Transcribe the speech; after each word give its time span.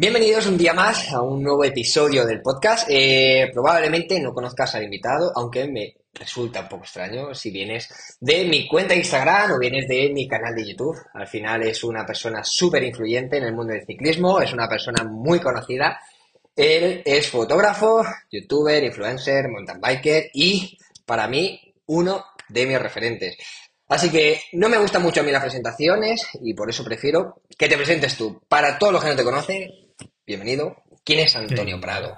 Bienvenidos 0.00 0.46
un 0.46 0.56
día 0.56 0.74
más 0.74 1.12
a 1.12 1.22
un 1.22 1.42
nuevo 1.42 1.64
episodio 1.64 2.24
del 2.24 2.40
podcast. 2.40 2.86
Eh, 2.88 3.50
probablemente 3.52 4.20
no 4.20 4.32
conozcas 4.32 4.76
al 4.76 4.84
invitado, 4.84 5.32
aunque 5.34 5.66
me 5.66 5.96
resulta 6.14 6.60
un 6.60 6.68
poco 6.68 6.84
extraño 6.84 7.34
si 7.34 7.50
vienes 7.50 8.16
de 8.20 8.44
mi 8.44 8.68
cuenta 8.68 8.94
de 8.94 9.00
Instagram 9.00 9.50
o 9.50 9.58
vienes 9.58 9.88
de 9.88 10.08
mi 10.14 10.28
canal 10.28 10.54
de 10.54 10.68
YouTube. 10.68 10.96
Al 11.14 11.26
final 11.26 11.64
es 11.64 11.82
una 11.82 12.06
persona 12.06 12.44
súper 12.44 12.84
influyente 12.84 13.38
en 13.38 13.42
el 13.46 13.56
mundo 13.56 13.72
del 13.72 13.84
ciclismo, 13.84 14.40
es 14.40 14.52
una 14.52 14.68
persona 14.68 15.02
muy 15.02 15.40
conocida. 15.40 15.98
Él 16.54 17.02
es 17.04 17.28
fotógrafo, 17.28 18.04
youtuber, 18.30 18.84
influencer, 18.84 19.48
mountain 19.48 19.80
biker 19.80 20.30
y 20.32 20.78
para 21.04 21.26
mí 21.26 21.74
uno 21.86 22.24
de 22.48 22.66
mis 22.66 22.80
referentes. 22.80 23.36
Así 23.88 24.10
que 24.10 24.42
no 24.52 24.68
me 24.68 24.78
gustan 24.78 25.02
mucho 25.02 25.22
a 25.22 25.24
mí 25.24 25.32
las 25.32 25.42
presentaciones 25.42 26.28
y 26.40 26.54
por 26.54 26.70
eso 26.70 26.84
prefiero 26.84 27.42
que 27.58 27.68
te 27.68 27.76
presentes 27.76 28.16
tú. 28.16 28.40
Para 28.48 28.78
todos 28.78 28.92
los 28.92 29.02
que 29.02 29.10
no 29.10 29.16
te 29.16 29.24
conocen, 29.24 29.87
bienvenido. 30.28 30.76
¿Quién 31.04 31.20
es 31.20 31.34
Antonio 31.34 31.80
Prado? 31.80 32.14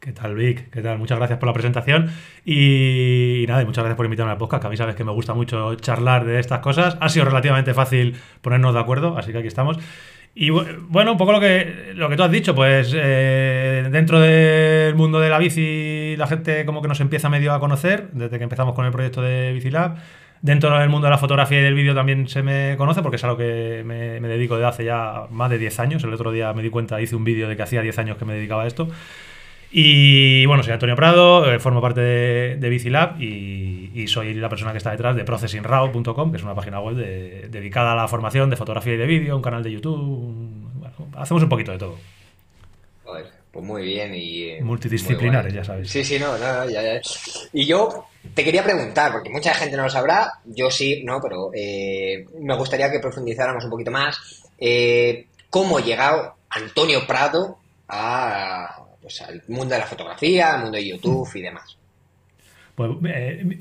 ¿Qué 0.00 0.12
tal, 0.12 0.34
Vic? 0.34 0.70
¿Qué 0.70 0.82
tal? 0.82 0.98
Muchas 0.98 1.16
gracias 1.16 1.38
por 1.38 1.46
la 1.46 1.52
presentación. 1.52 2.10
Y, 2.44 3.44
nada, 3.46 3.62
y 3.62 3.64
muchas 3.64 3.84
gracias 3.84 3.96
por 3.96 4.04
invitarme 4.04 4.32
al 4.32 4.38
podcast, 4.38 4.60
que 4.60 4.66
a 4.66 4.70
mí 4.70 4.76
sabes 4.76 4.96
que 4.96 5.04
me 5.04 5.12
gusta 5.12 5.34
mucho 5.34 5.76
charlar 5.76 6.24
de 6.24 6.40
estas 6.40 6.58
cosas. 6.58 6.96
Ha 7.00 7.08
sido 7.08 7.26
relativamente 7.26 7.72
fácil 7.72 8.16
ponernos 8.42 8.74
de 8.74 8.80
acuerdo, 8.80 9.16
así 9.16 9.30
que 9.30 9.38
aquí 9.38 9.46
estamos. 9.46 9.78
Y 10.34 10.50
bueno, 10.50 11.12
un 11.12 11.16
poco 11.16 11.30
lo 11.30 11.38
que, 11.38 11.92
lo 11.94 12.08
que 12.08 12.16
tú 12.16 12.24
has 12.24 12.30
dicho, 12.32 12.56
pues 12.56 12.92
eh, 12.92 13.88
dentro 13.88 14.18
del 14.18 14.96
mundo 14.96 15.20
de 15.20 15.30
la 15.30 15.38
bici 15.38 16.16
la 16.16 16.26
gente 16.26 16.66
como 16.66 16.82
que 16.82 16.88
nos 16.88 17.00
empieza 17.00 17.28
medio 17.28 17.54
a 17.54 17.60
conocer, 17.60 18.08
desde 18.10 18.36
que 18.36 18.44
empezamos 18.44 18.74
con 18.74 18.84
el 18.84 18.90
proyecto 18.90 19.22
de 19.22 19.52
Bicilab. 19.52 19.96
Dentro 20.44 20.78
del 20.78 20.90
mundo 20.90 21.06
de 21.06 21.10
la 21.10 21.16
fotografía 21.16 21.58
y 21.58 21.62
del 21.62 21.72
vídeo 21.72 21.94
también 21.94 22.28
se 22.28 22.42
me 22.42 22.76
conoce 22.76 23.00
porque 23.00 23.16
es 23.16 23.24
algo 23.24 23.38
que 23.38 23.82
me, 23.82 24.20
dedico 24.20 24.56
desde 24.56 24.68
hace 24.68 24.84
ya 24.84 25.22
más 25.30 25.48
de 25.48 25.56
10 25.56 25.80
años. 25.80 26.04
El 26.04 26.12
otro 26.12 26.32
día 26.32 26.52
me 26.52 26.62
di 26.62 26.68
cuenta, 26.68 27.00
hice 27.00 27.16
un 27.16 27.24
vídeo 27.24 27.48
de 27.48 27.56
que 27.56 27.62
hacía 27.62 27.80
10 27.80 27.98
años 28.00 28.18
que 28.18 28.26
me 28.26 28.34
dedicaba 28.34 28.64
a 28.64 28.66
esto. 28.66 28.86
Y 29.72 30.44
bueno, 30.44 30.62
soy 30.62 30.74
Antonio 30.74 30.96
Prado, 30.96 31.50
eh, 31.50 31.58
formo 31.60 31.80
parte 31.80 32.02
de, 32.02 32.56
de 32.56 32.68
Bicilab 32.68 33.18
y, 33.22 34.06
soy 34.06 34.34
la 34.34 34.50
persona 34.50 34.72
que 34.72 34.78
está 34.78 34.90
detrás 34.90 35.16
de 35.16 35.24
processingraw.com, 35.24 36.30
que 36.30 36.36
es 36.36 36.42
una 36.42 36.54
página 36.54 36.78
web 36.78 36.96
dedicada 36.96 37.92
a 37.92 37.96
la 37.96 38.06
formación 38.06 38.50
de 38.50 38.56
fotografía 38.56 38.92
y 38.92 38.96
de 38.98 39.06
vídeo, 39.06 39.36
un 39.36 39.42
canal 39.42 39.62
de 39.62 39.72
YouTube. 39.72 40.68
hacemos 41.16 41.42
un 41.42 41.48
poquito 41.48 41.72
de 41.72 41.78
todo. 41.78 41.96
Pues 43.54 43.64
muy 43.64 43.84
bien 43.84 44.12
y... 44.16 44.42
Eh, 44.48 44.62
Multidisciplinares, 44.62 45.54
ya 45.54 45.62
sabes. 45.62 45.88
Sí, 45.88 46.04
sí, 46.04 46.18
no, 46.18 46.36
no, 46.36 46.68
ya, 46.68 46.82
ya. 46.82 47.00
Y 47.52 47.64
yo 47.66 48.06
te 48.34 48.42
quería 48.42 48.64
preguntar, 48.64 49.12
porque 49.12 49.30
mucha 49.30 49.54
gente 49.54 49.76
no 49.76 49.84
lo 49.84 49.90
sabrá, 49.90 50.40
yo 50.44 50.72
sí, 50.72 51.04
¿no? 51.04 51.20
Pero 51.22 51.52
eh, 51.54 52.26
me 52.40 52.56
gustaría 52.56 52.90
que 52.90 52.98
profundizáramos 52.98 53.62
un 53.62 53.70
poquito 53.70 53.92
más. 53.92 54.42
Eh, 54.58 55.28
¿Cómo 55.50 55.78
ha 55.78 55.82
llegado 55.82 56.34
Antonio 56.50 57.06
Prado 57.06 57.58
a, 57.86 58.86
pues, 59.00 59.22
al 59.22 59.40
mundo 59.46 59.74
de 59.74 59.78
la 59.78 59.86
fotografía, 59.86 60.54
al 60.54 60.62
mundo 60.62 60.76
de 60.76 60.88
YouTube 60.88 61.30
y 61.36 61.42
demás? 61.42 61.76
Pues 62.74 62.90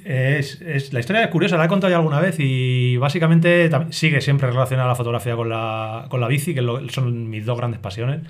es, 0.06 0.92
la 0.92 1.02
historia 1.02 1.24
es 1.26 1.30
curiosa, 1.30 1.56
la 1.56 1.66
he 1.66 1.68
contado 1.68 1.92
ya 1.92 1.98
alguna 1.98 2.20
vez 2.20 2.38
y 2.40 2.98
básicamente 2.98 3.70
sigue 3.92 4.22
siempre 4.22 4.50
relacionada 4.50 4.90
la 4.90 4.96
fotografía 4.96 5.36
con 5.36 5.50
la, 5.50 6.08
con 6.10 6.20
la 6.20 6.28
bici, 6.28 6.56
que 6.56 6.64
son 6.90 7.30
mis 7.30 7.46
dos 7.46 7.60
grandes 7.60 7.80
pasiones. 7.80 8.22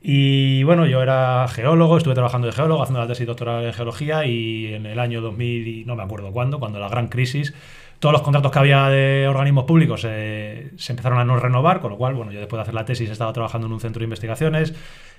Y 0.00 0.62
bueno, 0.62 0.86
yo 0.86 1.02
era 1.02 1.46
geólogo, 1.48 1.96
estuve 1.96 2.14
trabajando 2.14 2.46
de 2.46 2.52
geólogo, 2.52 2.82
haciendo 2.82 3.00
la 3.00 3.08
tesis 3.08 3.26
doctoral 3.26 3.64
en 3.64 3.72
geología 3.72 4.24
y 4.24 4.72
en 4.74 4.86
el 4.86 4.98
año 5.00 5.20
2000, 5.20 5.86
no 5.86 5.96
me 5.96 6.04
acuerdo 6.04 6.30
cuándo, 6.30 6.60
cuando 6.60 6.78
la 6.78 6.88
gran 6.88 7.08
crisis, 7.08 7.52
todos 7.98 8.12
los 8.12 8.22
contratos 8.22 8.52
que 8.52 8.58
había 8.60 8.88
de 8.88 9.26
organismos 9.26 9.64
públicos 9.64 10.02
se 10.02 10.70
empezaron 10.88 11.18
a 11.18 11.24
no 11.24 11.36
renovar, 11.38 11.80
con 11.80 11.90
lo 11.90 11.96
cual, 11.96 12.14
bueno, 12.14 12.30
yo 12.30 12.38
después 12.38 12.58
de 12.58 12.62
hacer 12.62 12.74
la 12.74 12.84
tesis 12.84 13.10
estaba 13.10 13.32
trabajando 13.32 13.66
en 13.66 13.72
un 13.72 13.80
centro 13.80 13.98
de 13.98 14.04
investigaciones, 14.04 14.72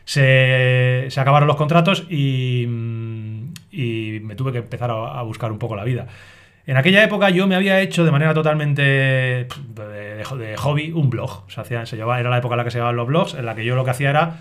se, 0.06 1.08
se 1.10 1.20
acabaron 1.20 1.48
los 1.48 1.58
contratos 1.58 2.06
y, 2.10 2.64
y, 3.72 4.20
me 4.24 4.36
tuve 4.36 4.54
que 4.54 4.60
empezar 4.60 4.92
a, 4.92 5.22
buscar 5.24 5.52
un 5.52 5.60
poco 5.60 5.76
la 5.76 5.84
vida. 5.84 6.08
En 6.66 6.78
aquella 6.78 7.04
época 7.04 7.30
yo 7.32 7.48
me 7.48 7.56
había 7.56 7.82
hecho 7.82 8.06
de 8.06 8.12
manera 8.12 8.34
totalmente 8.34 8.82
de, 8.82 9.48
de, 9.76 10.58
hobby 10.58 10.92
un 10.92 11.10
blog. 11.10 11.44
O 11.48 11.50
sea, 11.50 11.64
se 11.64 11.96
llevaba, 11.98 12.20
era 12.20 12.30
la 12.30 12.38
época 12.38 12.54
en 12.54 12.60
la 12.60 12.64
que 12.64 12.72
se 12.72 12.78
llevaban 12.78 12.96
los 12.96 13.08
blogs, 13.08 13.34
en 13.34 13.46
la 13.46 13.56
que 13.56 13.66
yo 13.66 13.76
lo 13.76 13.84
que 13.84 13.92
hacía 13.92 14.12
era 14.12 14.38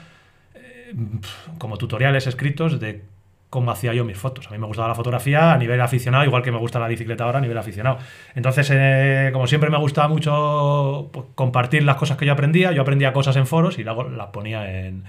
como 1.59 1.77
tutoriales 1.77 2.27
escritos 2.27 2.81
de 2.81 3.03
cómo 3.51 3.71
hacía 3.71 3.95
yo 3.95 4.05
mis 4.05 4.19
fotos. 4.19 4.47
A 4.49 4.51
mí 4.51 4.59
me 4.59 4.67
gustaba 4.67 4.89
la 4.89 4.95
fotografía 4.95 5.53
a 5.53 5.59
nivel 5.59 5.81
aficionado, 5.81 6.25
igual 6.25 6.43
que 6.43 6.53
me 6.53 6.59
gusta 6.59 6.79
la 6.79 6.89
bicicleta 6.89 7.25
ahora 7.25 7.39
a 7.39 7.41
nivel 7.41 7.57
aficionado. 7.57 7.99
Entonces, 8.35 8.71
eh, 8.73 9.31
como 9.33 9.47
siempre 9.47 9.71
me 9.71 9.79
gustaba 9.79 10.09
mucho 10.09 11.09
pues, 11.13 11.27
compartir 11.35 11.83
las 11.85 11.97
cosas 11.97 12.17
que 12.17 12.27
yo 12.27 12.33
aprendía, 12.33 12.73
yo 12.73 12.83
aprendía 12.83 13.13
cosas 13.13 13.37
en 13.37 13.47
foros 13.47 13.79
y 13.79 13.85
luego 13.85 14.05
las 14.05 14.29
ponía 14.29 14.87
en, 14.87 15.05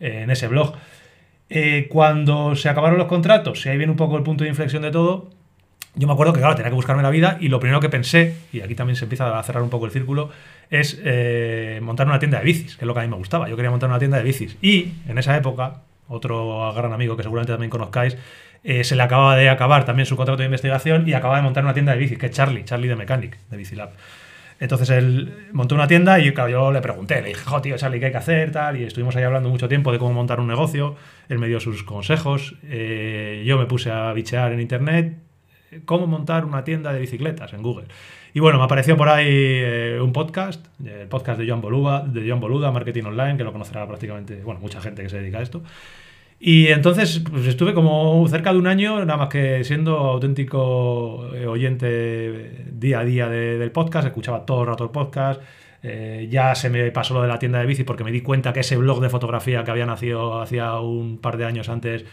ese 0.00 0.48
blog. 0.48 0.74
Eh, 1.48 1.86
cuando 1.90 2.56
se 2.56 2.68
acabaron 2.68 2.98
los 2.98 3.08
contratos, 3.08 3.64
y 3.66 3.68
ahí 3.68 3.76
viene 3.76 3.92
un 3.92 3.96
poco 3.96 4.16
el 4.16 4.22
punto 4.22 4.44
de 4.44 4.50
inflexión 4.50 4.82
de 4.82 4.90
todo, 4.90 5.30
yo 5.94 6.06
me 6.06 6.14
acuerdo 6.14 6.32
que, 6.32 6.40
claro, 6.40 6.54
tenía 6.54 6.70
que 6.70 6.74
buscarme 6.74 7.02
la 7.02 7.10
vida 7.10 7.36
y 7.38 7.48
lo 7.48 7.60
primero 7.60 7.80
que 7.80 7.90
pensé, 7.90 8.34
y 8.52 8.60
aquí 8.60 8.74
también 8.74 8.96
se 8.96 9.04
empieza 9.04 9.38
a 9.38 9.42
cerrar 9.42 9.62
un 9.62 9.68
poco 9.68 9.84
el 9.84 9.90
círculo, 9.90 10.30
es 10.70 10.98
eh, 11.04 11.80
montar 11.82 12.06
una 12.06 12.18
tienda 12.18 12.38
de 12.38 12.44
bicis, 12.44 12.76
que 12.76 12.84
es 12.84 12.86
lo 12.86 12.94
que 12.94 13.00
a 13.00 13.02
mí 13.02 13.08
me 13.08 13.16
gustaba. 13.16 13.48
Yo 13.48 13.56
quería 13.56 13.70
montar 13.70 13.90
una 13.90 13.98
tienda 13.98 14.16
de 14.16 14.22
bicis. 14.22 14.56
Y 14.62 14.92
en 15.06 15.18
esa 15.18 15.36
época, 15.36 15.82
otro 16.08 16.72
gran 16.74 16.94
amigo 16.94 17.16
que 17.16 17.22
seguramente 17.22 17.52
también 17.52 17.68
conozcáis, 17.68 18.16
eh, 18.64 18.84
se 18.84 18.96
le 18.96 19.02
acaba 19.02 19.36
de 19.36 19.50
acabar 19.50 19.84
también 19.84 20.06
su 20.06 20.16
contrato 20.16 20.38
de 20.38 20.46
investigación 20.46 21.06
y 21.06 21.12
acaba 21.12 21.36
de 21.36 21.42
montar 21.42 21.62
una 21.62 21.74
tienda 21.74 21.92
de 21.92 21.98
bicis, 21.98 22.18
que 22.18 22.26
es 22.26 22.32
Charlie, 22.32 22.64
Charlie 22.64 22.88
de 22.88 22.96
Mechanic, 22.96 23.38
de 23.50 23.56
Bicilab. 23.58 23.90
Entonces 24.60 24.88
él 24.90 25.48
montó 25.52 25.74
una 25.74 25.88
tienda 25.88 26.20
y 26.20 26.32
yo 26.32 26.72
le 26.72 26.80
pregunté, 26.80 27.20
le 27.20 27.30
dije, 27.30 27.44
jo, 27.44 27.60
tío, 27.60 27.76
Charlie, 27.76 27.98
¿qué 27.98 28.06
hay 28.06 28.12
que 28.12 28.18
hacer? 28.18 28.52
Tal, 28.52 28.80
y 28.80 28.84
estuvimos 28.84 29.14
ahí 29.16 29.24
hablando 29.24 29.48
mucho 29.50 29.68
tiempo 29.68 29.90
de 29.92 29.98
cómo 29.98 30.12
montar 30.12 30.40
un 30.40 30.46
negocio. 30.46 30.94
Él 31.28 31.38
me 31.38 31.48
dio 31.48 31.58
sus 31.58 31.82
consejos. 31.82 32.54
Eh, 32.62 33.42
yo 33.44 33.58
me 33.58 33.66
puse 33.66 33.90
a 33.90 34.12
bichear 34.12 34.52
en 34.52 34.60
internet 34.60 35.16
cómo 35.84 36.06
montar 36.06 36.44
una 36.44 36.64
tienda 36.64 36.92
de 36.92 37.00
bicicletas 37.00 37.52
en 37.52 37.62
Google. 37.62 37.86
Y 38.34 38.40
bueno, 38.40 38.58
me 38.58 38.64
apareció 38.64 38.96
por 38.96 39.08
ahí 39.08 39.26
eh, 39.28 39.98
un 40.00 40.12
podcast, 40.12 40.64
el 40.84 41.08
podcast 41.08 41.38
de 41.38 41.46
Joan 41.46 41.60
Boluda, 41.60 42.00
de 42.00 42.28
John 42.28 42.40
Boluda, 42.40 42.70
Marketing 42.70 43.04
Online, 43.04 43.36
que 43.36 43.44
lo 43.44 43.52
conocerá 43.52 43.86
prácticamente, 43.86 44.42
bueno, 44.42 44.60
mucha 44.60 44.80
gente 44.80 45.02
que 45.02 45.08
se 45.08 45.18
dedica 45.18 45.38
a 45.38 45.42
esto. 45.42 45.62
Y 46.40 46.68
entonces 46.68 47.22
pues 47.30 47.46
estuve 47.46 47.72
como 47.72 48.26
cerca 48.28 48.52
de 48.52 48.58
un 48.58 48.66
año, 48.66 49.04
nada 49.04 49.16
más 49.16 49.28
que 49.28 49.62
siendo 49.64 49.96
auténtico 49.98 51.30
eh, 51.34 51.46
oyente 51.46 52.66
día 52.72 53.00
a 53.00 53.04
día 53.04 53.28
del 53.28 53.70
podcast, 53.70 54.06
escuchaba 54.06 54.44
todo 54.44 54.62
el 54.62 54.66
rato 54.66 54.84
el 54.84 54.90
podcast. 54.90 55.40
Eh, 55.84 56.28
ya 56.30 56.54
se 56.54 56.70
me 56.70 56.90
pasó 56.90 57.14
lo 57.14 57.22
de 57.22 57.28
la 57.28 57.38
tienda 57.38 57.58
de 57.58 57.66
bici 57.66 57.84
porque 57.84 58.02
me 58.04 58.12
di 58.12 58.22
cuenta 58.22 58.52
que 58.52 58.60
ese 58.60 58.76
blog 58.76 59.00
de 59.00 59.08
fotografía 59.08 59.62
que 59.62 59.70
había 59.70 59.86
nacido 59.86 60.40
hacía 60.40 60.78
un 60.80 61.18
par 61.18 61.36
de 61.36 61.44
años 61.44 61.68
antes 61.68 62.04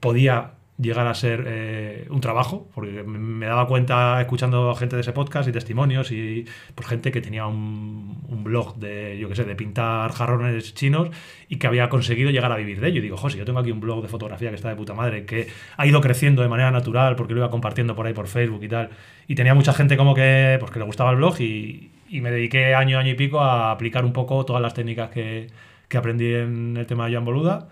podía 0.00 0.52
llegar 0.78 1.06
a 1.06 1.14
ser 1.14 1.44
eh, 1.46 2.06
un 2.10 2.20
trabajo, 2.20 2.68
porque 2.74 3.02
me 3.02 3.46
daba 3.46 3.66
cuenta 3.66 4.20
escuchando 4.20 4.74
gente 4.74 4.96
de 4.96 5.02
ese 5.02 5.12
podcast 5.12 5.48
y 5.48 5.52
testimonios 5.52 6.10
y 6.12 6.46
pues, 6.74 6.88
gente 6.88 7.12
que 7.12 7.20
tenía 7.20 7.46
un, 7.46 8.20
blog 8.42 8.76
de, 8.76 9.18
yo 9.18 9.28
qué 9.28 9.36
sé, 9.36 9.44
de 9.44 9.54
pintar 9.54 10.10
jarrones 10.12 10.74
chinos 10.74 11.10
y 11.48 11.56
que 11.56 11.68
había 11.68 11.88
conseguido 11.88 12.30
llegar 12.30 12.50
a 12.50 12.56
vivir 12.56 12.80
de 12.80 12.88
ello. 12.88 12.98
Y 12.98 13.02
digo, 13.02 13.16
José, 13.16 13.38
yo 13.38 13.44
tengo 13.44 13.60
aquí 13.60 13.70
un 13.70 13.80
blog 13.80 14.02
de 14.02 14.08
fotografía 14.08 14.48
que 14.48 14.56
está 14.56 14.68
de 14.70 14.74
puta 14.74 14.94
madre, 14.94 15.24
que 15.24 15.46
ha 15.76 15.86
ido 15.86 16.00
creciendo 16.00 16.42
de 16.42 16.48
manera 16.48 16.70
natural 16.72 17.14
porque 17.14 17.34
lo 17.34 17.40
iba 17.40 17.50
compartiendo 17.50 17.94
por 17.94 18.06
ahí 18.06 18.14
por 18.14 18.26
Facebook 18.26 18.64
y 18.64 18.68
tal. 18.68 18.90
Y 19.28 19.36
tenía 19.36 19.54
mucha 19.54 19.72
gente 19.72 19.96
como 19.96 20.14
que, 20.14 20.56
pues, 20.58 20.72
que 20.72 20.80
le 20.80 20.84
gustaba 20.84 21.10
el 21.10 21.16
blog 21.16 21.40
y, 21.40 21.90
me 22.10 22.30
dediqué 22.30 22.74
año, 22.74 22.98
año 22.98 23.12
y 23.12 23.14
pico 23.14 23.40
a 23.40 23.70
aplicar 23.70 24.04
un 24.04 24.12
poco 24.12 24.44
todas 24.44 24.60
las 24.60 24.74
técnicas 24.74 25.08
que, 25.10 25.46
que 25.88 25.96
aprendí 25.96 26.34
en 26.34 26.76
el 26.76 26.86
tema 26.86 27.06
de 27.06 27.12
Joan 27.12 27.24
Boluda. 27.24 27.68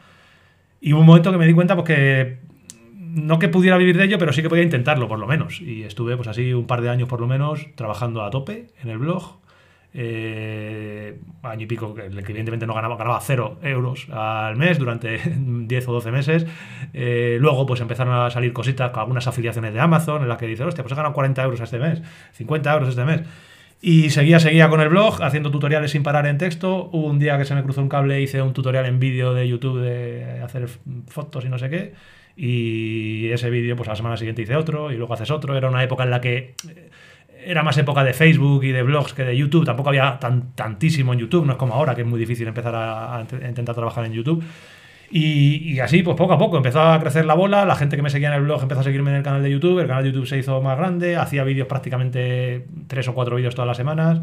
Y 0.81 0.93
hubo 0.93 1.01
un 1.01 1.07
momento 1.07 1.31
que 1.31 1.39
me 1.39 1.47
di 1.47 1.53
cuenta 1.53 1.75
pues, 1.75 1.87
que 1.87 2.50
no 3.15 3.39
que 3.39 3.49
pudiera 3.49 3.77
vivir 3.77 3.97
de 3.97 4.05
ello, 4.05 4.19
pero 4.19 4.33
sí 4.33 4.43
que 4.43 4.49
podía 4.49 4.63
intentarlo, 4.63 5.09
por 5.09 5.19
lo 5.19 5.27
menos. 5.27 5.61
Y 5.61 5.83
estuve, 5.83 6.17
pues 6.17 6.29
así, 6.29 6.53
un 6.53 6.67
par 6.67 6.81
de 6.81 6.91
años 6.91 7.09
por 7.09 7.21
lo 7.21 7.27
menos, 7.27 7.67
trabajando 7.75 8.23
a 8.23 8.31
tope 8.31 8.69
en 8.83 8.91
el 8.91 8.99
blog. 8.99 9.39
Eh, 9.93 11.19
año 11.43 11.65
y 11.65 11.67
pico, 11.67 11.93
que 11.95 12.05
evidentemente 12.05 12.65
no 12.65 12.75
ganaba, 12.75 12.97
ganaba 12.97 13.21
cero 13.21 13.59
euros 13.61 14.09
al 14.11 14.55
mes 14.55 14.79
durante 14.79 15.21
10 15.37 15.89
o 15.89 15.93
12 15.93 16.13
meses. 16.13 16.47
Eh, 16.93 17.39
luego, 17.41 17.67
pues 17.67 17.81
empezaron 17.81 18.15
a 18.15 18.31
salir 18.31 18.53
cositas 18.53 18.91
con 18.91 19.01
algunas 19.01 19.27
afiliaciones 19.27 19.75
de 19.75 19.81
Amazon 19.81 20.23
en 20.23 20.29
las 20.29 20.39
que 20.39 20.47
dice, 20.47 20.65
hostia, 20.65 20.85
pues 20.85 20.93
he 20.93 20.97
ganado 20.97 21.15
40 21.15 21.43
euros 21.43 21.61
este 21.61 21.79
mes, 21.79 22.03
50 22.33 22.73
euros 22.73 22.89
este 22.91 23.05
mes. 23.05 23.23
Y 23.83 24.11
seguía, 24.11 24.39
seguía 24.39 24.69
con 24.69 24.81
el 24.81 24.91
blog, 24.91 25.23
haciendo 25.23 25.51
tutoriales 25.51 25.91
sin 25.91 26.03
parar 26.03 26.27
en 26.27 26.39
texto. 26.39 26.91
Hubo 26.93 27.07
un 27.07 27.19
día 27.19 27.39
que 27.39 27.47
se 27.47 27.55
me 27.55 27.63
cruzó 27.63 27.81
un 27.81 27.89
cable, 27.89 28.21
hice 28.21 28.43
un 28.43 28.53
tutorial 28.53 28.87
en 28.87 29.01
vídeo 29.01 29.33
de 29.33 29.49
YouTube 29.49 29.81
de 29.81 30.41
hacer 30.43 30.69
fotos 31.09 31.47
y 31.47 31.49
no 31.49 31.59
sé 31.59 31.71
qué 31.71 31.95
y 32.37 33.29
ese 33.31 33.51
vídeo, 33.51 33.77
pues 33.77 33.89
a 33.89 33.93
la 33.93 33.97
semana 33.97 34.17
siguiente 34.17 34.43
hice 34.43 34.57
otro 34.57 34.93
y 34.93 34.97
luego 34.97 35.15
haces 35.15 35.31
otro. 35.31 35.57
Era 35.57 35.69
una 35.69 35.83
época 35.83 36.05
en 36.05 36.11
la 36.11 36.21
que 36.21 36.55
eh, 36.69 36.91
era 37.45 37.63
más 37.63 37.77
época 37.79 38.05
de 38.05 38.13
Facebook 38.13 38.65
y 38.65 38.73
de 38.73 38.83
blogs 38.83 39.13
que 39.13 39.25
de 39.25 39.37
YouTube. 39.37 39.65
Tampoco 39.65 39.91
había 39.91 40.19
tan, 40.19 40.53
tantísimo 40.55 41.13
en 41.13 41.21
YouTube, 41.21 41.47
no 41.47 41.53
es 41.53 41.59
como 41.59 41.75
ahora 41.75 41.95
que 41.95 42.03
es 42.03 42.07
muy 42.07 42.19
difícil 42.19 42.49
empezar 42.49 42.75
a, 42.75 43.27
intentar 43.47 43.75
trabajar 43.75 44.05
en 44.05 44.13
YouTube. 44.13 44.43
Y, 45.13 45.81
así, 45.81 46.05
pues 46.05 46.17
poco 46.17 46.35
a 46.35 46.39
poco 46.39 46.57
empezó 46.57 46.81
a 46.81 47.01
crecer 47.01 47.25
la 47.25 47.35
bola. 47.35 47.65
La 47.65 47.75
gente 47.75 47.97
que 47.97 48.03
me 48.03 48.11
seguía 48.11 48.29
en 48.29 48.35
el 48.35 48.43
blog 48.43 48.63
empezó 48.63 48.81
a 48.81 48.85
seguirme 48.85 49.11
en 49.11 49.17
el 49.17 49.23
canal 49.25 49.43
de 49.43 49.51
YouTube. 49.51 49.81
El 49.81 49.89
canal 49.89 50.05
de 50.05 50.11
YouTube 50.11 50.27
se 50.27 50.39
hizo 50.39 50.63
más 50.63 50.79
grande. 50.79 51.17
Hacía 51.17 51.43
vídeos 51.43 51.67
prácticamente 51.67 52.67
tres 52.87 53.09
o 53.09 53.15
cuatro 53.15 53.35
vídeos 53.35 53.57
todas 53.57 53.67
las 53.67 53.77
semanas. 53.77 54.21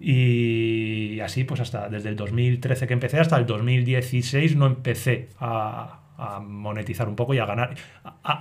Y 0.00 1.20
así, 1.20 1.44
pues 1.44 1.60
hasta 1.60 1.88
desde 1.90 2.08
el 2.08 2.16
2013 2.16 2.86
que 2.86 2.94
empecé 2.94 3.20
hasta 3.20 3.36
el 3.36 3.44
2016 3.44 4.56
no 4.56 4.66
empecé 4.66 5.28
a, 5.38 6.01
monetizar 6.40 7.08
un 7.08 7.16
poco 7.16 7.34
y 7.34 7.38
a 7.38 7.46
ganar. 7.46 7.74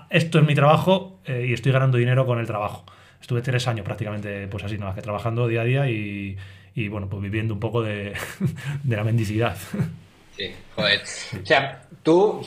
esto 0.10 0.40
es 0.40 0.46
mi 0.46 0.56
trabajo 0.56 1.20
eh, 1.26 1.46
y 1.50 1.54
estoy 1.54 1.72
ganando 1.72 1.98
dinero 1.98 2.26
con 2.26 2.40
el 2.40 2.48
trabajo. 2.48 2.86
Estuve 3.20 3.42
tres 3.42 3.68
años 3.68 3.86
prácticamente, 3.86 4.48
pues 4.48 4.64
así, 4.64 4.78
nada, 4.78 4.96
que 4.96 5.02
trabajando 5.02 5.48
día 5.48 5.62
a 5.62 5.64
día 5.64 5.90
y, 5.90 6.38
bueno, 6.90 7.08
pues 7.10 7.22
viviendo 7.22 7.54
un 7.54 7.60
poco 7.60 7.82
de, 7.84 8.14
la 8.88 9.04
mendicidad. 9.04 9.58
Sí, 10.38 10.52
joder. 10.76 11.02
O 11.42 11.46
sea, 11.46 11.84
tú 12.04 12.42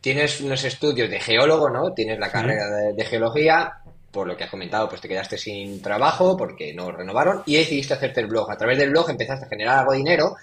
tienes 0.00 0.40
unos 0.40 0.64
estudios 0.64 1.10
de 1.10 1.20
geólogo, 1.20 1.70
¿no? 1.70 1.92
Tienes 1.92 2.18
la 2.18 2.30
carrera 2.30 2.66
de, 2.94 3.04
geología, 3.04 3.74
por 4.10 4.26
lo 4.26 4.36
que 4.36 4.44
has 4.44 4.50
comentado, 4.50 4.88
pues 4.88 5.00
te 5.00 5.08
quedaste 5.08 5.38
sin 5.38 5.80
trabajo 5.80 6.36
porque 6.36 6.74
no 6.74 6.90
renovaron 6.90 7.42
y 7.46 7.56
decidiste 7.56 7.94
hacerte 7.94 8.20
el 8.20 8.26
blog. 8.26 8.50
A 8.50 8.56
través 8.56 8.78
del 8.78 8.90
blog 8.90 9.10
empezaste 9.10 9.46
a 9.46 9.48
generar 9.48 9.78
algo 9.78 9.92
de 9.92 9.98
dinero 9.98 10.36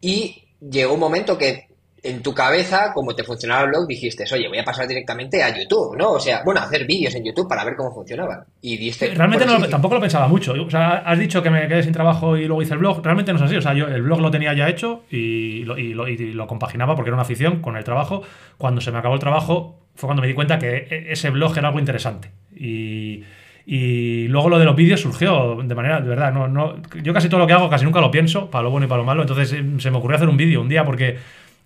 y 0.00 0.44
llegó 0.60 0.94
un 0.94 1.00
momento 1.00 1.38
que 1.38 1.68
en 2.04 2.22
tu 2.22 2.34
cabeza, 2.34 2.92
como 2.92 3.14
te 3.14 3.24
funcionaba 3.24 3.62
el 3.62 3.68
blog, 3.70 3.86
dijiste, 3.86 4.24
oye, 4.30 4.46
voy 4.46 4.58
a 4.58 4.64
pasar 4.64 4.86
directamente 4.86 5.42
a 5.42 5.56
YouTube, 5.56 5.96
¿no? 5.96 6.12
O 6.12 6.20
sea, 6.20 6.42
bueno, 6.44 6.60
hacer 6.60 6.86
vídeos 6.86 7.14
en 7.14 7.24
YouTube 7.24 7.48
para 7.48 7.64
ver 7.64 7.74
cómo 7.76 7.94
funcionaban. 7.94 8.44
Y 8.60 8.76
diste... 8.76 9.14
Realmente 9.14 9.46
tampoco 9.70 9.94
lo 9.94 10.02
pensaba 10.02 10.28
mucho. 10.28 10.52
O 10.52 10.70
sea, 10.70 10.98
has 10.98 11.18
dicho 11.18 11.42
que 11.42 11.48
me 11.48 11.66
quedé 11.66 11.82
sin 11.82 11.92
trabajo 11.92 12.36
y 12.36 12.44
luego 12.44 12.60
hice 12.60 12.74
el 12.74 12.80
blog. 12.80 13.02
Realmente 13.02 13.32
no 13.32 13.38
es 13.38 13.44
así. 13.44 13.56
O 13.56 13.62
sea, 13.62 13.72
yo 13.72 13.88
el 13.88 14.02
blog 14.02 14.20
lo 14.20 14.30
tenía 14.30 14.52
ya 14.52 14.68
hecho 14.68 15.04
y 15.10 15.64
lo, 15.64 15.78
y 15.78 15.94
lo 15.94 16.46
compaginaba 16.46 16.94
porque 16.94 17.08
era 17.08 17.14
una 17.14 17.22
afición 17.22 17.62
con 17.62 17.78
el 17.78 17.84
trabajo. 17.84 18.20
Cuando 18.58 18.82
se 18.82 18.92
me 18.92 18.98
acabó 18.98 19.14
el 19.14 19.20
trabajo 19.20 19.80
fue 19.94 20.08
cuando 20.08 20.20
me 20.20 20.28
di 20.28 20.34
cuenta 20.34 20.58
que 20.58 20.86
e, 20.90 21.06
ese 21.12 21.30
blog 21.30 21.56
era 21.56 21.68
algo 21.68 21.80
interesante. 21.80 22.30
Y... 22.54 23.24
Y 23.66 24.28
luego 24.28 24.50
lo 24.50 24.58
de 24.58 24.66
los 24.66 24.76
vídeos 24.76 25.00
surgió 25.00 25.56
de 25.64 25.74
manera, 25.74 25.98
de 25.98 26.06
verdad, 26.06 26.30
no, 26.30 26.48
no, 26.48 26.82
yo 27.02 27.14
casi 27.14 27.30
todo 27.30 27.40
lo 27.40 27.46
que 27.46 27.54
hago 27.54 27.70
casi 27.70 27.86
nunca 27.86 27.98
lo 27.98 28.10
pienso, 28.10 28.50
para 28.50 28.64
lo 28.64 28.70
bueno 28.70 28.84
y 28.84 28.88
para 28.90 28.98
lo 28.98 29.06
malo. 29.06 29.22
Entonces 29.22 29.54
eh, 29.54 29.64
se 29.78 29.90
me 29.90 29.96
ocurrió 29.96 30.16
hacer 30.16 30.28
un 30.28 30.36
vídeo 30.36 30.60
un 30.60 30.68
día 30.68 30.84
porque 30.84 31.16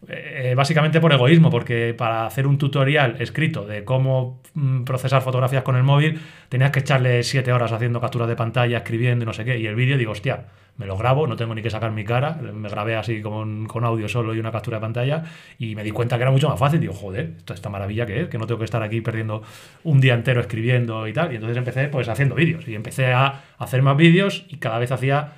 eh, 0.06 0.54
básicamente 0.56 1.00
por 1.00 1.12
egoísmo, 1.12 1.50
porque 1.50 1.92
para 1.92 2.24
hacer 2.24 2.46
un 2.46 2.56
tutorial 2.56 3.16
escrito 3.18 3.66
de 3.66 3.84
cómo 3.84 4.40
mm, 4.54 4.84
procesar 4.84 5.22
fotografías 5.22 5.64
con 5.64 5.74
el 5.74 5.82
móvil, 5.82 6.20
tenías 6.48 6.70
que 6.70 6.80
echarle 6.80 7.22
siete 7.24 7.52
horas 7.52 7.72
haciendo 7.72 8.00
capturas 8.00 8.28
de 8.28 8.36
pantalla, 8.36 8.78
escribiendo 8.78 9.24
y 9.24 9.26
no 9.26 9.32
sé 9.32 9.44
qué. 9.44 9.58
Y 9.58 9.66
el 9.66 9.74
vídeo 9.74 9.98
digo, 9.98 10.12
hostia, 10.12 10.46
me 10.76 10.86
lo 10.86 10.96
grabo, 10.96 11.26
no 11.26 11.34
tengo 11.34 11.52
ni 11.52 11.62
que 11.62 11.70
sacar 11.70 11.90
mi 11.90 12.04
cara, 12.04 12.34
me 12.34 12.68
grabé 12.68 12.94
así 12.94 13.20
con, 13.20 13.66
con 13.66 13.84
audio 13.84 14.08
solo 14.08 14.32
y 14.34 14.38
una 14.38 14.52
captura 14.52 14.76
de 14.76 14.82
pantalla 14.82 15.24
y 15.58 15.74
me 15.74 15.82
di 15.82 15.90
cuenta 15.90 16.16
que 16.16 16.22
era 16.22 16.30
mucho 16.30 16.48
más 16.48 16.60
fácil. 16.60 16.78
Digo, 16.78 16.94
joder, 16.94 17.34
esta 17.52 17.68
maravilla 17.68 18.06
que 18.06 18.22
es, 18.22 18.28
que 18.28 18.38
no 18.38 18.46
tengo 18.46 18.58
que 18.58 18.66
estar 18.66 18.82
aquí 18.84 19.00
perdiendo 19.00 19.42
un 19.82 20.00
día 20.00 20.14
entero 20.14 20.40
escribiendo 20.40 21.08
y 21.08 21.12
tal. 21.12 21.32
Y 21.32 21.34
entonces 21.34 21.58
empecé 21.58 21.88
pues 21.88 22.08
haciendo 22.08 22.36
vídeos 22.36 22.68
y 22.68 22.76
empecé 22.76 23.12
a 23.12 23.42
hacer 23.58 23.82
más 23.82 23.96
vídeos 23.96 24.46
y 24.48 24.58
cada 24.58 24.78
vez 24.78 24.92
hacía 24.92 25.32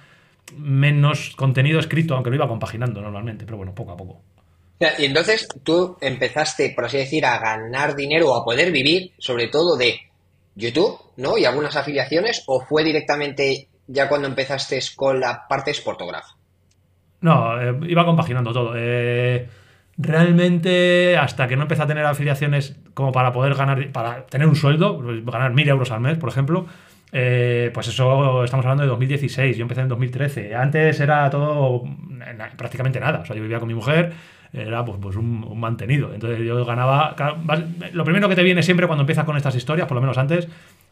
menos 0.58 1.34
contenido 1.36 1.80
escrito, 1.80 2.14
aunque 2.14 2.28
lo 2.28 2.36
iba 2.36 2.46
compaginando 2.46 3.00
normalmente, 3.00 3.46
pero 3.46 3.56
bueno, 3.56 3.74
poco 3.74 3.92
a 3.92 3.96
poco. 3.96 4.20
Y 4.98 5.04
entonces 5.04 5.46
tú 5.62 5.98
empezaste, 6.00 6.72
por 6.74 6.86
así 6.86 6.96
decir, 6.96 7.26
a 7.26 7.38
ganar 7.38 7.94
dinero 7.94 8.32
o 8.32 8.36
a 8.36 8.44
poder 8.44 8.72
vivir, 8.72 9.12
sobre 9.18 9.48
todo 9.48 9.76
de 9.76 10.00
YouTube, 10.54 10.98
¿no? 11.16 11.36
Y 11.36 11.44
algunas 11.44 11.76
afiliaciones, 11.76 12.42
o 12.46 12.60
fue 12.60 12.82
directamente 12.82 13.68
ya 13.86 14.08
cuando 14.08 14.28
empezaste 14.28 14.78
con 14.96 15.20
la 15.20 15.46
parte 15.48 15.74
Sportograph? 15.74 16.26
No, 17.20 17.60
eh, 17.60 17.74
iba 17.88 18.04
compaginando 18.04 18.52
todo. 18.52 18.72
Eh, 18.76 19.48
realmente, 19.98 21.16
hasta 21.16 21.46
que 21.46 21.56
no 21.56 21.62
empecé 21.62 21.82
a 21.82 21.86
tener 21.86 22.06
afiliaciones 22.06 22.76
como 22.94 23.12
para 23.12 23.32
poder 23.32 23.54
ganar, 23.54 23.90
para 23.92 24.24
tener 24.26 24.46
un 24.46 24.56
sueldo, 24.56 24.98
pues, 25.02 25.24
ganar 25.24 25.52
mil 25.52 25.68
euros 25.68 25.90
al 25.90 26.00
mes, 26.00 26.16
por 26.18 26.30
ejemplo, 26.30 26.66
eh, 27.12 27.70
pues 27.74 27.88
eso 27.88 28.44
estamos 28.44 28.64
hablando 28.64 28.84
de 28.84 28.88
2016, 28.88 29.56
yo 29.56 29.62
empecé 29.62 29.80
en 29.80 29.88
2013. 29.88 30.54
Antes 30.54 31.00
era 31.00 31.28
todo 31.28 31.82
prácticamente 32.56 33.00
nada. 33.00 33.20
O 33.20 33.26
sea, 33.26 33.34
yo 33.36 33.42
vivía 33.42 33.58
con 33.58 33.68
mi 33.68 33.74
mujer, 33.74 34.12
era 34.52 34.84
pues, 34.84 34.98
pues 35.00 35.16
un, 35.16 35.58
mantenido. 35.58 36.12
Entonces 36.12 36.40
yo 36.40 36.64
ganaba. 36.64 37.14
Lo 37.92 38.04
primero 38.04 38.28
que 38.28 38.34
te 38.34 38.42
viene 38.42 38.62
siempre 38.62 38.86
cuando 38.86 39.02
empiezas 39.02 39.24
con 39.24 39.36
estas 39.36 39.54
historias, 39.54 39.86
por 39.86 39.96
lo 39.96 40.00
menos 40.00 40.18
antes, 40.18 40.48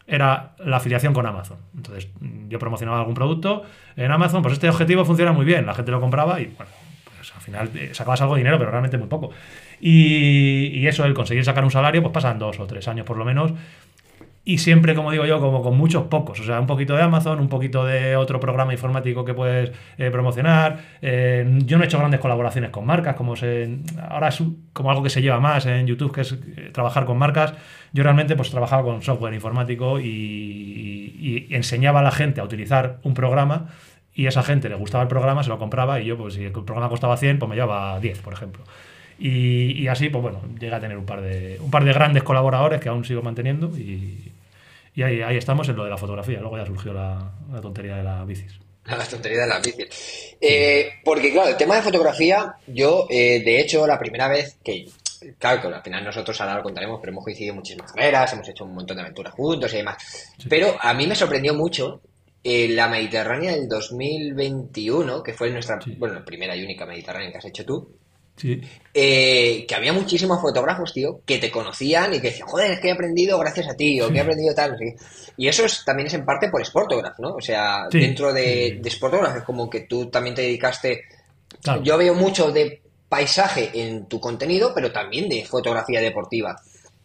era 0.06 0.52
la 0.58 0.78
afiliación 0.78 1.12
con 1.12 1.26
Amazon. 1.26 1.58
Entonces 1.76 2.08
yo 2.48 2.58
promocionaba 2.58 2.98
algún 2.98 3.14
producto 3.14 3.62
en 3.96 4.10
Amazon, 4.10 4.42
pues 4.42 4.54
este 4.54 4.68
objetivo 4.68 5.04
funciona 5.04 5.32
muy 5.32 5.44
bien, 5.44 5.66
la 5.66 5.74
gente 5.74 5.90
lo 5.90 6.00
compraba 6.00 6.40
y 6.40 6.46
bueno, 6.46 6.70
pues 7.16 7.34
al 7.34 7.40
final 7.42 7.70
eh, 7.74 7.90
sacabas 7.92 8.20
algo 8.22 8.34
de 8.34 8.40
dinero, 8.40 8.58
pero 8.58 8.70
realmente 8.70 8.96
muy 8.96 9.08
poco. 9.08 9.30
Y, 9.80 10.66
y 10.72 10.86
eso, 10.86 11.04
el 11.04 11.14
conseguir 11.14 11.44
sacar 11.44 11.62
un 11.64 11.70
salario, 11.70 12.02
pues 12.02 12.12
pasan 12.12 12.38
dos 12.38 12.58
o 12.58 12.66
tres 12.66 12.88
años 12.88 13.04
por 13.06 13.16
lo 13.16 13.24
menos 13.24 13.52
y 14.48 14.56
siempre, 14.56 14.94
como 14.94 15.10
digo 15.12 15.26
yo, 15.26 15.40
como 15.40 15.60
con 15.60 15.76
muchos 15.76 16.04
pocos. 16.04 16.40
O 16.40 16.42
sea, 16.42 16.58
un 16.58 16.66
poquito 16.66 16.96
de 16.96 17.02
Amazon, 17.02 17.38
un 17.38 17.50
poquito 17.50 17.84
de 17.84 18.16
otro 18.16 18.40
programa 18.40 18.72
informático 18.72 19.22
que 19.22 19.34
puedes 19.34 19.72
eh, 19.98 20.10
promocionar. 20.10 20.78
Eh, 21.02 21.46
yo 21.66 21.76
no 21.76 21.84
he 21.84 21.86
hecho 21.86 21.98
grandes 21.98 22.18
colaboraciones 22.18 22.70
con 22.70 22.86
marcas, 22.86 23.14
como 23.14 23.36
se, 23.36 23.80
ahora 24.08 24.28
es 24.28 24.42
como 24.72 24.90
algo 24.90 25.02
que 25.02 25.10
se 25.10 25.20
lleva 25.20 25.38
más 25.38 25.66
en 25.66 25.86
YouTube, 25.86 26.14
que 26.14 26.22
es 26.22 26.32
eh, 26.32 26.70
trabajar 26.72 27.04
con 27.04 27.18
marcas. 27.18 27.52
Yo 27.92 28.02
realmente 28.02 28.36
pues 28.36 28.50
trabajaba 28.50 28.84
con 28.84 29.02
software 29.02 29.34
informático 29.34 30.00
y, 30.00 31.46
enseñaba 31.50 32.00
a 32.00 32.02
la 32.02 32.10
gente 32.10 32.40
a 32.40 32.44
utilizar 32.44 33.00
un 33.02 33.12
programa 33.12 33.66
y 34.14 34.24
a 34.24 34.30
esa 34.30 34.42
gente 34.42 34.70
le 34.70 34.76
gustaba 34.76 35.02
el 35.02 35.08
programa, 35.08 35.42
se 35.42 35.50
lo 35.50 35.58
compraba 35.58 36.00
y 36.00 36.06
yo, 36.06 36.16
pues 36.16 36.32
si 36.34 36.44
el 36.44 36.52
programa 36.52 36.88
costaba 36.88 37.18
100, 37.18 37.38
pues 37.38 37.50
me 37.50 37.54
llevaba 37.54 38.00
10, 38.00 38.20
por 38.20 38.32
ejemplo. 38.32 38.64
Y, 39.18 39.88
así, 39.88 40.08
pues 40.08 40.22
bueno, 40.22 40.40
llega 40.58 40.76
a 40.78 40.80
tener 40.80 40.96
un 40.96 41.04
par 41.04 41.20
de, 41.20 41.58
un 41.60 41.70
par 41.70 41.84
de 41.84 41.92
grandes 41.92 42.22
colaboradores 42.22 42.80
que 42.80 42.88
aún 42.88 43.04
sigo 43.04 43.20
manteniendo 43.20 43.76
y, 43.76 44.32
y 44.98 45.02
ahí, 45.04 45.22
ahí, 45.22 45.36
estamos 45.36 45.68
en 45.68 45.76
lo 45.76 45.84
de 45.84 45.90
la 45.90 45.96
fotografía. 45.96 46.40
Luego 46.40 46.58
ya 46.58 46.66
surgió 46.66 46.92
la, 46.92 47.32
tontería 47.62 47.98
de 47.98 48.02
las 48.02 48.26
bicis. 48.26 48.58
La 48.84 49.04
tontería 49.04 49.42
de 49.42 49.46
las 49.46 49.62
bicis. 49.62 50.34
Eh, 50.40 50.94
porque, 51.04 51.32
claro, 51.32 51.48
el 51.48 51.56
tema 51.56 51.76
de 51.76 51.82
fotografía, 51.82 52.54
yo, 52.66 53.06
eh, 53.10 53.42
de 53.44 53.60
hecho, 53.60 53.86
la 53.86 53.98
primera 53.98 54.28
vez 54.28 54.56
que. 54.62 54.86
Claro, 55.38 55.60
que 55.60 55.68
al 55.68 55.82
final 55.82 56.04
nosotros 56.04 56.40
ahora 56.40 56.56
lo 56.56 56.62
contaremos, 56.62 56.98
pero 57.00 57.12
hemos 57.12 57.24
coincidido 57.24 57.52
en 57.52 57.56
muchísimas 57.56 57.92
carreras, 57.92 58.32
hemos 58.32 58.48
hecho 58.48 58.64
un 58.64 58.74
montón 58.74 58.96
de 58.96 59.02
aventuras 59.02 59.34
juntos 59.34 59.72
y 59.74 59.78
demás. 59.78 60.34
Pero 60.48 60.76
a 60.80 60.94
mí 60.94 61.06
me 61.06 61.16
sorprendió 61.16 61.54
mucho 61.54 62.00
eh, 62.42 62.68
la 62.68 62.88
Mediterránea 62.88 63.52
del 63.52 63.68
2021, 63.68 65.22
que 65.22 65.32
fue 65.32 65.50
nuestra, 65.50 65.78
bueno, 65.96 66.24
primera 66.24 66.56
y 66.56 66.64
única 66.64 66.86
Mediterránea 66.86 67.30
que 67.30 67.38
has 67.38 67.44
hecho 67.44 67.64
tú. 67.64 67.98
Eh, 68.94 69.64
que 69.68 69.74
había 69.74 69.92
muchísimos 69.92 70.40
fotógrafos, 70.40 70.92
tío, 70.92 71.20
que 71.24 71.38
te 71.38 71.50
conocían 71.50 72.14
y 72.14 72.20
que 72.20 72.28
decían, 72.28 72.48
joder, 72.48 72.72
es 72.72 72.80
que 72.80 72.88
he 72.88 72.92
aprendido 72.92 73.38
gracias 73.38 73.68
a 73.68 73.74
ti, 73.74 74.00
o 74.00 74.10
que 74.10 74.18
he 74.18 74.20
aprendido 74.20 74.54
tal, 74.54 74.76
Y 75.36 75.48
eso 75.48 75.64
también 75.84 76.08
es 76.08 76.14
en 76.14 76.24
parte 76.24 76.48
por 76.48 76.64
Sportograph, 76.64 77.18
¿no? 77.18 77.34
O 77.34 77.40
sea, 77.40 77.88
dentro 77.90 78.32
de, 78.32 78.78
de 78.80 78.90
Sportograph 78.90 79.36
es 79.36 79.44
como 79.44 79.68
que 79.68 79.80
tú 79.80 80.06
también 80.06 80.34
te 80.34 80.42
dedicaste... 80.42 81.04
Yo 81.82 81.96
veo 81.96 82.14
mucho 82.14 82.52
de 82.52 82.80
paisaje 83.08 83.70
en 83.74 84.06
tu 84.06 84.20
contenido, 84.20 84.72
pero 84.74 84.92
también 84.92 85.28
de 85.28 85.44
fotografía 85.44 86.00
deportiva. 86.00 86.60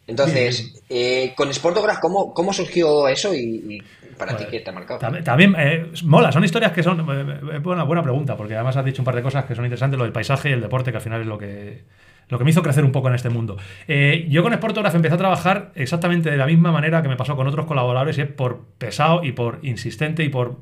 Entonces, 0.05 0.73
eh, 0.89 1.33
con 1.35 1.53
Sportograph, 1.53 1.99
¿cómo, 1.99 2.33
¿cómo 2.33 2.51
surgió 2.51 3.07
eso 3.07 3.33
y, 3.33 3.81
para 4.25 4.37
ti 4.37 4.45
qué 4.49 4.59
te 4.59 4.69
ha 4.69 4.73
marcado? 4.73 4.99
También, 5.23 5.55
eh, 5.57 5.91
mola, 6.03 6.31
son 6.31 6.43
historias 6.43 6.71
que 6.71 6.83
son. 6.83 6.99
Eh, 6.99 7.59
buena, 7.59 7.83
buena 7.83 8.01
pregunta, 8.01 8.35
porque 8.35 8.55
además 8.55 8.77
has 8.77 8.85
dicho 8.85 9.01
un 9.01 9.05
par 9.05 9.15
de 9.15 9.21
cosas 9.21 9.45
que 9.45 9.55
son 9.55 9.65
interesantes, 9.65 9.97
lo 9.97 10.03
del 10.03 10.13
paisaje 10.13 10.49
y 10.49 10.53
el 10.53 10.61
deporte, 10.61 10.91
que 10.91 10.97
al 10.97 11.03
final 11.03 11.21
es 11.21 11.27
lo 11.27 11.37
que, 11.37 11.83
lo 12.29 12.37
que 12.37 12.43
me 12.43 12.49
hizo 12.49 12.61
crecer 12.61 12.83
un 12.83 12.91
poco 12.91 13.09
en 13.09 13.15
este 13.15 13.29
mundo. 13.29 13.57
yo 14.27 14.43
con 14.43 14.53
Sportograph 14.53 14.95
empecé 14.95 15.15
a 15.15 15.17
trabajar 15.17 15.71
exactamente 15.75 16.31
de 16.31 16.37
la 16.37 16.45
misma 16.45 16.71
manera 16.71 17.01
que 17.01 17.09
me 17.09 17.15
pasó 17.15 17.35
con 17.35 17.47
otros 17.47 17.65
colaboradores, 17.65 18.17
y 18.17 18.21
es 18.21 18.27
por 18.27 18.65
pesado 18.77 19.23
y 19.23 19.31
por 19.31 19.59
insistente 19.63 20.23
y 20.23 20.29
por 20.29 20.57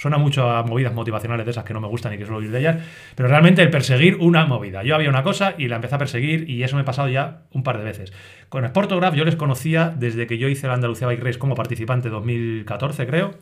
Suena 0.00 0.16
mucho 0.16 0.50
a 0.50 0.62
movidas 0.62 0.94
motivacionales 0.94 1.44
de 1.44 1.50
esas 1.50 1.62
que 1.62 1.74
no 1.74 1.80
me 1.82 1.86
gustan 1.86 2.14
y 2.14 2.16
que 2.16 2.24
suelo 2.24 2.38
oír 2.38 2.50
de 2.50 2.58
ellas, 2.58 2.78
pero 3.14 3.28
realmente 3.28 3.60
el 3.60 3.68
perseguir 3.68 4.16
una 4.18 4.46
movida. 4.46 4.82
Yo 4.82 4.94
había 4.94 5.10
una 5.10 5.22
cosa 5.22 5.54
y 5.58 5.68
la 5.68 5.76
empecé 5.76 5.96
a 5.96 5.98
perseguir 5.98 6.48
y 6.48 6.62
eso 6.62 6.74
me 6.74 6.82
ha 6.82 6.84
pasado 6.86 7.08
ya 7.08 7.42
un 7.52 7.62
par 7.62 7.76
de 7.76 7.84
veces. 7.84 8.10
Con 8.48 8.66
Sportograph 8.66 9.14
yo 9.14 9.26
les 9.26 9.36
conocía 9.36 9.92
desde 9.94 10.26
que 10.26 10.38
yo 10.38 10.48
hice 10.48 10.68
la 10.68 10.72
Andalucía 10.72 11.06
Bike 11.06 11.22
Race 11.22 11.38
como 11.38 11.54
participante 11.54 12.08
2014, 12.08 13.06
creo. 13.06 13.34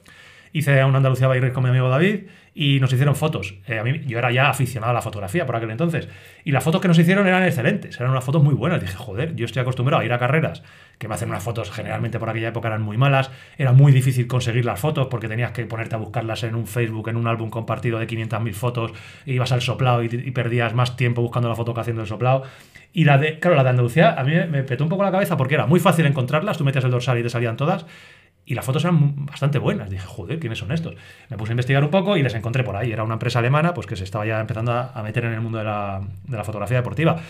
Hice 0.53 0.85
una 0.85 0.99
Andalucía 0.99 1.29
Bike 1.29 1.43
Race 1.43 1.53
con 1.53 1.65
mi 1.65 1.71
amigo 1.71 1.89
David 1.89 2.27
y 2.55 2.81
nos 2.81 2.93
hicieron 2.93 3.15
fotos. 3.15 3.55
Eh, 3.69 3.79
a 3.79 3.85
mí, 3.85 4.01
yo 4.07 4.19
era 4.19 4.33
ya 4.33 4.51
aficionado 4.51 4.91
a 4.91 4.95
la 4.95 5.01
fotografía 5.01 5.47
por 5.47 5.55
aquel 5.55 5.71
entonces. 5.71 6.09
Y 6.45 6.51
las 6.51 6.65
fotos 6.65 6.81
que 6.81 6.89
nos 6.89 6.99
hicieron 6.99 7.27
eran 7.29 7.45
excelentes, 7.45 7.95
eran 8.01 8.11
unas 8.11 8.25
fotos 8.25 8.43
muy 8.43 8.55
buenas. 8.55 8.81
Dije, 8.81 8.97
joder, 8.97 9.37
yo 9.37 9.45
estoy 9.45 9.63
acostumbrado 9.63 10.03
a 10.03 10.05
ir 10.05 10.13
a 10.13 10.19
carreras 10.19 10.65
que 10.99 11.07
me 11.07 11.15
hacen 11.15 11.29
unas 11.29 11.43
fotos, 11.43 11.71
generalmente 11.71 12.19
por 12.19 12.29
aquella 12.29 12.49
época 12.49 12.67
eran 12.67 12.83
muy 12.83 12.97
malas. 12.97 13.31
Era 13.57 13.73
muy 13.73 13.93
difícil 13.93 14.27
conseguir 14.27 14.65
las 14.65 14.81
fotos 14.81 15.07
porque 15.07 15.29
tenías 15.29 15.53
que 15.53 15.67
ponerte 15.67 15.95
a 15.95 15.99
buscarlas 15.99 16.43
en 16.43 16.57
un 16.57 16.67
Facebook, 16.67 17.09
en 17.09 17.17
un 17.17 17.29
álbum 17.29 17.49
compartido 17.49 18.01
de 18.01 18.09
500.000 18.09 18.53
fotos, 18.55 18.93
e 19.25 19.35
ibas 19.35 19.53
al 19.53 19.63
soplado 19.63 20.03
y, 20.03 20.09
perdías 20.09 20.75
más 20.75 20.97
tiempo 20.97 21.23
buscando 21.23 21.49
la 21.49 21.55
foto 21.55 21.73
que 21.75 21.81
haciendo 21.81 22.03
el 22.03 22.09
soplado. 22.09 22.43
Y 22.93 23.05
la 23.05 23.19
de, 23.19 23.39
claro, 23.39 23.55
la 23.55 23.63
de 23.63 23.71
Andalucía 23.71 24.15
a 24.19 24.25
mí 24.25 24.33
me 24.51 24.65
petó 24.65 24.83
un 24.83 24.91
poco 24.91 25.05
la 25.05 25.13
cabeza 25.13 25.37
porque 25.37 25.55
era 25.55 25.67
muy 25.67 25.79
fácil 25.79 26.07
encontrarlas, 26.07 26.59
tú 26.59 26.65
metías 26.65 26.85
el 26.85 26.91
dorsal 26.91 27.19
y 27.19 27.23
te 27.23 27.31
salían 27.31 27.57
todas. 27.57 27.87
Y 28.49 28.55
las 28.55 28.65
fotos 28.65 28.83
eran 28.83 29.27
bastante 29.27 29.59
buenas. 29.59 29.91
Dije, 29.91 30.07
joder, 30.07 30.39
¿quiénes 30.39 30.59
son 30.59 30.73
estos? 30.73 30.95
Me 31.29 31.37
puse 31.37 31.51
a 31.51 31.53
investigar 31.53 31.85
un 31.85 31.91
poco 31.91 32.17
y 32.17 32.23
les 32.23 32.33
encontré 32.33 32.65
por 32.65 32.77
ahí. 32.77 32.91
Era 32.91 33.05
una 33.05 33.13
empresa 33.13 33.41
alemana 33.41 33.75
pues 33.75 33.87
que 33.87 33.95
se 33.95 34.05
estaba 34.05 34.25
ya 34.25 34.41
empezando 34.41 34.73
a, 34.73 35.03
meter 35.03 35.27
en 35.27 35.35
el 35.35 35.43
mundo 35.43 35.59
de 35.59 35.65
la, 35.65 36.01
de 36.25 36.35
la 36.35 36.45
fotografía 36.45 36.79
deportiva. 36.79 37.21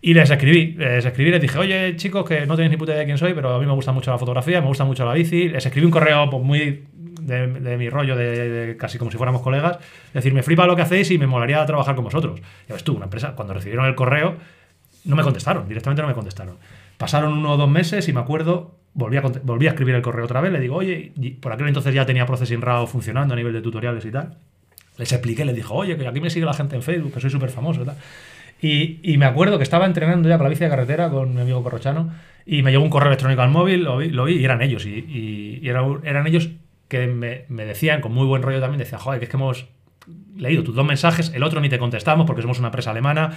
Y 0.00 0.14
les 0.14 0.30
escribí, 0.30 0.76
les 0.78 1.04
escribí, 1.04 1.32
les 1.32 1.40
dije, 1.40 1.58
oye 1.58 1.96
chicos, 1.96 2.24
que 2.24 2.46
no 2.46 2.54
tenéis 2.54 2.70
ni 2.70 2.76
puta 2.76 2.92
idea 2.92 3.00
de 3.00 3.06
quién 3.06 3.18
soy, 3.18 3.34
pero 3.34 3.52
a 3.52 3.58
mí 3.58 3.66
me 3.66 3.72
gusta 3.72 3.90
mucho 3.90 4.12
la 4.12 4.18
fotografía, 4.18 4.60
me 4.60 4.68
gusta 4.68 4.84
mucho 4.84 5.04
la 5.04 5.12
bici. 5.12 5.48
Les 5.48 5.66
escribí 5.66 5.84
un 5.84 5.90
correo 5.90 6.30
pues, 6.30 6.40
muy 6.44 6.84
de, 7.20 7.76
mi 7.76 7.90
rollo, 7.90 8.14
de 8.14 8.76
casi 8.78 8.96
como 8.96 9.10
si 9.10 9.16
fuéramos 9.16 9.42
colegas, 9.42 9.78
decir, 10.14 10.32
me 10.32 10.44
flipa 10.44 10.66
lo 10.66 10.76
que 10.76 10.82
hacéis 10.82 11.10
y 11.10 11.18
me 11.18 11.26
molaría 11.26 11.66
trabajar 11.66 11.96
con 11.96 12.04
vosotros. 12.04 12.40
Ya 12.68 12.74
ves 12.74 12.84
tú, 12.84 12.94
una 12.94 13.06
empresa, 13.06 13.34
cuando 13.34 13.54
recibieron 13.54 13.86
el 13.86 13.96
correo, 13.96 14.36
no 15.04 15.16
me 15.16 15.24
contestaron, 15.24 15.66
directamente 15.66 16.00
no 16.02 16.08
me 16.08 16.14
contestaron. 16.14 16.58
Pasaron 16.96 17.32
uno 17.32 17.54
o 17.54 17.56
dos 17.56 17.68
meses 17.68 18.08
y 18.08 18.12
me 18.12 18.20
acuerdo, 18.20 18.79
volví 18.94 19.16
a, 19.16 19.20
a 19.22 19.68
escribir 19.70 19.94
el 19.94 20.02
correo 20.02 20.24
otra 20.24 20.40
vez, 20.40 20.52
le 20.52 20.60
digo, 20.60 20.76
oye, 20.76 21.12
por 21.40 21.52
aquel 21.52 21.68
entonces 21.68 21.94
ya 21.94 22.04
tenía 22.06 22.26
Processing 22.26 22.60
RAW 22.60 22.86
funcionando 22.86 23.34
a 23.34 23.36
nivel 23.36 23.52
de 23.52 23.60
tutoriales 23.62 24.04
y 24.04 24.10
tal. 24.10 24.38
Les 24.98 25.10
expliqué, 25.12 25.44
les 25.44 25.54
dijo, 25.54 25.74
oye, 25.74 25.96
que 25.96 26.06
aquí 26.06 26.20
me 26.20 26.28
sigue 26.30 26.44
la 26.44 26.52
gente 26.54 26.76
en 26.76 26.82
Facebook, 26.82 27.12
que 27.14 27.20
soy 27.20 27.30
súper 27.30 27.50
famoso 27.50 27.82
y 27.82 27.84
tal. 27.86 27.96
Y, 28.62 29.16
me 29.16 29.24
acuerdo 29.24 29.56
que 29.56 29.62
estaba 29.62 29.86
entrenando 29.86 30.28
ya 30.28 30.36
con 30.36 30.44
la 30.44 30.50
bici 30.50 30.64
de 30.64 30.68
carretera 30.70 31.08
con 31.08 31.34
mi 31.34 31.40
amigo 31.40 31.62
Corrochano 31.62 32.10
y 32.44 32.62
me 32.62 32.70
llegó 32.70 32.82
un 32.84 32.90
correo 32.90 33.08
electrónico 33.08 33.40
al 33.40 33.48
móvil, 33.48 33.84
lo 33.84 33.96
vi, 33.96 34.10
lo 34.10 34.24
vi 34.24 34.34
y 34.34 34.44
eran 34.44 34.60
ellos. 34.60 34.84
Y, 34.84 34.90
y- 35.08 35.60
y 35.62 35.68
era 35.68 35.82
eran 36.04 36.26
ellos 36.26 36.50
que 36.88 37.06
me, 37.06 37.44
me 37.48 37.64
decían, 37.64 38.02
con 38.02 38.12
muy 38.12 38.26
buen 38.26 38.42
rollo 38.42 38.60
también, 38.60 38.78
decían, 38.80 39.00
joder, 39.00 39.18
que 39.20 39.24
es 39.24 39.30
que 39.30 39.36
hemos 39.38 39.66
leído 40.40 40.62
tus 40.62 40.74
dos 40.74 40.84
mensajes, 40.84 41.32
el 41.34 41.42
otro 41.42 41.60
ni 41.60 41.68
te 41.68 41.78
contestamos 41.78 42.26
porque 42.26 42.42
somos 42.42 42.58
una 42.58 42.68
empresa 42.68 42.90
alemana, 42.90 43.30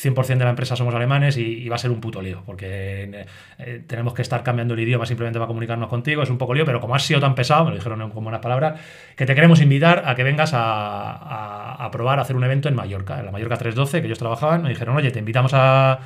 100% 0.00 0.26
de 0.26 0.44
la 0.44 0.50
empresa 0.50 0.76
somos 0.76 0.94
alemanes 0.94 1.36
y, 1.36 1.68
va 1.68 1.76
a 1.76 1.78
ser 1.78 1.90
un 1.90 2.00
puto 2.00 2.20
lío, 2.20 2.42
porque 2.44 3.26
eh, 3.58 3.84
tenemos 3.86 4.14
que 4.14 4.22
estar 4.22 4.42
cambiando 4.42 4.74
el 4.74 4.80
idioma 4.80 5.06
simplemente 5.06 5.38
para 5.38 5.46
comunicarnos 5.46 5.88
contigo, 5.88 6.22
es 6.22 6.30
un 6.30 6.38
poco 6.38 6.54
lío, 6.54 6.64
pero 6.64 6.80
como 6.80 6.94
has 6.94 7.02
sido 7.02 7.20
tan 7.20 7.34
pesado, 7.34 7.64
me 7.64 7.70
lo 7.70 7.76
dijeron 7.76 8.10
con 8.10 8.22
buenas 8.22 8.40
palabras, 8.40 8.80
que 9.16 9.26
te 9.26 9.34
queremos 9.34 9.60
invitar 9.60 10.04
a 10.06 10.14
que 10.14 10.22
vengas 10.22 10.52
a, 10.54 11.88
probar 11.92 12.18
a 12.18 12.22
hacer 12.22 12.36
un 12.36 12.44
evento 12.44 12.68
en 12.68 12.74
Mallorca, 12.74 13.18
en 13.18 13.26
la 13.26 13.32
Mallorca 13.32 13.56
312, 13.56 14.00
que 14.00 14.06
ellos 14.06 14.18
trabajaban, 14.18 14.62
me 14.62 14.68
dijeron, 14.68 14.96
oye, 14.96 15.10
te 15.10 15.18
invitamos 15.18 15.52
a 15.54 15.98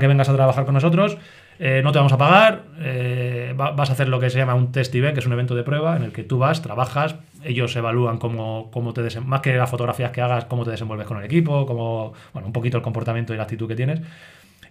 que 0.00 0.06
vengas 0.06 0.28
a 0.28 0.34
trabajar 0.34 0.64
con 0.64 0.74
nosotros, 0.74 1.18
eh, 1.58 1.80
no 1.84 1.92
te 1.92 1.98
vamos 1.98 2.12
a 2.12 2.18
pagar, 2.18 2.62
eh, 2.80 3.54
va- 3.58 3.70
vas 3.72 3.90
a 3.90 3.92
hacer 3.94 4.08
lo 4.08 4.18
que 4.20 4.30
se 4.30 4.38
llama 4.38 4.54
un 4.54 4.72
test 4.72 4.94
event, 4.94 5.14
que 5.14 5.20
es 5.20 5.26
un 5.26 5.32
evento 5.32 5.54
de 5.54 5.62
prueba 5.62 5.96
en 5.96 6.02
el 6.02 6.12
que 6.12 6.24
tú 6.24 6.38
vas, 6.38 6.62
trabajas, 6.62 7.16
ellos 7.44 7.74
evalúan 7.76 8.18
cómo, 8.18 8.70
cómo 8.72 8.92
te 8.92 9.02
más 9.20 9.40
que 9.40 9.54
las 9.56 9.70
fotografías 9.70 10.10
que 10.10 10.20
hagas, 10.22 10.44
cómo 10.46 10.64
te 10.64 10.70
desenvuelves 10.72 11.06
con 11.06 11.18
el 11.18 11.24
equipo, 11.24 11.66
cómo, 11.66 12.12
bueno, 12.32 12.46
un 12.46 12.52
poquito 12.52 12.76
el 12.78 12.82
comportamiento 12.82 13.34
y 13.34 13.36
la 13.36 13.44
actitud 13.44 13.68
que 13.68 13.76
tienes. 13.76 14.00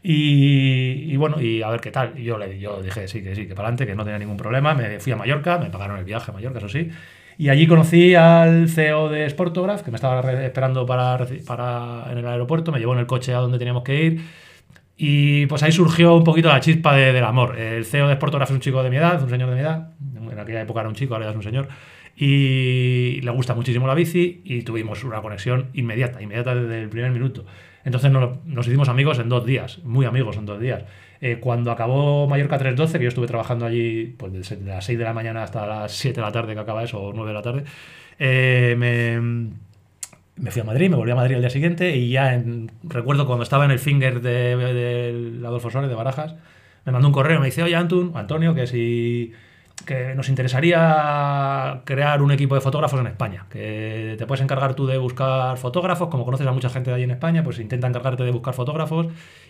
Y, 0.04 1.14
y 1.14 1.18
bueno, 1.18 1.40
y 1.40 1.62
a 1.62 1.70
ver 1.70 1.80
qué 1.82 1.92
tal. 1.92 2.16
Yo 2.16 2.38
le 2.38 2.60
yo 2.60 2.82
dije 2.82 3.08
sí, 3.08 3.22
que 3.24 3.36
sí, 3.36 3.48
que 3.48 3.54
para 3.56 3.68
adelante, 3.68 3.86
que 3.86 3.96
no 3.96 4.04
tenía 4.04 4.18
ningún 4.20 4.38
problema. 4.38 4.74
Me 4.74 5.00
fui 5.00 5.12
a 5.14 5.16
Mallorca, 5.16 5.58
me 5.60 5.70
pagaron 5.70 5.98
el 6.00 6.06
viaje 6.06 6.32
a 6.32 6.34
Mallorca, 6.34 6.58
eso 6.60 6.70
sí. 6.70 6.90
Y 7.38 7.50
allí 7.50 7.68
conocí 7.68 8.16
al 8.16 8.68
CEO 8.70 9.10
de 9.10 9.30
Sportograph, 9.30 9.82
que 9.82 9.92
me 9.92 9.96
estaba 9.96 10.20
esperando 10.44 10.86
para, 10.86 11.26
para 11.46 12.06
en 12.12 12.18
el 12.18 12.28
aeropuerto, 12.28 12.72
me 12.72 12.80
llevó 12.80 12.94
en 12.94 13.00
el 13.00 13.06
coche 13.08 13.34
a 13.34 13.38
donde 13.38 13.58
teníamos 13.60 13.84
que 13.84 14.04
ir. 14.04 14.22
Y 15.03 15.48
pues 15.48 15.63
ahí 15.63 15.72
surgió 15.72 16.13
un 16.15 16.24
poquito 16.24 16.48
la 16.50 16.60
chispa 16.60 16.96
de- 16.96 17.12
del 17.12 17.24
amor. 17.24 17.58
El 17.58 17.86
CEO 17.86 18.08
de 18.08 18.13
Sportograph 18.13 18.50
es 18.51 18.53
un 18.53 18.60
chico 18.62 18.84
de 18.84 18.91
mi 18.91 18.98
edad, 18.98 19.20
un 19.24 19.29
señor 19.31 19.50
de 19.50 19.55
mi 19.55 19.62
edad. 19.62 19.93
En 20.31 20.38
aquella 20.38 20.62
época 20.62 20.81
era 20.81 20.89
un 20.89 20.93
chico, 20.96 21.15
ahora 21.15 21.25
ya 21.25 21.31
es 21.31 21.36
un 21.38 21.41
señor. 21.41 21.67
Y 22.15 23.20
le 23.22 23.31
gusta 23.31 23.55
muchísimo 23.55 23.88
la 23.88 23.96
bici 23.96 24.41
y 24.46 24.62
tuvimos 24.62 25.03
una 25.03 25.20
conexión 25.24 25.70
inmediata, 25.74 26.22
inmediata 26.22 26.53
desde 26.53 26.84
el 26.84 26.89
primer 26.89 27.10
minuto. 27.12 27.46
Entonces 27.84 28.12
nos, 28.12 28.46
nos 28.46 28.67
hicimos 28.67 28.89
amigos 28.89 29.17
en 29.17 29.27
dos 29.27 29.43
días, 29.43 29.79
muy 29.84 30.05
amigos 30.05 30.38
en 30.38 30.46
dos 30.46 30.60
días. 30.60 30.84
Eh, 31.20 31.38
cuando 31.39 31.72
acabó 31.72 32.27
Mallorca 32.27 32.60
312, 32.60 33.00
que 33.00 33.03
yo 33.05 33.10
estuve 33.10 33.25
trabajando 33.25 33.65
allí 33.65 34.13
pues, 34.20 34.31
desde 34.34 34.63
las 34.63 34.86
6 34.86 35.00
de 35.00 35.03
la 35.05 35.13
mañana 35.13 35.41
hasta 35.41 35.65
las 35.65 35.91
7 35.93 36.20
de 36.20 36.25
la 36.27 36.31
tarde 36.31 36.53
que 36.53 36.60
acaba 36.60 36.84
eso, 36.84 37.01
o 37.01 37.12
9 37.12 37.29
de 37.29 37.34
la 37.34 37.41
tarde, 37.41 37.63
eh, 38.20 38.75
me, 38.77 39.50
me 40.38 40.52
fui 40.52 40.62
a 40.62 40.66
Madrid, 40.66 40.90
me 40.90 40.96
volví 40.96 41.12
a 41.12 41.16
Madrid 41.16 41.36
al 41.36 41.42
día 41.42 41.50
siguiente 41.50 41.96
y 41.96 42.10
ya 42.12 42.34
en- 42.34 42.72
recuerdo 42.84 43.26
cuando 43.28 43.44
estaba 43.44 43.66
en 43.66 43.72
el 43.72 43.80
finger 43.80 44.22
de, 44.22 44.56
de 44.56 45.46
Adolfo 45.48 45.70
Suárez 45.70 45.90
de 45.90 45.96
Barajas, 45.96 46.36
me 46.86 46.92
mandó 46.92 47.08
un 47.08 47.14
correo, 47.14 47.40
me 47.40 47.46
dice, 47.48 47.62
oye 47.64 47.76
Antun, 47.76 48.12
Antonio, 48.16 48.56
que 48.56 48.66
si 48.68 49.34
que 49.86 50.14
nos 50.14 50.30
interesaría 50.30 51.82
crear 51.86 52.22
un 52.22 52.32
equipo 52.32 52.54
de 52.54 52.62
fotógrafos 52.62 53.00
en 53.00 53.08
España, 53.08 53.46
que 53.50 54.16
te 54.18 54.28
puedes 54.28 54.44
encargar 54.44 54.76
tú 54.76 54.86
de 54.86 54.98
buscar 55.00 55.58
fotógrafos, 55.58 56.10
como 56.10 56.24
conoces 56.24 56.46
a 56.46 56.52
mucha 56.52 56.70
gente 56.70 56.92
de 56.92 56.96
allí 56.98 57.04
en 57.04 57.12
España, 57.12 57.44
pues 57.44 57.58
intenta 57.60 57.88
encargarte 57.88 58.24
de 58.24 58.30
buscar 58.32 58.54
fotógrafos 58.54 59.08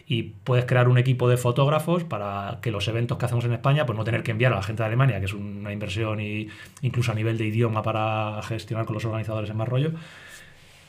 y 0.07 0.23
puedes 0.23 0.63
crear 0.65 0.87
un 0.87 0.97
equipo 0.97 1.27
de 1.27 1.35
fotógrafos 1.35 2.05
para 2.05 2.59
que 2.61 2.71
los 2.71 2.87
eventos 2.87 3.17
que 3.17 3.25
hacemos 3.25 3.43
en 3.43 3.53
España, 3.53 3.85
pues 3.85 3.97
no 3.97 4.05
tener 4.05 4.23
que 4.23 4.31
enviar 4.31 4.53
a 4.53 4.55
la 4.57 4.63
gente 4.63 4.83
de 4.83 4.87
Alemania, 4.87 5.19
que 5.19 5.25
es 5.25 5.33
una 5.33 5.73
inversión 5.73 6.21
y 6.21 6.47
incluso 6.81 7.11
a 7.11 7.15
nivel 7.15 7.37
de 7.37 7.47
idioma 7.47 7.83
para 7.83 8.39
gestionar 8.43 8.85
con 8.85 8.93
los 8.93 9.03
organizadores 9.03 9.49
en 9.49 9.57
más 9.57 9.67
rollo, 9.67 9.91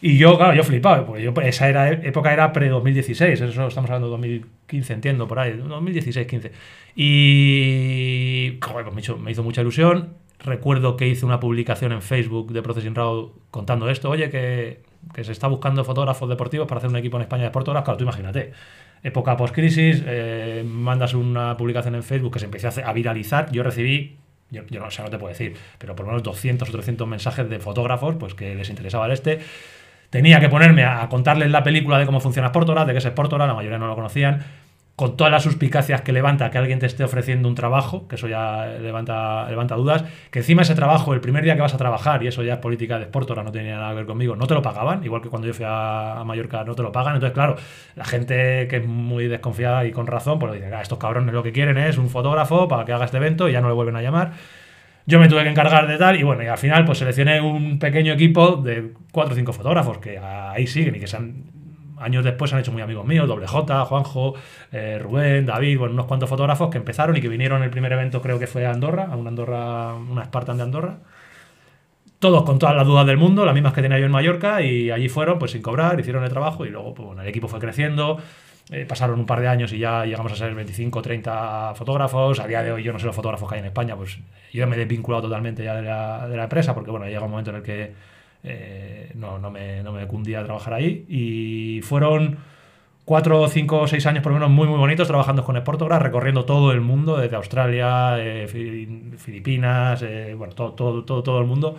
y 0.05 0.19
yo, 0.19 0.37
claro, 0.37 0.53
yo 0.53 0.65
flipaba, 0.65 1.07
porque 1.07 1.23
yo, 1.23 1.33
esa 1.43 1.69
era, 1.69 1.89
época 1.89 2.33
era 2.33 2.53
pre-2016, 2.53 3.23
eso 3.23 3.45
estamos 3.47 3.77
hablando 3.77 4.09
de 4.09 4.11
2015, 4.11 4.93
entiendo, 4.95 5.29
por 5.29 5.39
ahí, 5.39 5.53
2016-15. 5.53 6.51
Y, 6.97 8.59
joder, 8.61 8.85
pues 8.85 8.95
me 8.97 9.01
hizo, 9.01 9.17
me 9.17 9.31
hizo 9.31 9.45
mucha 9.45 9.61
ilusión. 9.61 10.15
Recuerdo 10.41 10.97
que 10.97 11.07
hice 11.07 11.25
una 11.25 11.39
publicación 11.39 11.93
en 11.93 12.03
Facebook 12.03 12.53
de 12.53 12.63
Processing 12.63 12.97
Raw 12.97 13.33
contando 13.53 13.89
esto, 13.89 14.11
oye, 14.11 14.29
que, 14.29 14.81
que 15.15 15.23
se 15.23 15.31
está 15.31 15.47
buscando 15.47 15.85
fotógrafos 15.85 16.29
deportivos 16.29 16.67
para 16.67 16.79
hacer 16.79 16.91
un 16.91 16.97
equipo 16.97 17.17
en 17.19 17.23
España 17.23 17.45
de 17.45 17.51
Sportograph. 17.51 17.85
Claro, 17.85 17.97
tú 17.97 18.03
imagínate, 18.03 18.53
época 19.05 19.37
post-crisis, 19.37 20.03
eh, 20.05 20.65
mandas 20.67 21.15
una 21.15 21.57
publicación 21.57 21.95
en 21.95 22.03
Facebook 22.03 22.33
que 22.33 22.39
se 22.41 22.47
empezó 22.47 22.69
a, 22.69 22.89
a 22.89 22.93
viralizar. 22.93 23.53
Yo 23.53 23.63
recibí 23.63 24.17
yo, 24.53 24.63
yo 24.69 24.81
no, 24.81 24.87
o 24.87 24.91
sea, 24.91 25.05
no 25.07 25.11
te 25.11 25.19
puedo 25.19 25.31
decir, 25.31 25.55
pero 25.79 25.97
por 25.97 26.05
lo 26.05 26.13
menos 26.13 26.23
200 26.25 26.69
o 26.69 26.73
300 26.73 27.09
mensajes 27.09 27.49
de 27.49 27.59
fotógrafos 27.59 28.17
pues 28.17 28.35
que 28.35 28.55
les 28.55 28.69
interesaba 28.69 29.07
el 29.07 29.13
este. 29.13 29.41
Tenía 30.13 30.41
que 30.41 30.51
ponerme 30.51 30.85
a, 30.85 31.09
contarles 31.09 31.51
la 31.51 31.63
película 31.63 31.99
de 31.99 32.05
cómo 32.05 32.21
funciona 32.21 32.49
Sportora, 32.49 32.85
de 32.85 32.93
qué 32.93 32.99
es 32.99 33.05
Sportora, 33.07 33.47
la 33.47 33.55
mayoría 33.55 33.79
no 33.79 33.87
lo 33.87 33.95
conocían, 33.95 34.45
con 34.95 35.17
todas 35.17 35.31
las 35.31 35.43
suspicacias 35.43 36.03
que 36.03 36.13
levanta 36.13 36.51
que 36.51 36.59
alguien 36.59 36.79
te 36.79 36.85
esté 36.85 37.03
ofreciendo 37.03 37.49
un 37.49 37.55
trabajo, 37.55 38.07
que 38.09 38.17
eso 38.17 38.29
ya 38.29 38.67
levanta, 38.79 39.49
dudas, 39.75 40.05
que 40.31 40.41
encima 40.41 40.61
ese 40.61 40.75
trabajo, 40.75 41.15
el 41.15 41.23
primer 41.23 41.45
día 41.45 41.55
que 41.55 41.63
vas 41.63 41.73
a 41.73 41.79
trabajar, 41.79 42.23
y 42.23 42.27
eso 42.27 42.43
ya 42.43 42.53
es 42.53 42.59
política 42.59 42.99
de 42.99 43.07
Sportora, 43.07 43.43
no 43.43 43.51
tenía 43.51 43.77
nada 43.77 43.89
que 43.89 43.95
ver 43.95 44.05
conmigo, 44.05 44.37
no 44.37 44.47
te 44.47 44.53
lo 44.53 44.61
pagaban, 44.61 45.03
igual 45.03 45.23
que 45.23 45.31
cuando 45.31 45.49
yo 45.49 45.55
fui 45.55 45.65
a, 45.67 46.23
Mallorca 46.27 46.63
no 46.63 46.75
te 46.75 46.83
lo 46.83 46.93
pagan, 46.93 47.15
entonces 47.15 47.33
claro, 47.33 47.57
la 47.97 48.05
gente 48.05 48.69
que 48.69 48.77
es 48.77 48.87
muy 48.87 49.29
desconfiada 49.29 49.87
y 49.87 49.93
con 49.93 50.07
razón, 50.07 50.39
pues 50.39 50.53
dice, 50.53 50.75
"Ah, 50.75 50.83
estos 50.83 50.99
cabrones 50.99 51.33
lo 51.33 51.43
que 51.43 51.53
quieren 51.53 51.79
es 51.79 51.97
un 51.97 52.11
fotógrafo 52.11 52.69
para 52.69 52.85
que 52.85 52.93
haga 52.93 53.07
este 53.07 53.17
evento 53.17 53.49
y 53.49 53.53
ya 53.53 53.63
no 53.63 53.69
le 53.69 53.75
vuelven 53.75 53.97
a 53.97 54.03
llamar. 54.03 54.33
Yo 55.07 55.19
me 55.19 55.29
tuve 55.29 55.43
que 55.43 55.51
encargar 55.51 55.89
de 55.89 55.99
tal 55.99 56.19
y 56.19 56.23
bueno, 56.23 56.43
y 56.43 56.47
al 56.47 56.59
final 56.59 56.85
pues 56.85 56.99
seleccioné 56.99 57.41
un 57.41 57.79
pequeño 57.79 58.13
equipo 58.13 58.57
de 58.57 58.93
cuatro 59.11 59.35
o 59.35 59.37
cinco 59.37 59.53
fotógrafos 59.53 59.99
que 59.99 60.19
ahí 60.19 60.67
siguen 60.67 60.97
y 60.97 61.01
que 61.01 61.09
se 61.09 61.17
han, 61.17 61.45
años 61.99 62.25
después 62.25 62.51
se 62.51 62.57
han 62.57 62.61
hecho 62.61 62.73
muy 62.73 62.83
amigos 62.83 63.05
míos, 63.07 63.27
Doble 63.27 63.47
J, 63.47 63.85
Juanjo, 63.85 64.35
eh, 64.71 64.99
Rubén, 65.01 65.47
David, 65.47 65.79
bueno, 65.79 65.95
unos 65.95 66.07
cuantos 66.07 66.29
fotógrafos 66.29 66.71
que 66.71 66.79
empezaron 66.79 67.17
y 67.17 67.21
que 67.21 67.29
vinieron 67.29 67.63
el 67.63 67.71
primer 67.71 67.93
evento 67.93 68.23
creo 68.23 68.39
que 68.39 68.47
fue 68.47 68.67
a 68.67 68.71
Andorra, 68.71 69.09
a 69.11 69.17
una 69.17 69.31
Andorra, 69.31 69.95
una 69.95 70.25
Spartan 70.25 70.57
de 70.57 70.63
Andorra. 70.63 70.99
Todos 72.21 72.45
con 72.45 72.61
todas 72.61 72.77
las 72.77 72.87
dudas 72.87 73.05
del 73.05 73.17
mundo, 73.17 73.45
las 73.45 73.55
mismas 73.55 73.73
que 73.73 73.83
tenía 73.83 73.99
yo 73.99 74.07
en 74.07 74.13
Mallorca, 74.13 74.63
y 74.63 74.93
allí 74.93 75.09
fueron 75.09 75.41
pues 75.41 75.51
sin 75.51 75.63
cobrar, 75.63 75.99
hicieron 75.99 76.23
el 76.23 76.31
trabajo 76.31 76.65
y 76.65 76.71
luego 76.71 76.95
pues, 76.95 77.19
el 77.19 77.27
equipo 77.27 77.49
fue 77.49 77.59
creciendo. 77.59 78.19
Eh, 78.71 78.87
pasaron 78.89 79.19
un 79.19 79.27
par 79.27 79.41
de 79.41 79.49
años 79.49 79.73
y 79.73 79.79
ya 79.79 80.05
llegamos 80.07 80.33
a 80.33 80.37
ser 80.37 80.55
25 80.55 81.03
30 81.03 81.75
fotógrafos. 81.75 82.41
A 82.41 82.47
día 82.47 82.63
de 82.63 82.73
hoy 82.73 82.83
yo 82.83 82.93
no 82.93 82.99
sé 82.99 83.07
los 83.07 83.15
fotógrafos 83.17 83.49
que 83.49 83.57
hay 83.57 83.61
en 83.61 83.67
España, 83.67 83.97
pues 83.97 84.19
yo 84.53 84.67
me 84.67 84.77
he 84.77 84.79
desvinculado 84.79 85.23
totalmente 85.25 85.65
ya 85.65 85.75
de 85.75 85.83
la, 85.83 86.27
de 86.29 86.37
la 86.37 86.45
empresa 86.45 86.75
porque 86.75 86.91
bueno, 86.91 87.07
llega 87.07 87.23
un 87.25 87.31
momento 87.31 87.51
en 87.51 87.57
el 87.57 87.63
que 87.63 87.93
eh, 88.45 89.11
no, 89.15 89.39
no, 89.39 89.51
me, 89.51 89.83
no 89.83 89.93
me 89.93 90.07
cundía 90.07 90.43
trabajar 90.45 90.75
ahí. 90.75 91.05
Y 91.09 91.81
fueron 91.83 92.39
cuatro, 93.05 93.47
cinco, 93.49 93.87
seis 93.89 94.07
años 94.07 94.23
por 94.23 94.33
lo 94.33 94.39
menos 94.39 94.51
muy 94.51 94.69
muy 94.69 94.79
bonitos 94.79 95.09
trabajando 95.09 95.45
con 95.45 95.57
Sportograph, 95.57 96.01
recorriendo 96.03 96.45
todo 96.45 96.73
el 96.73 96.81
mundo, 96.81 97.19
desde 97.19 97.37
Australia, 97.37 98.17
eh, 98.19 98.47
Fi- 98.49 99.17
Filipinas, 99.19 100.05
bueno, 100.37 100.55
todo, 100.55 100.73
todo, 100.73 101.05
todo, 101.05 101.23
todo 101.23 101.41
el 101.41 101.47
mundo, 101.47 101.79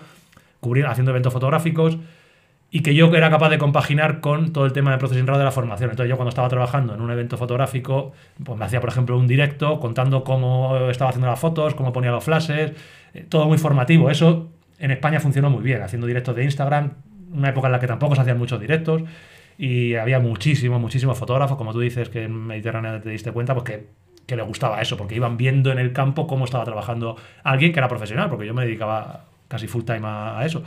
cubriendo, 0.60 0.92
haciendo 0.92 1.12
eventos 1.12 1.34
fotográficos 1.34 1.98
y 2.76 2.82
que 2.82 2.96
yo 2.96 3.14
era 3.14 3.30
capaz 3.30 3.50
de 3.50 3.60
compaginar 3.60 4.20
con 4.20 4.52
todo 4.52 4.66
el 4.66 4.74
tema 4.74 4.92
de 4.92 4.98
Processing 4.98 5.28
RAW 5.28 5.38
de 5.38 5.44
la 5.44 5.52
formación. 5.52 5.92
Entonces 5.92 6.10
yo 6.10 6.16
cuando 6.18 6.30
estaba 6.30 6.50
trabajando 6.50 6.96
en 6.96 7.02
un 7.02 7.12
evento 7.12 7.38
fotográfico, 7.38 8.14
pues 8.44 8.58
me 8.58 8.66
hacía 8.66 8.82
por 8.82 8.90
ejemplo 8.90 9.16
un 9.16 9.28
directo 9.28 9.80
contando 9.80 10.24
cómo 10.24 10.90
estaba 10.90 11.10
haciendo 11.10 11.28
las 11.28 11.40
fotos, 11.40 11.76
cómo 11.76 11.94
ponía 11.94 12.10
los 12.10 12.24
flashes, 12.24 12.72
eh, 13.14 13.28
todo 13.30 13.46
muy 13.46 13.60
formativo. 13.60 14.10
Eso 14.10 14.50
en 14.80 14.90
España 14.90 15.20
funcionó 15.20 15.52
muy 15.52 15.62
bien, 15.62 15.84
haciendo 15.84 16.08
directos 16.08 16.36
de 16.36 16.46
Instagram, 16.46 16.94
una 17.32 17.50
época 17.50 17.68
en 17.68 17.74
la 17.74 17.80
que 17.80 17.86
tampoco 17.86 18.16
se 18.16 18.22
hacían 18.22 18.40
muchos 18.40 18.60
directos 18.60 19.04
y 19.60 19.94
había 19.94 20.18
muchísimos, 20.18 20.82
muchísimos 20.82 21.16
fotógrafos, 21.16 21.58
como 21.58 21.74
tú 21.74 21.80
dices 21.80 22.10
que 22.10 22.24
en 22.24 22.34
Mediterránea 22.34 23.00
te 23.00 23.12
diste 23.12 23.32
cuenta, 23.32 23.54
pues 23.54 23.66
que, 23.66 23.88
que 24.26 24.36
le 24.36 24.42
gustaba 24.42 24.82
eso, 24.82 24.98
porque 24.98 25.14
iban 25.14 25.38
viendo 25.38 25.72
en 25.72 25.78
el 25.78 25.94
campo 25.94 26.26
cómo 26.26 26.46
estaba 26.46 26.64
trabajando 26.64 27.18
alguien 27.44 27.72
que 27.72 27.78
era 27.80 27.88
profesional, 27.88 28.32
porque 28.32 28.48
yo 28.48 28.56
me 28.56 28.66
dedicaba 28.66 29.26
casi 29.48 29.68
full 29.68 29.84
time 29.84 30.02
a 30.06 30.42
eso. 30.44 30.64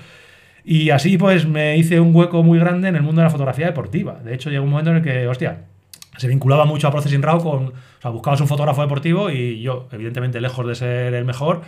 Y 0.69 0.91
así 0.91 1.17
pues 1.17 1.47
me 1.47 1.77
hice 1.77 2.01
un 2.01 2.13
hueco 2.13 2.43
muy 2.43 2.59
grande 2.59 2.89
en 2.89 2.97
el 2.97 3.03
mundo 3.03 3.21
de 3.21 3.27
la 3.27 3.31
fotografía 3.31 3.67
deportiva. 3.67 4.15
De 4.15 4.35
hecho, 4.35 4.51
llegó 4.51 4.65
un 4.65 4.71
momento 4.71 4.91
en 4.91 4.97
el 4.97 5.03
que, 5.05 5.29
hostia, 5.29 5.63
se 6.17 6.27
vinculaba 6.27 6.65
mucho 6.65 6.89
a 6.89 6.91
Processing 6.91 7.23
RAW 7.23 7.41
con... 7.41 7.67
O 7.67 7.73
sea, 8.03 8.11
buscabas 8.11 8.41
un 8.41 8.49
fotógrafo 8.49 8.83
deportivo 8.83 9.31
y 9.31 9.63
yo, 9.63 9.87
evidentemente, 9.93 10.41
lejos 10.41 10.67
de 10.67 10.75
ser 10.75 11.15
el 11.15 11.25
mejor, 11.25 11.63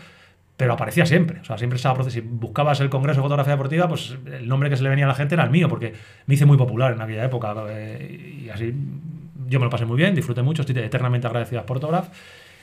pero 0.57 0.73
aparecía 0.73 1.07
siempre. 1.07 1.39
O 1.41 1.45
sea, 1.45 1.57
siempre 1.59 1.77
estaba 1.77 1.95
Processing. 1.95 2.23
Si 2.23 2.29
buscabas 2.29 2.81
el 2.81 2.91
Congreso 2.91 3.21
de 3.21 3.23
Fotografía 3.23 3.53
Deportiva, 3.53 3.87
pues 3.89 4.19
el 4.27 4.49
nombre 4.49 4.69
que 4.69 4.77
se 4.77 4.83
le 4.83 4.89
venía 4.89 5.05
a 5.05 5.09
la 5.09 5.15
gente 5.15 5.37
era 5.37 5.45
el 5.45 5.51
mío, 5.51 5.69
porque 5.69 5.93
me 6.27 6.35
hice 6.35 6.45
muy 6.45 6.57
popular 6.57 6.93
en 6.93 7.01
aquella 7.01 7.25
época. 7.25 7.55
eh, 7.71 8.43
y 8.47 8.49
así 8.49 8.75
yo 9.47 9.61
me 9.61 9.65
lo 9.65 9.71
pasé 9.71 9.85
muy 9.85 9.97
bien, 9.97 10.13
disfruté 10.17 10.43
mucho, 10.43 10.63
estoy 10.63 10.77
eternamente 10.77 11.29
agradecido 11.29 11.61
a 11.61 11.63
Sportograph. 11.63 12.09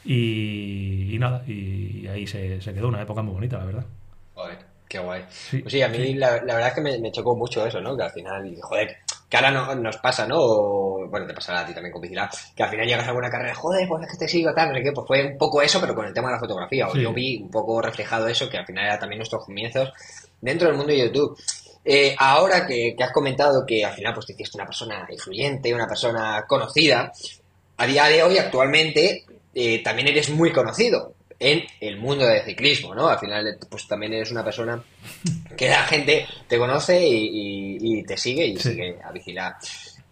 Y, 0.04 1.16
y 1.16 1.18
nada, 1.18 1.44
y 1.48 2.08
ahí 2.08 2.28
se, 2.28 2.62
se 2.62 2.74
quedó 2.74 2.90
una 2.90 3.02
época 3.02 3.22
muy 3.22 3.34
bonita, 3.34 3.58
la 3.58 3.66
verdad. 3.66 3.86
Joder, 4.34 4.75
Qué 4.96 5.02
guay. 5.02 5.26
Sí, 5.30 5.58
pues 5.60 5.74
sí 5.74 5.82
a 5.82 5.90
mí 5.90 6.14
La, 6.14 6.32
verdad 6.40 6.70
es 6.70 6.74
que 6.74 6.80
me, 6.80 7.12
chocó 7.12 7.36
mucho 7.36 7.66
eso, 7.66 7.82
¿no? 7.82 7.98
Que 7.98 8.04
al 8.04 8.12
final, 8.12 8.56
joder, 8.62 8.98
que 9.30 9.36
ahora 9.36 9.52
no, 9.52 9.76
nos 9.76 9.98
pasa, 9.98 10.26
¿no? 10.26 10.38
bueno, 11.10 11.28
te 11.28 11.34
pasará 11.34 11.60
a 11.60 11.66
ti 11.66 11.74
también 11.74 11.92
con 11.92 12.02
Vigilab, 12.02 12.30
que 12.56 12.64
al 12.64 12.70
final 12.70 12.88
llegas 12.88 13.06
a 13.06 13.10
alguna 13.10 13.30
carrera, 13.30 13.54
joder, 13.54 13.86
pues 13.90 14.06
es 14.06 14.12
que 14.14 14.18
te 14.20 14.28
sigo 14.30 14.54
tal, 14.54 14.70
no 14.70 14.76
sé 14.76 14.84
qué, 14.84 14.92
pues 14.94 15.06
fue 15.06 15.26
un 15.26 15.38
poco 15.38 15.62
eso, 15.62 15.82
pero 15.82 15.94
con 15.94 16.06
el 16.06 16.14
tema 16.14 16.30
de 16.30 16.36
la 16.36 16.40
fotografía. 16.40 16.88
O 16.88 16.96
yo 16.96 17.12
vi 17.12 17.42
un 17.42 17.52
poco 17.52 17.82
reflejado 17.82 18.28
eso, 18.30 18.50
que 18.50 18.58
al 18.58 18.66
final 18.66 18.86
era 18.86 18.98
también 18.98 19.20
nuestros 19.20 19.44
comienzos 19.44 19.92
dentro 20.40 20.70
del 20.70 20.78
mundo 20.78 20.94
de 20.94 21.00
YouTube. 21.00 21.38
Eh, 21.84 22.16
ahora 22.18 22.66
que, 22.66 22.96
has 22.98 23.12
comentado 23.12 23.66
que 23.66 23.84
al 23.84 23.94
final 23.94 24.14
pues 24.14 24.28
te 24.28 24.34
hiciste 24.34 24.58
una 24.58 24.66
persona 24.66 25.06
influyente, 25.10 25.74
una 25.74 25.88
persona 25.88 26.46
conocida, 26.48 27.12
a 27.76 27.86
día 27.86 28.06
de 28.06 28.24
hoy 28.24 28.38
actualmente 28.38 29.26
eh, 29.54 29.84
también 29.84 30.08
eres 30.08 30.30
muy 30.30 30.54
conocido 30.54 31.16
en 31.46 31.64
el 31.80 31.98
mundo 31.98 32.26
del 32.26 32.42
ciclismo, 32.42 32.96
¿no? 32.96 33.08
Al 33.08 33.20
final, 33.20 33.60
pues 33.70 33.88
también 33.88 34.14
eres 34.14 34.32
una 34.32 34.44
persona 34.44 34.84
que 35.56 35.70
la 35.70 35.84
gente 35.84 36.26
te 36.48 36.58
conoce 36.58 37.00
y, 37.08 38.04
te 38.04 38.18
sigue 38.18 38.48
y 38.48 38.58
sigue 38.58 38.98
a 39.04 39.12
vigilar. 39.12 39.56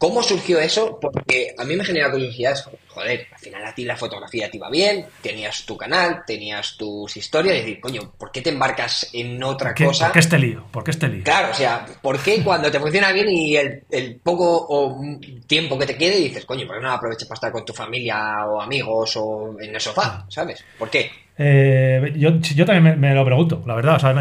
¿Cómo 0.03 0.21
surgió 0.21 0.59
eso? 0.59 0.99
Porque 0.99 1.55
a 1.57 1.63
mí 1.63 1.77
me 1.77 1.85
genera 1.85 2.11
curiosidad, 2.11 2.57
joder, 2.89 3.25
al 3.31 3.39
final 3.39 3.65
a 3.65 3.73
ti 3.73 3.85
la 3.85 3.95
fotografía 3.95 4.51
te 4.51 4.57
iba 4.57 4.69
bien, 4.69 5.05
tenías 5.21 5.65
tu 5.65 5.77
canal, 5.77 6.23
tenías 6.27 6.75
tus 6.75 7.15
historias, 7.15 7.55
y 7.55 7.59
decir, 7.59 7.79
coño, 7.79 8.11
¿por 8.17 8.29
qué 8.29 8.41
te 8.41 8.49
embarcas 8.49 9.09
en 9.13 9.41
otra 9.41 9.73
cosa? 9.73 10.07
¿Por 10.07 10.13
qué 10.15 10.19
este 10.19 10.37
lío? 10.37 10.65
¿Por 10.73 10.83
qué 10.83 10.91
este 10.91 11.07
lío? 11.07 11.23
Claro, 11.23 11.51
o 11.51 11.53
sea, 11.53 11.85
¿por 12.01 12.21
qué 12.21 12.43
cuando 12.43 12.69
te 12.69 12.81
funciona 12.81 13.13
bien 13.13 13.29
y 13.29 13.55
el, 13.55 14.19
poco 14.21 14.67
o 14.67 14.99
tiempo 15.47 15.79
que 15.79 15.85
te 15.85 15.95
quede 15.95 16.17
dices, 16.17 16.43
coño, 16.43 16.67
¿por 16.67 16.75
qué 16.75 16.83
no 16.83 16.91
aproveches 16.91 17.25
para 17.25 17.37
estar 17.37 17.51
con 17.53 17.63
tu 17.63 17.71
familia 17.71 18.45
o 18.45 18.59
amigos 18.59 19.15
o 19.15 19.55
en 19.57 19.73
el 19.73 19.79
sofá? 19.79 20.25
¿Sabes? 20.27 20.65
¿Por 20.77 20.89
qué? 20.89 21.09
Eh, 21.37 22.13
yo, 22.17 22.29
yo 22.39 22.65
también 22.65 22.99
me, 22.99 23.15
lo 23.15 23.23
pregunto, 23.23 23.63
la 23.65 23.75
verdad. 23.75 23.95
O 23.95 23.99
sea, 23.99 24.13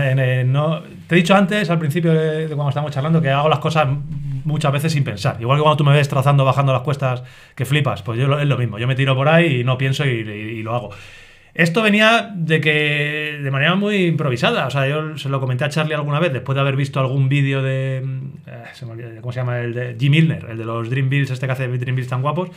no, 0.45 0.83
te 1.09 1.15
he 1.15 1.19
dicho 1.19 1.35
antes, 1.35 1.69
al 1.69 1.81
principio 1.81 2.13
de, 2.13 2.47
cuando 2.47 2.69
estábamos 2.69 2.93
charlando, 2.93 3.21
que 3.21 3.31
hago 3.31 3.49
las 3.49 3.59
cosas 3.59 3.89
muchas 4.45 4.73
veces 4.73 4.93
sin 4.93 5.05
pensar. 5.05 5.37
Igual 5.41 5.59
que 5.59 5.63
cuando 5.63 5.77
tú 5.77 5.85
me 5.85 5.93
ves 5.93 6.09
trazando, 6.09 6.45
bajando 6.45 6.73
las 6.73 6.83
cuestas, 6.83 7.23
que 7.55 7.65
flipas, 7.65 8.03
pues 8.03 8.19
yo 8.19 8.39
es 8.39 8.47
lo 8.47 8.59
mismo. 8.59 8.79
Yo 8.79 8.87
me 8.87 8.95
tiro 8.95 9.15
por 9.15 9.29
ahí 9.29 9.61
y 9.61 9.65
no 9.65 9.79
pienso 9.79 10.05
y, 10.05 10.63
lo 10.63 10.75
hago. 10.75 10.91
Esto 11.55 11.83
venía 11.83 12.33
de 12.35 12.61
que 12.61 13.39
de 13.43 13.51
manera 13.51 13.75
muy 13.75 14.07
improvisada. 14.07 14.67
O 14.67 14.71
sea, 14.71 14.89
yo 14.89 15.19
se 15.19 15.29
lo 15.29 15.41
comenté 15.41 15.65
a 15.65 15.69
Charlie 15.69 15.95
alguna 15.95 16.19
vez, 16.19 16.33
después 16.33 16.55
de 16.55 16.61
haber 16.63 16.77
visto 16.77 16.99
algún 17.01 17.29
vídeo 17.29 17.63
de. 17.63 17.99
Eh, 18.47 19.21
¿Cómo 19.21 19.33
se 19.33 19.41
llama? 19.41 19.61
El 19.61 19.75
de 19.75 19.97
Jim 19.99 20.13
Milner, 20.13 20.47
el 20.51 20.57
de 20.57 20.65
los 20.65 20.89
Dream 20.89 21.11
Bills, 21.11 21.31
este 21.31 21.47
que 21.47 21.53
hace 21.53 21.69
Dream 21.69 21.97
Bills 21.97 22.09
tan 22.09 22.23
guapos. 22.23 22.51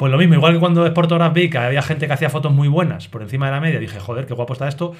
Pues 0.00 0.10
lo 0.10 0.16
mismo, 0.16 0.34
igual 0.34 0.54
que 0.54 0.60
cuando 0.60 0.86
Sportograph 0.86 1.34
vi 1.34 1.50
que 1.50 1.58
había 1.58 1.82
gente 1.82 2.06
que 2.06 2.12
hacía 2.14 2.30
fotos 2.30 2.52
muy 2.52 2.68
buenas 2.68 3.08
por 3.08 3.20
encima 3.20 3.44
de 3.46 3.52
la 3.52 3.60
media, 3.60 3.78
dije, 3.78 4.00
joder, 4.00 4.24
qué 4.24 4.32
guapo 4.32 4.54
está 4.54 4.66
esto. 4.66 4.94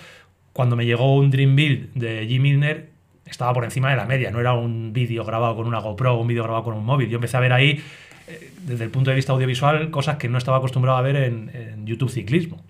Cuando 0.52 0.76
me 0.76 0.84
llegó 0.84 1.16
un 1.16 1.30
Dream 1.30 1.56
Build 1.56 1.94
de 1.94 2.26
Jim 2.26 2.42
Milner, 2.42 2.90
estaba 3.30 3.52
por 3.52 3.64
encima 3.64 3.90
de 3.90 3.96
la 3.96 4.06
media, 4.06 4.30
no 4.30 4.40
era 4.40 4.52
un 4.52 4.92
vídeo 4.92 5.24
grabado 5.24 5.56
con 5.56 5.66
una 5.66 5.78
GoPro 5.78 6.14
o 6.14 6.20
un 6.20 6.26
vídeo 6.26 6.42
grabado 6.42 6.64
con 6.64 6.74
un 6.74 6.84
móvil. 6.84 7.08
Yo 7.08 7.16
empecé 7.16 7.36
a 7.36 7.40
ver 7.40 7.52
ahí, 7.52 7.80
eh, 8.28 8.50
desde 8.62 8.84
el 8.84 8.90
punto 8.90 9.10
de 9.10 9.16
vista 9.16 9.32
audiovisual, 9.32 9.90
cosas 9.90 10.16
que 10.16 10.28
no 10.28 10.38
estaba 10.38 10.58
acostumbrado 10.58 10.98
a 10.98 11.02
ver 11.02 11.16
en, 11.16 11.86
YouTube 11.86 12.10
ciclismo. 12.10 12.62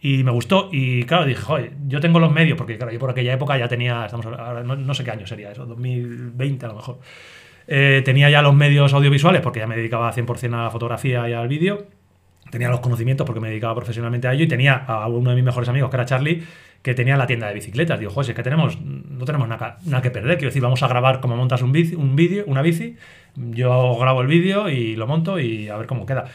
Y 0.00 0.22
me 0.22 0.30
gustó, 0.30 0.68
y 0.72 1.04
claro, 1.04 1.24
dije, 1.24 1.40
joder, 1.40 1.72
yo 1.88 2.00
tengo 2.00 2.20
los 2.20 2.32
medios, 2.32 2.56
porque 2.56 2.76
claro, 2.76 2.92
yo 2.92 2.98
por 2.98 3.10
aquella 3.10 3.32
época 3.32 3.56
ya 3.58 3.66
tenía, 3.66 4.04
estamos 4.04 4.26
ahora, 4.26 4.62
no, 4.62 4.94
sé 4.94 5.02
qué 5.02 5.10
año 5.10 5.26
sería 5.26 5.50
eso, 5.50 5.66
2020 5.66 6.66
a 6.66 6.68
lo 6.68 6.74
mejor. 6.76 6.98
Eh, 7.66 8.02
tenía 8.04 8.30
ya 8.30 8.40
los 8.40 8.54
medios 8.54 8.94
audiovisuales 8.94 9.42
porque 9.42 9.60
ya 9.60 9.66
me 9.66 9.76
dedicaba 9.76 10.12
100% 10.12 10.54
a 10.54 10.64
la 10.64 10.70
fotografía 10.70 11.28
y 11.28 11.32
al 11.32 11.48
vídeo. 11.48 11.86
Tenía 12.50 12.68
los 12.68 12.80
conocimientos 12.80 13.26
porque 13.26 13.40
me 13.40 13.48
dedicaba 13.48 13.74
profesionalmente 13.74 14.28
a 14.28 14.32
ello 14.32 14.44
y 14.44 14.48
tenía 14.48 14.74
a 14.74 15.06
uno 15.08 15.30
de 15.30 15.36
mis 15.36 15.44
mejores 15.44 15.68
amigos, 15.68 15.90
que 15.90 15.96
era 15.96 16.06
Charlie, 16.06 16.44
que 16.82 16.94
tenía 16.94 17.16
la 17.16 17.26
tienda 17.26 17.48
de 17.48 17.54
bicicletas. 17.54 17.98
Digo, 17.98 18.10
joder, 18.10 18.30
es 18.30 18.36
que 18.36 18.42
tenemos, 18.42 18.80
no 18.80 19.24
tenemos 19.24 19.48
nada, 19.48 19.78
que 20.02 20.10
perder. 20.10 20.38
Quiero 20.38 20.50
decir, 20.50 20.62
vamos 20.62 20.82
a 20.82 20.88
grabar 20.88 21.20
cómo 21.20 21.36
montas 21.36 21.62
un, 21.62 21.70
un 21.96 22.16
vídeo, 22.16 22.44
una 22.46 22.62
bici. 22.62 22.96
Yo 23.34 23.96
grabo 23.96 24.20
el 24.20 24.26
vídeo 24.26 24.68
y 24.68 24.96
lo 24.96 25.06
monto 25.06 25.38
y 25.38 25.68
a 25.68 25.76
ver 25.76 25.86
cómo 25.86 26.06
queda. 26.06 26.26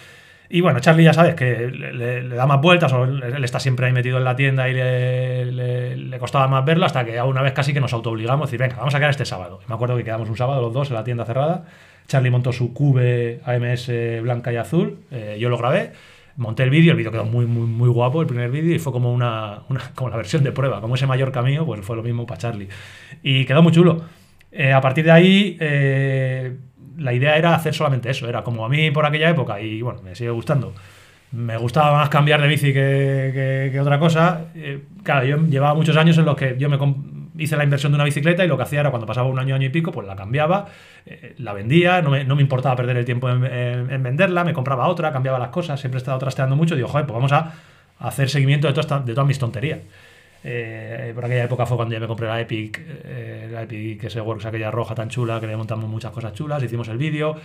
Y 0.50 0.62
bueno, 0.62 0.80
Charlie 0.80 1.04
ya 1.04 1.14
sabes 1.14 1.34
que 1.34 1.68
le, 1.72 2.28
da 2.30 2.46
más 2.46 2.62
vueltas, 2.62 2.94
o 2.94 3.06
él, 3.06 3.44
está 3.44 3.60
siempre 3.60 3.88
ahí 3.88 3.92
metido 3.92 4.20
en 4.20 4.24
la 4.24 4.36
tienda 4.36 4.70
y 4.70 4.74
le, 4.74 6.20
costaba 6.20 6.48
más 6.48 6.64
verlo, 6.64 6.86
hasta 6.86 7.04
que 7.04 7.20
una 7.22 7.42
vez 7.42 7.54
casi 7.54 7.74
que 7.74 7.80
nos 7.80 7.92
autoobligamos 7.92 8.44
a 8.44 8.48
decir, 8.48 8.60
venga, 8.60 8.76
vamos 8.76 8.94
a 8.94 9.00
quedar 9.00 9.10
este 9.10 9.26
sábado. 9.26 9.62
me 9.68 9.74
acuerdo 9.74 9.98
que 9.98 10.04
quedamos 10.04 10.30
un 10.30 10.38
sábado 10.38 10.62
los 10.62 10.72
dos 10.72 10.90
en 10.90 10.96
la 10.96 11.04
tienda 11.04 11.26
cerrada. 11.26 11.66
Charlie 12.08 12.30
montó 12.30 12.52
su 12.52 12.72
Cube 12.72 13.42
AMS 13.46 13.92
blanca 14.22 14.54
y 14.54 14.58
azul, 14.58 15.00
eh, 15.10 15.38
yo 15.40 15.50
lo 15.50 15.58
grabé, 15.58 15.94
monté 16.38 16.64
el 16.64 16.70
vídeo, 16.70 16.92
el 16.92 16.98
vídeo 16.98 17.12
quedó 17.12 17.26
muy, 17.26 17.46
muy, 17.46 17.68
muy 17.68 17.90
guapo, 17.90 18.22
el 18.22 18.28
primer 18.28 18.52
vídeo, 18.52 18.76
y 18.76 18.80
fue 18.80 18.92
como 18.92 19.14
una, 19.14 19.64
como 19.96 20.10
la 20.10 20.18
versión 20.18 20.44
de 20.44 20.52
prueba, 20.52 20.82
como 20.82 20.96
ese 20.96 21.08
mayor 21.08 21.32
camino, 21.32 21.66
pues 21.66 21.86
fue 21.86 21.96
lo 21.96 22.04
mismo 22.04 22.26
para 22.26 22.40
Charlie. 22.40 22.70
Y 23.22 23.46
quedó 23.46 23.62
muy 23.62 23.72
chulo. 23.72 24.02
Eh, 24.52 24.72
a 24.74 24.82
partir 24.82 25.06
de 25.06 25.12
ahí... 25.12 25.58
Eh, 25.60 26.58
la 26.98 27.14
idea 27.14 27.38
era 27.38 27.56
hacer 27.56 27.74
solamente 27.74 28.10
eso. 28.10 28.28
Era 28.28 28.44
como 28.44 28.66
a 28.66 28.70
mí 28.70 28.92
por 28.92 29.06
aquella 29.06 29.30
época, 29.30 29.60
y 29.62 29.82
bueno, 29.82 30.02
me 30.02 30.16
sigue 30.16 30.30
gustando. 30.30 30.74
Me 31.32 31.58
gustaba 31.58 31.98
más 31.98 32.10
cambiar 32.10 32.42
de 32.42 32.48
bici 32.48 32.74
que, 32.74 33.78
otra 33.82 33.98
cosa. 33.98 34.46
Eh, 34.56 34.84
claro, 35.02 35.26
yo 35.26 35.38
llevaba 35.38 35.74
muchos 35.74 35.98
años 35.98 36.18
en 36.18 36.26
los 36.26 36.36
que 36.36 36.56
yo 36.60 36.70
me 36.70 36.78
hice 37.38 37.58
la 37.58 37.64
inversión 37.64 37.92
de 37.92 37.96
una 37.96 38.04
bicicleta 38.04 38.44
y 38.46 38.48
lo 38.48 38.58
que 38.58 38.64
hacía 38.64 38.82
era 38.82 38.90
cuando 38.90 39.08
pasaba 39.08 39.28
un 39.28 39.40
año, 39.40 39.56
año 39.56 39.68
y 39.68 39.70
pico, 39.70 39.92
pues 39.92 40.08
la 40.08 40.16
cambiaba, 40.16 40.68
eh, 41.06 41.34
la 41.38 41.54
vendía, 41.54 42.02
no 42.02 42.12
me, 42.12 42.24
no 42.24 42.36
me, 42.36 42.42
importaba 42.42 42.76
perder 42.76 42.98
el 42.98 43.06
tiempo 43.06 43.30
en, 43.30 44.04
venderla, 44.04 44.44
me 44.44 44.54
compraba 44.54 44.88
otra, 44.88 45.12
cambiaba 45.12 45.40
las 45.40 45.50
cosas, 45.50 45.80
siempre 45.80 45.98
he 45.98 46.02
estado 46.02 46.20
trasteando 46.20 46.56
mucho 46.56 46.76
y 46.76 46.78
digo, 46.78 46.90
joder, 46.90 47.06
pues 47.06 47.16
vamos 47.16 47.32
a 47.32 47.54
hacer 48.00 48.30
seguimiento 48.30 48.68
de, 48.68 48.74
todas, 48.74 49.06
de 49.06 49.14
todas 49.14 49.28
mis 49.28 49.40
tonterías. 49.40 49.80
Eh, 50.46 51.14
por 51.16 51.24
aquella 51.24 51.46
época 51.46 51.66
fue 51.66 51.78
cuando 51.78 51.94
ya 51.94 52.02
me 52.02 52.08
compré 52.08 52.28
la 52.28 52.40
Epic, 52.42 52.82
eh, 52.86 53.48
la 53.52 53.64
Epic 53.64 54.04
ese 54.04 54.20
Works, 54.20 54.46
aquella 54.46 54.72
roja 54.72 54.94
tan 54.94 55.10
chula, 55.10 55.40
que 55.40 55.48
le 55.48 55.56
montamos 55.56 55.90
muchas 55.90 56.12
cosas 56.12 56.34
chulas, 56.34 56.62
hicimos 56.62 56.88
el 56.90 56.98
vídeo. 56.98 57.38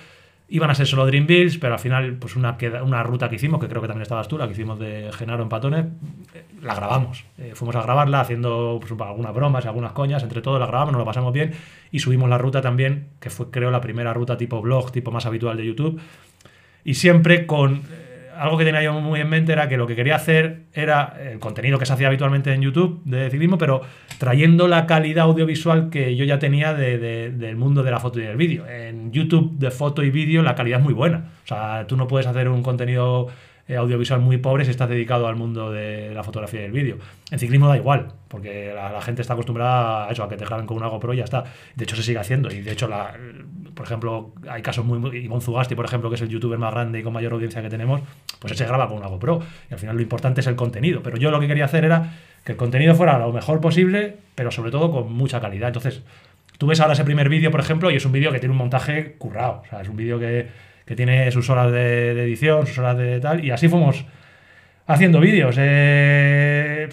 Iban 0.50 0.70
a 0.70 0.74
ser 0.74 0.86
solo 0.86 1.04
Dream 1.04 1.26
Bills, 1.26 1.58
pero 1.58 1.74
al 1.74 1.78
final, 1.78 2.14
pues 2.14 2.34
una, 2.34 2.56
una 2.82 3.02
ruta 3.02 3.28
que 3.28 3.36
hicimos, 3.36 3.60
que 3.60 3.68
creo 3.68 3.82
que 3.82 3.88
también 3.88 4.02
estabas 4.02 4.28
tú, 4.28 4.38
la 4.38 4.46
que 4.46 4.52
hicimos 4.52 4.78
de 4.78 5.10
Genaro 5.12 5.42
en 5.42 5.48
Patones, 5.50 5.86
eh, 6.34 6.44
la 6.62 6.74
grabamos. 6.74 7.24
fuimos 7.54 7.76
a 7.76 7.82
grabarla 7.82 8.20
haciendo 8.20 8.78
pues, 8.80 8.92
algunas 8.98 9.34
bromas 9.34 9.64
y 9.64 9.68
algunas 9.68 9.92
coñas, 9.92 10.22
entre 10.22 10.40
todos 10.40 10.58
la 10.58 10.66
grabamos, 10.66 10.92
nos 10.92 11.00
lo 11.00 11.04
pasamos 11.04 11.32
bien 11.34 11.52
y 11.90 11.98
subimos 11.98 12.30
la 12.30 12.38
ruta 12.38 12.62
también, 12.62 13.08
que 13.20 13.28
fue 13.28 13.50
creo 13.50 13.70
la 13.70 13.80
primera 13.80 14.14
ruta 14.14 14.36
tipo 14.36 14.62
blog, 14.62 14.90
tipo 14.90 15.10
más 15.10 15.26
habitual 15.26 15.56
de 15.56 15.66
YouTube. 15.66 16.00
Y 16.82 16.94
siempre 16.94 17.46
con 17.46 17.82
algo 18.38 18.56
que 18.56 18.64
tenía 18.64 18.82
yo 18.82 18.92
muy 18.92 19.20
en 19.20 19.28
mente 19.28 19.52
era 19.52 19.68
que 19.68 19.76
lo 19.76 19.86
que 19.86 19.96
quería 19.96 20.16
hacer 20.16 20.66
era 20.72 21.16
el 21.20 21.38
contenido 21.40 21.78
que 21.78 21.86
se 21.86 21.92
hacía 21.92 22.06
habitualmente 22.06 22.52
en 22.52 22.62
YouTube 22.62 23.02
de 23.04 23.30
ciclismo, 23.30 23.58
pero 23.58 23.82
trayendo 24.18 24.68
la 24.68 24.86
calidad 24.86 25.24
audiovisual 25.24 25.90
que 25.90 26.16
yo 26.16 26.24
ya 26.24 26.38
tenía 26.38 26.72
del 26.72 27.56
mundo 27.56 27.82
de 27.82 27.90
la 27.90 27.98
foto 27.98 28.20
y 28.20 28.22
del 28.22 28.36
vídeo. 28.36 28.66
En 28.66 29.12
YouTube 29.12 29.58
de 29.58 29.70
foto 29.70 30.02
y 30.02 30.10
vídeo 30.10 30.42
la 30.42 30.54
calidad 30.54 30.78
es 30.78 30.84
muy 30.84 30.94
buena. 30.94 31.30
O 31.44 31.46
sea, 31.48 31.86
tú 31.86 31.96
no 31.96 32.06
puedes 32.06 32.26
hacer 32.26 32.48
un 32.48 32.62
contenido 32.62 33.28
eh, 33.68 33.76
audiovisual 33.76 34.20
muy 34.20 34.38
pobre 34.38 34.64
si 34.64 34.70
estás 34.70 34.88
dedicado 34.88 35.26
al 35.26 35.36
mundo 35.36 35.70
de 35.70 36.14
la 36.14 36.24
fotografía 36.24 36.62
y 36.62 36.64
el 36.64 36.72
vídeo. 36.72 36.96
En 37.30 37.38
ciclismo 37.38 37.68
da 37.68 37.76
igual, 37.76 38.12
porque 38.28 38.72
la, 38.74 39.02
gente 39.02 39.20
está 39.20 39.34
acostumbrada 39.34 40.08
a 40.08 40.10
eso, 40.10 40.22
a 40.22 40.28
que 40.28 40.38
te 40.38 40.46
graben 40.46 40.64
con 40.64 40.78
una 40.78 40.86
GoPro 40.86 41.12
y 41.12 41.18
ya 41.18 41.24
está. 41.24 41.44
De 41.74 41.84
hecho, 41.84 41.94
se 41.94 42.02
sigue 42.02 42.18
haciendo. 42.18 42.50
Y 42.50 42.62
de 42.62 42.72
hecho, 42.72 42.88
la, 42.88 43.14
por 43.78 43.86
ejemplo, 43.86 44.32
hay 44.50 44.60
casos 44.60 44.84
muy. 44.84 44.98
Ivonne 45.16 45.40
Zugasti, 45.40 45.76
por 45.76 45.84
ejemplo, 45.84 46.10
que 46.10 46.16
es 46.16 46.22
el 46.22 46.28
youtuber 46.28 46.58
más 46.58 46.74
grande 46.74 46.98
y 46.98 47.02
con 47.04 47.12
mayor 47.12 47.32
audiencia 47.32 47.62
que 47.62 47.70
tenemos, 47.70 48.00
pues 48.40 48.50
él 48.50 48.58
se 48.58 48.66
graba 48.66 48.88
con 48.88 48.98
una 48.98 49.06
GoPro. 49.06 49.40
Y 49.70 49.72
al 49.72 49.78
final 49.78 49.94
lo 49.94 50.02
importante 50.02 50.40
es 50.40 50.46
el 50.48 50.56
contenido. 50.56 51.00
Pero 51.02 51.16
yo 51.16 51.30
lo 51.30 51.38
que 51.38 51.46
quería 51.46 51.64
hacer 51.64 51.84
era 51.84 52.12
que 52.44 52.52
el 52.52 52.58
contenido 52.58 52.94
fuera 52.96 53.18
lo 53.18 53.32
mejor 53.32 53.60
posible, 53.60 54.16
pero 54.34 54.50
sobre 54.50 54.72
todo 54.72 54.90
con 54.90 55.12
mucha 55.12 55.40
calidad. 55.40 55.68
Entonces, 55.68 56.02
tú 56.58 56.66
ves 56.66 56.80
ahora 56.80 56.94
ese 56.94 57.04
primer 57.04 57.28
vídeo, 57.28 57.50
por 57.50 57.60
ejemplo, 57.60 57.90
y 57.90 57.96
es 57.96 58.04
un 58.04 58.12
vídeo 58.12 58.32
que 58.32 58.40
tiene 58.40 58.52
un 58.52 58.58
montaje 58.58 59.14
currado. 59.16 59.62
O 59.64 59.68
sea, 59.70 59.80
es 59.80 59.88
un 59.88 59.96
vídeo 59.96 60.18
que 60.18 60.48
que 60.88 60.96
tiene 60.96 61.30
sus 61.30 61.50
horas 61.50 61.70
de, 61.70 62.12
edición, 62.12 62.66
sus 62.66 62.78
horas 62.78 62.96
de 62.96 63.20
tal, 63.20 63.44
y 63.44 63.50
así 63.50 63.68
fuimos 63.68 64.06
haciendo 64.86 65.20
vídeos. 65.20 65.54
Eh, 65.58 66.88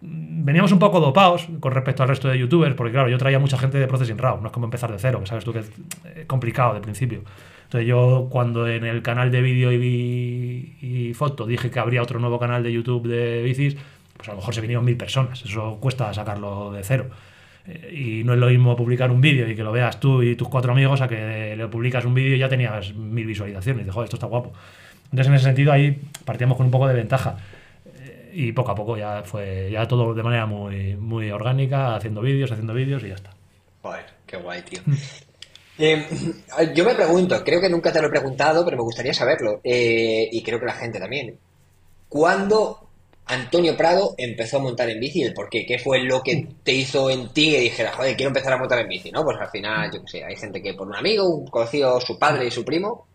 veníamos 0.00 0.72
un 0.72 0.78
poco 0.78 1.00
dopados 1.00 1.48
con 1.60 1.72
respecto 1.72 2.02
al 2.02 2.08
resto 2.08 2.28
de 2.28 2.38
youtubers, 2.38 2.74
porque 2.74 2.92
claro, 2.92 3.08
yo 3.08 3.18
traía 3.18 3.38
mucha 3.38 3.58
gente 3.58 3.78
de 3.78 3.86
Processing 3.86 4.18
Raw, 4.18 4.40
no 4.40 4.48
es 4.48 4.52
como 4.52 4.66
empezar 4.66 4.92
de 4.92 4.98
cero, 4.98 5.20
que 5.20 5.26
sabes 5.26 5.44
tú 5.44 5.52
que 5.52 5.60
es 5.60 5.70
eh, 6.04 6.24
complicado 6.26 6.74
de 6.74 6.80
principio. 6.80 7.22
Entonces 7.64 7.88
yo 7.88 8.28
cuando 8.30 8.68
en 8.68 8.84
el 8.84 9.02
canal 9.02 9.30
de 9.30 9.40
vídeo 9.40 9.72
y, 9.72 10.76
y, 10.80 11.14
foto 11.14 11.46
dije 11.46 11.70
que 11.70 11.80
habría 11.80 12.02
otro 12.02 12.20
nuevo 12.20 12.38
canal 12.38 12.62
de 12.62 12.72
YouTube 12.72 13.08
de 13.08 13.42
bicis, 13.42 13.76
pues 14.16 14.28
a 14.28 14.32
lo 14.32 14.38
mejor 14.38 14.54
se 14.54 14.60
vinieron 14.60 14.84
mil 14.84 14.96
personas, 14.96 15.42
eso 15.44 15.78
cuesta 15.80 16.12
sacarlo 16.14 16.72
de 16.72 16.84
cero. 16.84 17.06
Eh, 17.66 18.20
y 18.20 18.24
no 18.24 18.34
es 18.34 18.38
lo 18.38 18.46
mismo 18.46 18.76
publicar 18.76 19.10
un 19.10 19.20
vídeo 19.20 19.48
y 19.50 19.56
que 19.56 19.64
lo 19.64 19.72
veas 19.72 19.98
tú 19.98 20.22
y 20.22 20.36
tus 20.36 20.48
cuatro 20.48 20.72
amigos 20.72 21.00
a 21.00 21.08
que 21.08 21.56
le 21.56 21.68
publicas 21.68 22.04
un 22.04 22.14
vídeo 22.14 22.36
y 22.36 22.38
ya 22.38 22.48
tenías 22.48 22.94
mil 22.94 23.26
visualizaciones. 23.26 23.86
Y 23.86 23.88
esto 23.88 24.16
está 24.16 24.26
guapo. 24.26 24.52
Entonces, 25.06 25.28
en 25.28 25.34
ese 25.34 25.44
sentido, 25.44 25.72
ahí 25.72 25.98
partíamos 26.24 26.56
con 26.56 26.66
un 26.66 26.72
poco 26.72 26.88
de 26.88 26.94
ventaja. 26.94 27.36
Eh, 28.36 28.46
y 28.48 28.52
poco 28.52 28.72
a 28.72 28.74
poco 28.74 28.96
ya 28.96 29.22
fue 29.24 29.70
ya 29.70 29.86
todo 29.86 30.14
de 30.14 30.22
manera 30.22 30.46
muy, 30.46 30.96
muy 30.96 31.30
orgánica, 31.30 31.96
haciendo 31.96 32.20
vídeos, 32.20 32.50
haciendo 32.50 32.74
vídeos 32.74 33.02
y 33.04 33.08
ya 33.08 33.14
está. 33.14 33.30
Joder, 33.82 34.04
qué 34.26 34.36
guay, 34.36 34.62
tío. 34.62 34.80
Eh, 35.78 36.06
yo 36.74 36.86
me 36.86 36.94
pregunto, 36.94 37.44
creo 37.44 37.60
que 37.60 37.68
nunca 37.68 37.92
te 37.92 38.00
lo 38.00 38.06
he 38.06 38.10
preguntado, 38.10 38.64
pero 38.64 38.78
me 38.78 38.82
gustaría 38.82 39.12
saberlo, 39.12 39.60
y 39.62 40.42
creo 40.42 40.58
que 40.58 40.64
la 40.64 40.72
gente 40.72 40.98
también. 40.98 41.38
¿Cuándo 42.08 42.86
Antonio 43.26 43.76
Prado 43.76 44.14
empezó 44.16 44.58
a 44.58 44.60
montar 44.60 44.88
en 44.88 45.00
bici 45.00 45.22
el 45.22 45.34
por 45.34 45.50
qué. 45.50 45.66
¿Qué 45.66 45.78
fue 45.78 46.02
lo 46.04 46.22
que 46.22 46.46
te 46.62 46.72
hizo 46.72 47.10
en 47.10 47.32
ti 47.32 47.50
que 47.50 47.60
dijera, 47.60 47.92
joder, 47.92 48.16
quiero 48.16 48.28
empezar 48.28 48.52
a 48.52 48.58
montar 48.58 48.78
en 48.78 48.88
bici? 48.88 49.10
¿no? 49.10 49.24
Pues 49.24 49.36
al 49.40 49.50
final, 49.50 49.90
yo 49.92 50.00
qué 50.02 50.08
sé, 50.08 50.24
hay 50.24 50.36
gente 50.36 50.62
que 50.62 50.74
por 50.74 50.86
un 50.86 50.94
amigo, 50.94 51.28
un 51.28 51.46
conocido 51.48 52.00
su 52.00 52.18
padre 52.18 52.46
y 52.46 52.50
su 52.50 52.64
primo. 52.64 53.06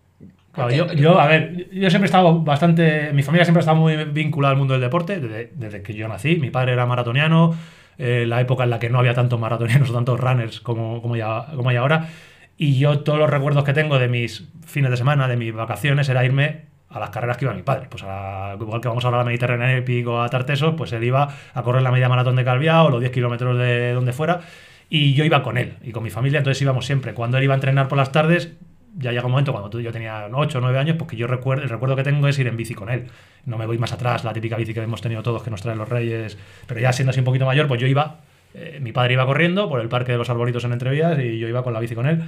Yo, 0.96 1.20
a 1.20 1.28
ver, 1.28 1.70
yo 1.72 1.90
siempre 1.90 2.06
he 2.06 2.12
estado 2.12 2.42
bastante. 2.42 3.12
Mi 3.14 3.24
familia 3.24 3.46
siempre 3.46 3.60
ha 3.60 3.62
estado 3.62 3.78
muy 3.78 3.96
vinculada 4.06 4.52
al 4.52 4.58
mundo 4.58 4.74
del 4.74 4.82
deporte 4.82 5.20
desde, 5.20 5.82
que 5.82 5.94
yo 5.94 6.08
nací. 6.08 6.36
Mi 6.38 6.50
padre 6.50 6.74
era 6.74 6.86
maratoniano, 6.86 7.56
eh, 7.98 8.26
la 8.28 8.42
época 8.42 8.64
en 8.64 8.70
la 8.70 8.80
que 8.80 8.90
no 8.90 9.00
había 9.00 9.14
tantos 9.14 9.40
maratonianos 9.40 9.90
o 9.92 9.94
tantos 9.94 10.20
runners 10.20 10.60
como, 10.60 11.02
como, 11.02 11.16
ya, 11.16 11.48
como 11.56 11.70
hay 11.70 11.78
ahora. 11.78 12.10
Y 12.58 12.78
yo 12.78 13.00
todos 13.00 13.18
los 13.18 13.30
recuerdos 13.30 13.64
que 13.64 13.74
tengo 13.74 13.98
de 13.98 14.08
mis 14.08 14.50
fines 14.66 14.92
de 14.92 14.98
semana, 14.98 15.28
de 15.28 15.38
mis 15.38 15.54
vacaciones, 15.54 16.10
era 16.10 16.24
irme 16.26 16.66
a 16.90 17.00
las 17.00 17.10
carreras 17.10 17.38
que 17.38 17.46
iba 17.46 17.54
mi 17.54 17.64
padre. 17.64 17.88
Pues 17.90 18.04
igual 18.04 18.82
que 18.82 18.88
vamos 18.88 19.04
a 19.04 19.08
hablar 19.08 19.22
a 19.22 19.24
la 19.24 19.28
Mediterránea 19.28 19.76
Epic 19.76 20.06
o 20.08 20.22
a 20.22 20.30
Tartesos, 20.30 20.76
pues 20.76 20.92
él 20.94 21.04
iba 21.04 21.30
a 21.54 21.64
correr 21.64 21.82
la 21.82 21.92
media 21.92 22.10
maratón 22.10 22.36
de 22.36 22.44
Calviá 22.44 22.84
o 22.84 22.90
los 22.90 23.00
10 23.00 23.12
kilómetros 23.12 23.58
de 23.58 23.94
donde 23.94 24.14
fuera. 24.14 24.42
Y 24.90 25.14
yo 25.14 25.24
iba 25.24 25.42
con 25.42 25.58
él 25.58 25.78
y 25.82 25.94
con 25.94 26.04
mi 26.04 26.10
familia, 26.10 26.40
entonces 26.40 26.62
íbamos 26.62 26.86
siempre. 26.86 27.14
Cuando 27.14 27.38
él 27.38 27.46
iba 27.46 27.54
a 27.54 27.56
entrenar 27.56 27.88
por 27.88 27.98
las 27.98 28.12
tardes, 28.12 28.58
ya 28.98 29.12
llega 29.12 29.26
un 29.26 29.32
momento 29.32 29.52
cuando 29.52 29.80
yo 29.80 29.92
tenía 29.92 30.28
8 30.32 30.58
o 30.58 30.62
9 30.62 30.78
años, 30.78 30.96
pues 30.98 31.10
que 31.10 31.18
yo 31.18 31.28
recuerdo, 31.28 31.64
el 31.64 31.70
recuerdo 31.70 31.96
que 31.96 32.04
tengo 32.04 32.28
es 32.28 32.38
ir 32.40 32.48
en 32.48 32.58
bici 32.58 32.74
con 32.74 32.90
él. 32.90 33.08
No 33.46 33.58
me 33.58 33.66
voy 33.66 33.78
más 33.78 33.94
atrás, 33.94 34.24
la 34.24 34.34
típica 34.34 34.58
bici 34.58 34.74
que 34.74 34.82
hemos 34.82 35.02
tenido 35.02 35.24
todos 35.24 35.44
que 35.44 35.50
nos 35.50 35.62
traen 35.62 35.78
los 35.78 35.90
reyes. 35.90 36.38
Pero 36.68 36.80
ya 36.80 36.92
siendo 36.94 37.12
así 37.12 37.20
un 37.20 37.26
poquito 37.26 37.46
mayor, 37.46 37.68
pues 37.68 37.80
yo 37.80 37.88
iba, 37.88 38.20
eh, 38.54 38.80
mi 38.82 38.92
padre 38.92 39.14
iba 39.14 39.26
corriendo 39.26 39.70
por 39.70 39.80
el 39.80 39.90
parque 39.90 40.12
de 40.12 40.18
los 40.18 40.30
arbolitos 40.30 40.64
en 40.66 40.74
Entrevías 40.74 41.18
y 41.20 41.40
yo 41.40 41.48
iba 41.48 41.64
con 41.64 41.74
la 41.74 41.80
bici 41.80 41.96
con 41.96 42.08
él. 42.08 42.24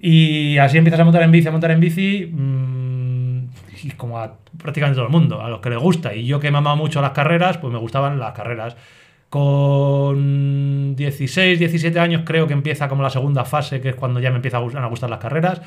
Y 0.00 0.56
así 0.58 0.78
empiezas 0.78 1.00
a 1.00 1.04
montar 1.04 1.22
en 1.22 1.30
bici, 1.30 1.48
a 1.48 1.52
montar 1.52 1.70
en 1.70 1.80
bici. 1.80 2.26
Mmm, 2.32 3.40
y 3.82 3.90
como 3.92 4.18
a 4.18 4.34
prácticamente 4.58 4.96
todo 4.96 5.06
el 5.06 5.12
mundo, 5.12 5.40
a 5.42 5.48
los 5.48 5.60
que 5.60 5.70
les 5.70 5.78
gusta. 5.78 6.14
Y 6.14 6.26
yo 6.26 6.40
que 6.40 6.48
he 6.48 6.50
mamado 6.50 6.76
mucho 6.76 7.00
las 7.00 7.12
carreras, 7.12 7.58
pues 7.58 7.72
me 7.72 7.78
gustaban 7.78 8.18
las 8.18 8.32
carreras. 8.32 8.76
Con 9.30 10.96
16, 10.96 11.58
17 11.58 11.98
años 11.98 12.22
creo 12.26 12.46
que 12.46 12.52
empieza 12.52 12.88
como 12.88 13.02
la 13.02 13.10
segunda 13.10 13.44
fase, 13.44 13.80
que 13.80 13.90
es 13.90 13.94
cuando 13.94 14.20
ya 14.20 14.30
me 14.30 14.36
empiezan 14.36 14.62
a 14.76 14.86
gustar 14.86 15.08
las 15.08 15.20
carreras. 15.20 15.62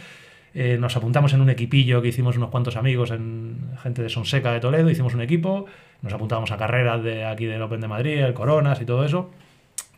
Eh, 0.54 0.78
nos 0.80 0.96
apuntamos 0.96 1.34
en 1.34 1.42
un 1.42 1.50
equipillo 1.50 2.02
que 2.02 2.10
hicimos 2.10 2.38
unos 2.38 2.50
cuantos 2.50 2.76
amigos, 2.76 3.10
en 3.12 3.72
gente 3.82 4.04
de 4.04 4.10
Sonseca 4.10 4.52
de 4.52 4.60
Toledo, 4.60 4.90
hicimos 4.90 5.16
un 5.16 5.22
equipo, 5.22 5.66
nos 6.02 6.14
apuntábamos 6.14 6.52
a 6.52 6.58
carreras 6.58 7.02
de 7.04 7.26
aquí 7.26 7.46
del 7.46 7.62
Open 7.62 7.82
de 7.82 7.88
Madrid, 7.88 8.20
el 8.20 8.34
Coronas 8.34 8.80
y 8.82 8.86
todo 8.86 9.06
eso. 9.06 9.32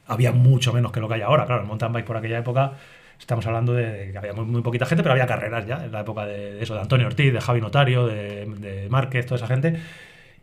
Había 0.08 0.32
mucho 0.32 0.72
menos 0.72 0.92
que 0.92 1.00
lo 1.00 1.08
que 1.08 1.16
hay 1.16 1.22
ahora, 1.22 1.46
claro, 1.46 1.62
el 1.64 1.68
mountain 1.68 1.92
bike 1.92 2.06
por 2.06 2.18
aquella 2.18 2.38
época 2.38 2.74
Estamos 3.20 3.46
hablando 3.48 3.74
de 3.74 4.12
que 4.12 4.18
había 4.18 4.34
muy, 4.34 4.62
poquita 4.62 4.86
gente, 4.86 5.02
pero 5.02 5.14
había 5.14 5.26
carreras 5.26 5.66
ya 5.66 5.86
en 5.86 5.92
la 5.92 6.02
época 6.02 6.26
de, 6.26 6.62
eso, 6.62 6.76
de 6.76 6.82
Antonio 6.82 7.08
Ortiz, 7.08 7.32
de 7.32 7.42
Javi 7.42 7.62
Notario, 7.62 8.06
de, 8.06 8.46
de 8.46 8.90
Márquez, 8.90 9.26
toda 9.26 9.38
esa 9.38 9.48
gente. 9.48 9.80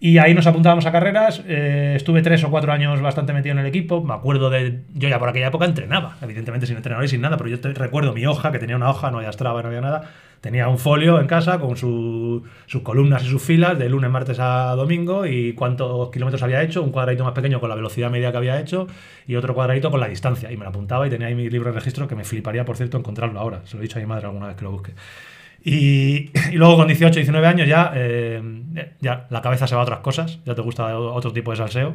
Y 0.05 0.19
ahí 0.19 0.35
nos 0.35 0.49
apuntábamos 0.49 0.85
a 0.85 0.91
carreras. 0.91 1.45
Eh, 1.47 1.93
estuve 1.95 2.23
tres 2.23 2.43
o 2.43 2.51
cuatro 2.51 2.73
años 2.73 3.01
bastante 3.01 3.33
metido 3.33 3.53
en 3.53 3.61
el 3.61 3.67
equipo. 3.67 4.03
Me 4.03 4.15
acuerdo 4.15 4.51
de. 4.51 4.81
Yo 4.95 5.09
ya 5.09 5.21
por 5.21 5.29
aquella 5.29 5.47
época 5.47 5.65
entrenaba, 5.65 6.17
evidentemente 6.21 6.67
sin 6.67 6.77
entrenador 6.77 7.05
y 7.05 7.09
sin 7.09 7.21
nada, 7.21 7.37
pero 7.37 7.49
yo 7.49 7.59
recuerdo 7.73 8.12
mi 8.12 8.27
hoja, 8.27 8.51
que 8.51 8.59
tenía 8.59 8.75
una 8.75 8.91
hoja, 8.91 9.12
no 9.12 9.19
había 9.19 9.31
Strava, 9.31 9.62
no 9.62 9.69
había 9.69 9.81
nada. 9.81 10.11
Tenía 10.41 10.67
un 10.67 10.79
folio 10.79 11.21
en 11.21 11.29
casa 11.29 11.61
con 11.61 11.77
sus 11.77 12.43
columnas 12.83 13.23
y 13.23 13.29
sus 13.29 13.41
filas 13.41 13.79
de 13.79 13.88
lunes, 13.88 14.11
martes 14.11 14.41
a 14.41 14.75
domingo 14.75 15.25
y 15.25 15.53
cuántos 15.53 16.11
kilómetros 16.11 16.43
había 16.43 16.65
hecho, 16.65 16.83
un 16.83 16.91
cuadradito 16.91 17.23
más 17.23 17.33
pequeño 17.33 17.61
con 17.61 17.69
la 17.69 17.77
velocidad 17.77 18.11
media 18.11 18.33
que 18.33 18.38
había 18.38 18.59
hecho 18.59 18.88
y 19.29 19.37
otro 19.37 19.55
cuadradito 19.55 19.93
con 19.93 20.01
la 20.01 20.09
distancia. 20.09 20.51
Y 20.51 20.57
me 20.57 20.65
lo 20.65 20.71
apuntaba 20.71 21.07
y 21.07 21.11
tenía 21.11 21.29
ahí 21.29 21.37
mi 21.37 21.49
libro 21.49 21.71
de 21.71 21.79
registro 21.79 22.09
que 22.09 22.17
me 22.17 22.25
fliparía, 22.25 22.65
por 22.65 22.77
cierto, 22.77 22.99
encontrarlo 22.99 23.38
ahora. 23.38 23.61
Se 23.67 23.77
lo 23.77 23.83
he 23.83 23.85
dicho 23.85 24.01
a 24.01 24.03
mi 24.03 24.07
madre 24.07 24.27
alguna 24.27 24.49
vez 24.49 24.57
que 24.57 24.65
lo 24.65 24.73
busque. 24.73 24.95
Y, 25.64 26.31
luego 26.55 26.77
con 26.77 26.88
18, 26.88 27.14
19 27.14 27.46
años 27.46 27.68
ya, 27.68 27.92
eh, 27.94 28.42
ya 29.01 29.27
la 29.31 29.42
cabeza 29.42 29.66
se 29.66 29.75
va 29.75 29.83
a 29.83 29.85
otras 29.85 30.01
cosas, 30.01 30.40
ya 30.44 30.55
te 30.55 30.62
gusta 30.62 30.98
otro 30.98 31.33
tipo 31.33 31.51
de 31.51 31.59
salseo. 31.59 31.94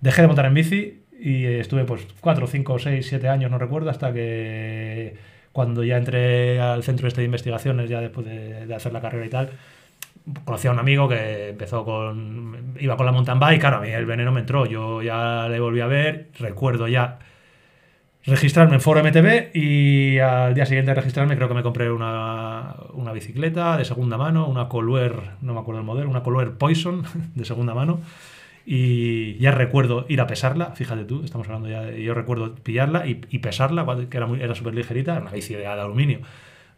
Dejé 0.00 0.22
de 0.22 0.28
montar 0.28 0.46
en 0.46 0.54
bici 0.54 1.04
y 1.18 1.44
estuve 1.44 1.84
pues 1.84 2.06
4, 2.20 2.46
5, 2.46 2.78
6, 2.78 3.06
7 3.06 3.28
años, 3.28 3.50
no 3.50 3.58
recuerdo, 3.58 3.90
hasta 3.90 4.12
que 4.12 5.16
cuando 5.52 5.82
ya 5.82 5.96
entré 5.96 6.60
al 6.60 6.82
centro 6.82 7.08
este 7.08 7.22
de 7.22 7.26
investigaciones, 7.26 7.88
ya 7.88 8.00
después 8.00 8.26
de, 8.26 8.74
hacer 8.74 8.92
la 8.92 9.00
carrera 9.00 9.24
y 9.24 9.30
tal, 9.30 9.50
conocí 10.44 10.68
a 10.68 10.72
un 10.72 10.78
amigo 10.78 11.08
que 11.08 11.50
empezó 11.50 11.84
con. 11.84 12.74
iba 12.78 12.96
con 12.96 13.06
la 13.06 13.12
mountain 13.12 13.38
bike, 13.38 13.60
claro, 13.60 13.78
a 13.78 13.80
mí 13.80 13.88
el 13.88 14.04
veneno 14.04 14.32
me 14.32 14.40
entró, 14.40 14.66
yo 14.66 15.00
ya 15.00 15.48
le 15.48 15.58
volví 15.60 15.80
a 15.80 15.86
ver, 15.86 16.28
recuerdo 16.38 16.88
ya 16.88 17.18
registrarme 18.26 18.74
en 18.74 18.80
Foro 18.80 19.02
MTV 19.02 19.50
y 19.54 20.18
al 20.18 20.54
día 20.54 20.66
siguiente 20.66 20.90
de 20.90 20.96
registrarme 20.96 21.36
creo 21.36 21.48
que 21.48 21.54
me 21.54 21.62
compré 21.62 21.90
una, 21.90 22.74
una 22.92 23.12
bicicleta 23.12 23.76
de 23.76 23.84
segunda 23.84 24.16
mano, 24.16 24.46
una 24.48 24.68
Colwer, 24.68 25.14
no 25.42 25.54
me 25.54 25.60
acuerdo 25.60 25.80
el 25.80 25.86
modelo, 25.86 26.10
una 26.10 26.22
Colwer 26.22 26.52
Poison 26.52 27.04
de 27.34 27.44
segunda 27.44 27.74
mano. 27.74 28.00
Y 28.68 29.36
ya 29.38 29.52
recuerdo 29.52 30.06
ir 30.08 30.20
a 30.20 30.26
pesarla, 30.26 30.72
fíjate 30.72 31.04
tú, 31.04 31.22
estamos 31.22 31.46
hablando 31.46 31.68
ya, 31.68 31.88
yo 31.92 32.14
recuerdo 32.14 32.52
pillarla 32.56 33.06
y, 33.06 33.14
pesarla, 33.38 33.86
que 34.10 34.16
era, 34.16 34.26
muy, 34.26 34.42
era 34.42 34.56
súper 34.56 34.74
ligerita, 34.74 35.20
una 35.20 35.30
bici 35.30 35.54
de, 35.54 35.68
aluminio 35.68 36.18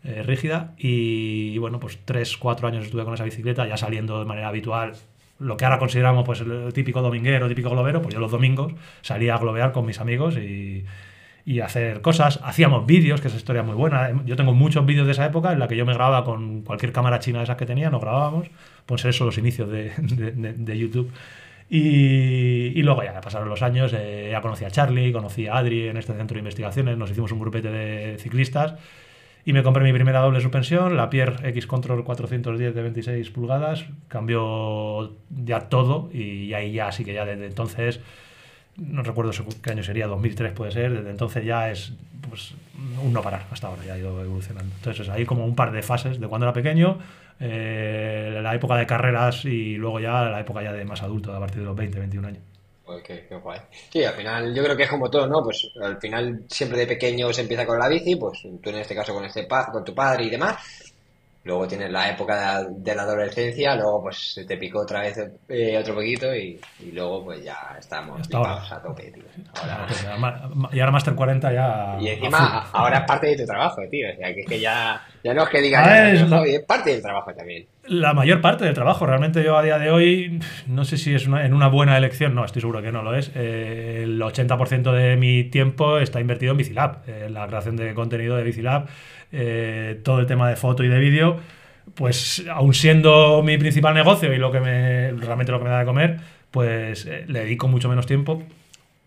eh, 0.05 0.23
rígida. 0.23 0.75
Y, 0.77 1.57
bueno, 1.57 1.81
pues 1.81 1.99
3, 2.05 2.37
4 2.37 2.69
años 2.69 2.85
estuve 2.85 3.05
con 3.05 3.15
esa 3.15 3.25
bicicleta 3.25 3.67
ya 3.67 3.79
saliendo 3.79 4.19
de 4.19 4.27
manera 4.27 4.49
habitual 4.49 4.93
lo 5.39 5.57
que 5.57 5.65
ahora 5.65 5.79
consideramos 5.79 6.25
pues 6.27 6.41
el 6.41 6.73
típico 6.73 7.01
dominguero, 7.01 7.49
típico 7.49 7.71
globero, 7.71 8.03
pues 8.03 8.13
yo 8.13 8.21
los 8.21 8.33
domingos 8.33 8.73
salía 9.03 9.37
a 9.37 9.39
globear 9.39 9.71
con 9.71 9.87
mis 9.87 10.01
amigos 10.01 10.37
y, 10.37 10.85
y 11.45 11.61
hacer 11.61 12.01
cosas. 12.03 12.41
Hacíamos 12.43 12.87
vídeos, 12.87 13.21
que 13.21 13.29
esa 13.29 13.37
historia 13.37 13.63
muy 13.63 13.75
buena. 13.75 14.11
Yo 14.25 14.37
tengo 14.37 14.53
muchos 14.55 14.85
vídeos 14.85 15.07
de 15.07 15.13
esa 15.13 15.27
época 15.27 15.53
en 15.53 15.59
la 15.59 15.69
que 15.69 15.77
yo 15.77 15.87
me 15.87 15.95
grababa 15.95 16.25
con 16.25 16.63
cualquier 16.63 16.93
cámara 16.93 17.19
china 17.21 17.39
de 17.39 17.45
esas 17.45 17.57
que 17.57 17.67
tenía, 17.67 17.91
nos 17.91 18.01
grabábamos. 18.01 18.49
Ser 18.97 19.11
eso 19.11 19.25
los 19.25 19.37
inicios 19.39 19.71
de, 19.71 19.93
de, 19.97 20.79
YouTube. 20.79 21.13
Y, 21.69 22.73
y, 22.75 22.83
luego 22.83 23.03
ya 23.03 23.21
pasaron 23.21 23.49
los 23.49 23.63
años, 23.63 23.93
eh, 23.95 24.29
ya 24.33 24.41
conocí 24.41 24.65
a 24.65 24.71
Charlie, 24.71 25.13
conocí 25.13 25.47
a 25.47 25.59
Adri 25.59 25.89
en 25.89 25.99
este 25.99 26.15
centro 26.15 26.35
de 26.35 26.39
investigaciones, 26.39 26.97
nos 26.97 27.11
hicimos 27.11 27.31
un 27.33 27.41
grupete 27.41 27.71
de 27.71 28.17
ciclistas 28.19 28.75
y 29.45 29.53
me 29.53 29.63
compré 29.63 29.83
mi 29.83 29.93
primera 29.93 30.21
doble 30.21 30.41
suspensión, 30.41 30.97
la 30.97 31.09
Pierre 31.09 31.49
X 31.49 31.67
Control 31.67 32.05
410 32.05 32.75
de 32.75 32.83
26 32.83 33.31
pulgadas, 33.31 33.87
cambió 34.09 35.17
ya 35.31 35.69
todo 35.69 36.11
y 36.13 36.53
ahí 36.53 36.73
ya 36.73 36.93
sí 36.93 37.05
que 37.05 37.15
ya 37.15 37.25
desde 37.25 37.47
entonces 37.47 38.01
no 38.79 39.03
recuerdo 39.03 39.33
qué 39.63 39.73
año 39.73 39.83
sería, 39.83 40.07
2003 40.07 40.53
puede 40.53 40.71
ser, 40.73 40.93
desde 40.93 41.11
entonces 41.11 41.45
ya 41.45 41.71
es 41.71 41.93
pues, 42.29 42.55
un 43.03 43.13
no 43.13 43.23
parar 43.23 43.45
hasta 43.51 43.67
ahora, 43.67 43.85
ya 43.85 43.95
ha 43.95 43.99
ido 43.99 44.23
evolucionando. 44.23 44.73
Entonces 44.77 45.09
hay 45.09 45.25
como 45.27 45.45
un 45.45 45.55
par 45.55 45.73
de 45.73 45.83
fases 45.83 46.21
de 46.21 46.29
cuando 46.29 46.47
era 46.47 46.53
pequeño, 46.53 46.99
eh, 47.41 48.39
la 48.43 48.55
época 48.55 48.77
de 48.77 48.87
carreras 48.87 49.45
y 49.45 49.77
luego 49.77 50.01
ya 50.01 50.25
la 50.25 50.41
época 50.41 50.63
ya 50.63 50.73
de 50.73 50.85
más 50.85 51.03
adulto, 51.03 51.35
a 51.35 51.41
partir 51.41 51.61
de 51.61 51.67
los 51.67 51.77
20, 51.77 51.99
21 51.99 52.29
años. 52.29 52.43
qué, 53.05 53.27
guay. 53.43 53.61
Sí, 53.91 54.05
al 54.05 54.15
final 54.15 54.55
yo 54.55 54.63
creo 54.63 54.77
que 54.77 54.85
es 54.85 54.91
como 54.91 55.11
todo, 55.11 55.27
¿no? 55.27 55.43
Pues 55.43 55.71
al 55.83 55.99
final 55.99 56.45
siempre 56.49 56.79
de 56.79 56.87
pequeño 56.87 57.33
se 57.33 57.43
empieza 57.43 57.67
con 57.67 57.79
la 57.79 57.89
bici, 57.89 58.17
pues 58.17 58.43
tú 58.63 58.71
en 58.71 58.77
este 58.77 58.95
caso 58.95 59.13
con, 59.13 59.25
este 59.25 59.47
con 59.73 59.85
tu 59.85 59.95
padre 59.95 60.25
y 60.25 60.31
demás, 60.31 60.88
Luego 61.49 61.67
tienes 61.67 61.91
la 61.91 62.11
época 62.11 62.63
de 62.69 62.95
la, 62.95 63.03
adolescencia, 63.05 63.75
luego 63.75 64.03
pues 64.03 64.35
se 64.35 64.45
te 64.45 64.59
picó 64.59 64.81
otra 64.81 65.01
vez 65.01 65.17
eh, 65.49 65.79
otro 65.79 65.95
poquito 65.95 66.35
y, 66.35 66.61
luego 66.93 67.25
pues 67.25 67.43
ya 67.43 67.75
estamos 67.79 68.21
a 68.35 68.83
tope, 68.83 69.11
tío. 69.11 69.25
y 70.71 70.81
ahora 70.81 70.93
Master 70.93 71.15
40 71.15 71.51
ya... 71.55 71.97
Y 71.99 72.09
encima 72.09 72.69
ahora 72.71 72.99
es 72.99 73.05
parte 73.07 73.29
de 73.29 73.37
tu 73.39 73.47
trabajo, 73.47 73.81
tío. 73.91 74.09
O 74.13 74.17
sea, 74.17 74.35
que 74.35 74.41
es 74.41 74.47
que 74.47 74.61
ya, 74.61 75.01
ya 75.25 75.33
no 75.33 75.45
es 75.45 75.49
que 75.49 75.63
digas... 75.63 75.89
Es, 76.13 76.21
es 76.21 76.65
parte 76.67 76.91
del 76.91 77.01
trabajo 77.01 77.33
también. 77.33 77.67
La 77.89 78.13
mayor 78.13 78.41
parte 78.41 78.65
del 78.65 78.75
trabajo. 78.75 79.07
Realmente 79.07 79.43
yo 79.43 79.57
a 79.57 79.63
día 79.63 79.79
de 79.79 79.91
hoy, 79.91 80.41
no 80.67 80.85
sé 80.85 80.99
si 80.99 81.15
es 81.15 81.27
una, 81.27 81.47
en 81.47 81.55
una 81.55 81.69
buena 81.69 81.97
elección, 81.97 82.35
no, 82.35 82.45
estoy 82.45 82.61
seguro 82.61 82.83
que 82.83 82.93
no 82.93 83.03
lo 83.03 83.15
es. 83.15 83.31
Eh, 83.35 84.03
el 84.05 84.21
80% 84.21 84.93
de 84.93 85.17
mi 85.17 85.45
tiempo 85.45 85.99
está 85.99 86.21
invertido 86.21 86.53
en 86.53 86.59
Bicilab, 86.59 86.99
en 87.07 87.33
la 87.33 87.47
creación 87.47 87.77
de 87.77 87.95
contenido 87.95 88.37
de 88.37 88.43
Bicilab 88.43 88.89
eh, 89.33 90.01
todo 90.05 90.21
el 90.21 90.27
tema 90.27 90.49
de 90.49 90.57
foto 90.57 90.85
y 90.85 90.89
de 90.89 90.99
vídeo, 90.99 91.39
pues 91.95 92.45
aún 92.51 92.75
siendo 92.75 93.43
mi 93.43 93.59
principal 93.59 93.95
negocio 93.95 94.33
y 94.33 94.39
lo 94.39 94.51
que 94.53 94.61
me, 94.61 95.13
realmente 95.13 95.53
lo 95.53 95.59
que 95.59 95.65
me 95.65 95.71
da 95.71 95.81
de 95.81 95.85
comer, 95.85 96.17
pues 96.51 97.07
eh, 97.07 97.25
le 97.27 97.41
dedico 97.41 97.69
mucho 97.69 97.89
menos 97.89 98.07
tiempo 98.07 98.43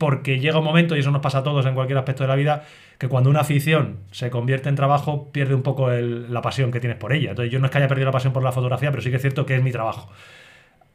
porque 0.01 0.39
llega 0.39 0.57
un 0.57 0.65
momento, 0.65 0.95
y 0.95 0.99
eso 1.01 1.11
nos 1.11 1.21
pasa 1.21 1.37
a 1.37 1.43
todos 1.43 1.63
en 1.67 1.75
cualquier 1.75 1.99
aspecto 1.99 2.23
de 2.23 2.27
la 2.27 2.35
vida, 2.35 2.63
que 2.97 3.07
cuando 3.07 3.29
una 3.29 3.41
afición 3.41 3.99
se 4.09 4.31
convierte 4.31 4.67
en 4.67 4.73
trabajo, 4.73 5.31
pierde 5.31 5.53
un 5.53 5.61
poco 5.61 5.91
la 5.91 6.41
pasión 6.41 6.71
que 6.71 6.79
tienes 6.79 6.97
por 6.97 7.13
ella. 7.13 7.29
Entonces 7.29 7.53
yo 7.53 7.59
no 7.59 7.67
es 7.67 7.71
que 7.71 7.77
haya 7.77 7.87
perdido 7.87 8.07
la 8.07 8.11
pasión 8.11 8.33
por 8.33 8.41
la 8.41 8.51
fotografía, 8.51 8.89
pero 8.89 9.03
sí 9.03 9.11
que 9.11 9.17
es 9.17 9.21
cierto 9.21 9.45
que 9.45 9.55
es 9.55 9.61
mi 9.61 9.71
trabajo. 9.71 10.11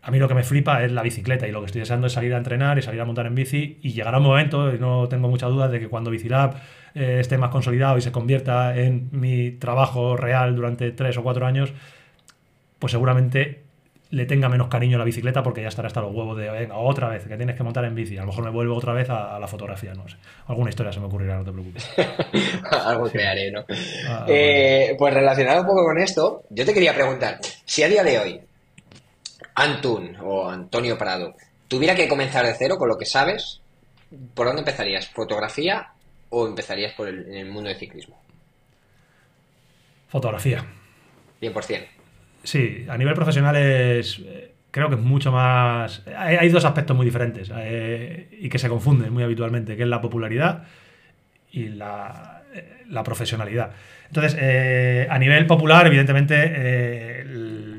A 0.03 0.11
mí 0.11 0.19
lo 0.19 0.27
que 0.27 0.35
me 0.35 0.43
flipa 0.43 0.83
es 0.83 0.91
la 0.91 1.03
bicicleta 1.03 1.47
y 1.47 1.53
lo 1.53 1.61
que 1.61 1.67
estoy 1.67 1.83
deseando 1.83 2.09
es 2.09 2.15
salir 2.15 2.35
a 2.35 2.39
entrenar 2.39 2.79
y 2.81 2.83
salir 2.83 3.01
a 3.01 3.05
montar 3.05 3.27
en 3.27 3.37
bici 3.37 3.79
y 3.81 3.93
llegará 3.93 4.19
un 4.19 4.25
momento, 4.25 4.75
y 4.75 4.81
no 4.81 5.07
tengo 5.07 5.29
mucha 5.29 5.47
duda, 5.47 5.69
de 5.69 5.79
que 5.79 5.87
cuando 5.87 6.11
Bicilab 6.11 6.57
eh, 6.97 7.19
esté 7.21 7.39
más 7.39 7.51
consolidado 7.51 7.99
y 7.99 8.01
se 8.01 8.11
convierta 8.11 8.77
en 8.77 9.09
mi 9.13 9.53
trabajo 9.53 10.17
real 10.17 10.57
durante 10.57 10.91
tres 10.91 11.17
o 11.17 11.23
cuatro 11.23 11.47
años, 11.47 11.73
pues 12.81 12.91
seguramente 12.91 13.66
le 14.17 14.25
tenga 14.25 14.49
menos 14.49 14.69
cariño 14.69 14.97
a 14.97 14.99
la 15.01 15.05
bicicleta 15.05 15.43
porque 15.43 15.61
ya 15.61 15.69
estará 15.69 15.89
hasta 15.89 16.01
los 16.01 16.15
huevos 16.15 16.39
de, 16.39 16.49
venga, 16.51 16.77
otra 16.79 17.11
vez, 17.11 17.27
que 17.27 17.37
tienes 17.37 17.55
que 17.55 17.63
montar 17.63 17.85
en 17.85 17.95
bici. 17.95 18.17
A 18.17 18.23
lo 18.23 18.29
mejor 18.29 18.45
me 18.45 18.51
vuelvo 18.51 18.75
otra 18.75 18.95
vez 18.95 19.11
a, 19.11 19.39
la 19.39 19.47
fotografía, 19.47 19.93
no 19.93 20.09
sé. 20.09 20.17
Alguna 20.47 20.71
historia 20.71 20.91
se 20.91 21.01
me 21.01 21.07
ocurrirá, 21.07 21.37
no 21.37 21.45
te 21.45 21.53
preocupes. 21.53 21.87
Algo 22.87 23.11
crearé, 23.11 23.53
¿no? 23.53 23.67
Ah, 24.09 24.25
eh, 24.27 24.97
pues 24.99 25.13
relacionado 25.13 25.61
un 25.61 25.67
poco 25.67 25.85
con 25.85 25.99
esto, 25.99 26.45
yo 26.49 26.65
te 26.65 26.73
quería 26.73 26.95
preguntar, 26.95 27.41
si 27.67 27.83
a 27.83 27.89
día 27.89 28.03
de 28.03 28.19
hoy 28.19 28.41
Antun 29.55 30.17
o 30.23 30.49
Antonio 30.49 30.97
Prado 30.97 31.35
tuviera 31.69 31.95
que 31.95 32.09
comenzar 32.09 32.47
de 32.47 32.55
cero 32.55 32.79
con 32.79 32.89
lo 32.89 32.97
que 32.97 33.05
sabes, 33.05 33.61
¿por 34.35 34.47
dónde 34.47 34.63
empezarías? 34.63 35.09
¿Fotografía 35.09 35.89
o 36.31 36.47
empezarías 36.47 36.95
por 36.95 37.09
el, 37.09 37.27
en 37.27 37.37
el 37.37 37.51
mundo 37.51 37.69
del 37.69 37.79
ciclismo? 37.79 38.19
Fotografía. 40.09 40.65
100%. 41.43 41.96
Sí, 42.47 42.87
a 42.89 42.97
nivel 42.97 43.15
profesional 43.15 43.57
es, 43.57 44.21
eh, 44.25 44.53
creo 44.71 44.89
que 44.89 44.95
es 44.95 45.01
mucho 45.01 45.33
más... 45.33 46.05
Hay, 46.17 46.49
dos 46.49 46.65
aspectos 46.65 46.97
muy 46.97 47.05
diferentes 47.05 47.51
eh, 47.53 48.29
y 48.41 48.49
que 48.49 48.61
se 48.61 48.69
confunden 48.69 49.13
muy 49.13 49.25
habitualmente, 49.25 49.77
que 49.77 49.83
es 49.83 49.89
la 49.89 50.01
popularidad 50.01 50.63
y 51.51 51.71
la, 51.71 52.43
eh, 52.55 52.85
la 52.89 53.03
profesionalidad. 53.03 53.73
Entonces, 54.07 54.39
a 55.11 55.19
nivel 55.19 55.47
popular, 55.47 55.89
evidentemente, 55.89 57.25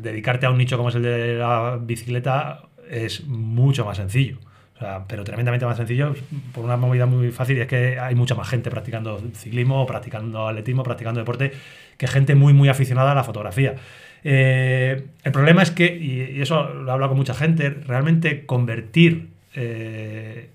dedicarte 0.02 0.46
a 0.46 0.50
un 0.50 0.58
nicho 0.58 0.76
como 0.76 0.90
es 0.90 0.96
el 0.96 1.04
de 1.04 1.36
la 1.36 1.80
bicicleta 1.82 2.64
es 2.90 3.26
mucho 3.26 3.86
más 3.86 3.96
sencillo. 3.96 4.38
O 4.76 4.80
sea, 4.80 5.06
pero 5.08 5.24
tremendamente 5.24 5.66
más 5.66 5.78
sencillo 5.78 6.14
por 6.54 6.66
una 6.66 6.76
movida 6.76 7.06
muy 7.06 7.32
fácil 7.32 7.58
y 7.58 7.62
es 7.62 7.68
que 7.68 7.98
hay 7.98 8.16
mucha 8.16 8.36
más 8.36 8.50
gente 8.50 8.70
practicando 8.70 9.22
ciclismo, 9.34 9.86
practicando 9.86 10.50
atletismo, 10.50 10.84
practicando 10.84 11.22
deporte, 11.22 11.54
que 11.98 12.08
gente 12.08 12.36
muy, 12.36 12.52
muy 12.52 12.68
aficionada 12.68 13.14
a 13.14 13.16
la 13.16 13.24
fotografía. 13.24 13.76
Eh, 14.24 15.06
el 15.24 15.32
problema 15.32 15.62
es 15.62 15.72
que, 15.72 15.96
y, 15.96 16.42
eso 16.42 16.74
lo 16.74 16.88
he 16.90 16.92
hablado 16.92 17.10
con 17.10 17.18
mucha 17.18 17.34
gente, 17.34 17.70
realmente 17.70 18.46
convertir, 18.46 19.30
eh, 19.56 20.50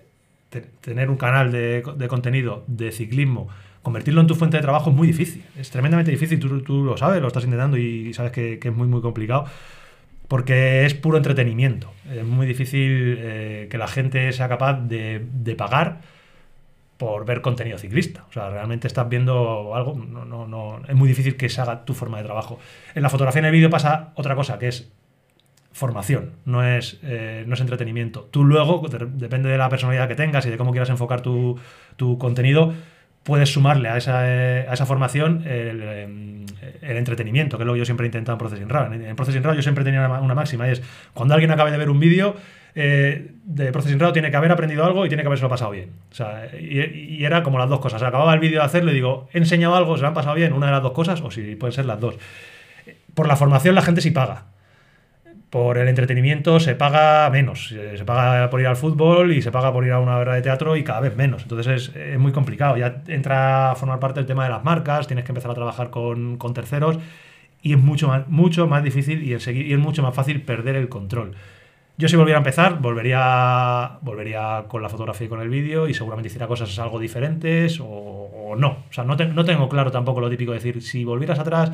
te- 0.50 0.60
tener 0.80 1.10
un 1.10 1.16
canal 1.16 1.50
de, 1.52 1.82
de 1.96 2.08
contenido 2.08 2.64
de 2.66 2.92
ciclismo, 2.92 3.48
convertirlo 3.82 4.20
en 4.20 4.26
tu 4.26 4.34
fuente 4.34 4.56
de 4.56 4.62
trabajo 4.62 4.90
es 4.90 4.96
muy 4.96 5.06
difícil. 5.08 5.42
Es 5.58 5.70
tremendamente 5.70 6.10
difícil, 6.10 6.38
tú, 6.38 6.60
tú 6.62 6.84
lo 6.84 6.96
sabes, 6.96 7.20
lo 7.20 7.28
estás 7.28 7.44
intentando 7.44 7.76
y 7.76 8.12
sabes 8.14 8.32
que, 8.32 8.58
que 8.58 8.68
es 8.68 8.74
muy, 8.74 8.86
muy 8.86 9.00
complicado 9.00 9.46
porque 10.28 10.86
es 10.86 10.94
puro 10.94 11.16
entretenimiento. 11.18 11.92
Es 12.10 12.24
muy 12.24 12.46
difícil 12.46 13.16
eh, 13.18 13.68
que 13.70 13.76
la 13.78 13.86
gente 13.88 14.32
sea 14.32 14.48
capaz 14.48 14.80
de, 14.88 15.22
de 15.30 15.54
pagar 15.54 16.00
por 17.02 17.24
ver 17.26 17.40
contenido 17.40 17.78
ciclista. 17.78 18.24
O 18.28 18.32
sea, 18.32 18.48
realmente 18.48 18.86
estás 18.86 19.08
viendo 19.08 19.74
algo, 19.74 19.94
no, 19.96 20.24
no, 20.24 20.46
no, 20.46 20.80
es 20.88 20.94
muy 20.94 21.08
difícil 21.08 21.36
que 21.36 21.48
se 21.48 21.60
haga 21.60 21.84
tu 21.84 21.94
forma 21.94 22.18
de 22.18 22.24
trabajo. 22.24 22.60
En 22.94 23.02
la 23.02 23.08
fotografía 23.08 23.40
en 23.40 23.46
el 23.46 23.50
vídeo 23.52 23.70
pasa 23.70 24.12
otra 24.14 24.36
cosa, 24.36 24.56
que 24.60 24.68
es 24.68 24.92
formación, 25.72 26.30
no 26.44 26.62
es, 26.64 27.00
eh, 27.02 27.42
no 27.48 27.54
es 27.54 27.60
entretenimiento. 27.60 28.28
Tú 28.30 28.44
luego, 28.44 28.86
de- 28.88 29.06
depende 29.14 29.48
de 29.48 29.58
la 29.58 29.68
personalidad 29.68 30.06
que 30.06 30.14
tengas 30.14 30.46
y 30.46 30.50
de 30.50 30.56
cómo 30.56 30.70
quieras 30.70 30.90
enfocar 30.90 31.22
tu, 31.22 31.58
tu 31.96 32.18
contenido, 32.18 32.72
puedes 33.24 33.52
sumarle 33.52 33.88
a 33.88 33.96
esa, 33.96 34.20
eh, 34.28 34.66
a 34.68 34.74
esa 34.74 34.86
formación 34.86 35.42
el, 35.44 35.80
eh, 35.82 36.44
el 36.82 36.96
entretenimiento, 36.96 37.56
que 37.56 37.64
es 37.64 37.66
lo 37.66 37.72
que 37.72 37.80
yo 37.80 37.84
siempre 37.84 38.06
he 38.06 38.08
intentado 38.08 38.34
en 38.34 38.38
Processing 38.38 38.68
Raw. 38.68 38.92
En, 38.92 39.02
en 39.04 39.16
Processing 39.16 39.42
Raw 39.42 39.54
yo 39.54 39.62
siempre 39.62 39.82
tenía 39.82 40.06
una, 40.06 40.20
una 40.20 40.34
máxima, 40.36 40.68
y 40.68 40.72
es 40.72 40.82
cuando 41.14 41.34
alguien 41.34 41.50
acabe 41.50 41.72
de 41.72 41.78
ver 41.78 41.90
un 41.90 41.98
vídeo 41.98 42.36
eh, 42.74 43.32
de 43.44 43.72
Processing 43.72 43.98
Raw 43.98 44.12
tiene 44.12 44.30
que 44.30 44.36
haber 44.36 44.52
aprendido 44.52 44.84
algo 44.84 45.04
y 45.04 45.08
tiene 45.08 45.22
que 45.22 45.26
haberse 45.26 45.46
pasado 45.48 45.70
bien. 45.72 45.90
O 46.10 46.14
sea, 46.14 46.48
y, 46.58 47.18
y 47.18 47.24
era 47.24 47.42
como 47.42 47.58
las 47.58 47.68
dos 47.68 47.80
cosas. 47.80 48.02
Acababa 48.02 48.32
el 48.34 48.40
vídeo 48.40 48.60
de 48.60 48.64
hacerlo 48.64 48.90
y 48.90 48.94
digo, 48.94 49.28
he 49.32 49.38
enseñado 49.38 49.74
algo, 49.74 49.96
se 49.96 50.02
lo 50.02 50.08
han 50.08 50.14
pasado 50.14 50.34
bien, 50.34 50.52
una 50.52 50.66
de 50.66 50.72
las 50.72 50.82
dos 50.82 50.92
cosas, 50.92 51.20
o 51.20 51.30
si 51.30 51.56
pueden 51.56 51.72
ser 51.72 51.84
las 51.84 52.00
dos. 52.00 52.16
Por 53.14 53.28
la 53.28 53.36
formación 53.36 53.74
la 53.74 53.82
gente 53.82 54.00
sí 54.00 54.10
paga. 54.10 54.44
Por 55.50 55.76
el 55.76 55.86
entretenimiento 55.86 56.60
se 56.60 56.74
paga 56.74 57.28
menos. 57.28 57.68
Se 57.68 57.98
se 57.98 58.04
paga 58.06 58.48
por 58.48 58.60
ir 58.60 58.66
al 58.66 58.76
fútbol 58.76 59.32
y 59.32 59.42
se 59.42 59.52
paga 59.52 59.70
por 59.70 59.84
ir 59.84 59.92
a 59.92 60.00
una 60.00 60.16
obra 60.16 60.34
de 60.34 60.40
teatro 60.40 60.76
y 60.76 60.82
cada 60.82 61.00
vez 61.00 61.14
menos. 61.14 61.42
Entonces 61.42 61.90
es, 61.90 61.96
es 61.96 62.18
muy 62.18 62.32
complicado. 62.32 62.78
Ya 62.78 63.02
entra 63.08 63.72
a 63.72 63.74
formar 63.74 63.98
parte 64.00 64.20
del 64.20 64.26
tema 64.26 64.44
de 64.44 64.50
las 64.50 64.64
marcas, 64.64 65.06
tienes 65.06 65.26
que 65.26 65.32
empezar 65.32 65.50
a 65.50 65.54
trabajar 65.54 65.90
con, 65.90 66.38
con 66.38 66.54
terceros 66.54 66.98
y 67.60 67.74
es 67.74 67.78
mucho 67.78 68.08
más, 68.08 68.26
mucho 68.28 68.66
más 68.66 68.82
difícil 68.82 69.22
y, 69.22 69.32
y 69.32 69.72
es 69.72 69.78
mucho 69.78 70.02
más 70.02 70.14
fácil 70.14 70.40
perder 70.40 70.76
el 70.76 70.88
control. 70.88 71.34
Yo 71.98 72.08
si 72.08 72.16
volviera 72.16 72.38
a 72.38 72.40
empezar, 72.40 72.80
volvería, 72.80 73.98
volvería 74.00 74.64
con 74.66 74.82
la 74.82 74.88
fotografía 74.88 75.26
y 75.26 75.28
con 75.28 75.40
el 75.40 75.48
vídeo 75.48 75.86
y 75.86 75.94
seguramente 75.94 76.28
hiciera 76.28 76.48
cosas 76.48 76.76
algo 76.78 76.98
diferentes 76.98 77.78
o, 77.80 78.54
no. 78.56 78.84
O 78.88 78.92
sea, 78.92 79.04
no, 79.04 79.14
no 79.14 79.44
tengo 79.44 79.68
claro 79.68 79.90
tampoco 79.90 80.20
lo 80.20 80.30
típico 80.30 80.52
de 80.52 80.58
decir, 80.58 80.82
si 80.82 81.04
volvieras 81.04 81.38
atrás, 81.38 81.70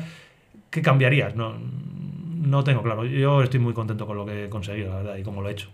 ¿qué 0.69 0.81
cambiarías? 0.81 1.35
No, 1.35 1.55
no 1.57 2.63
tengo 2.63 2.83
claro. 2.83 3.05
Yo 3.05 3.41
estoy 3.41 3.59
muy 3.59 3.73
contento 3.73 4.05
con 4.05 4.17
lo 4.17 4.25
que 4.25 4.45
he 4.45 4.49
conseguido, 4.49 4.89
la 4.89 4.97
verdad, 4.97 5.15
y 5.15 5.23
cómo 5.23 5.41
lo 5.41 5.49
he 5.49 5.53
hecho. 5.53 5.69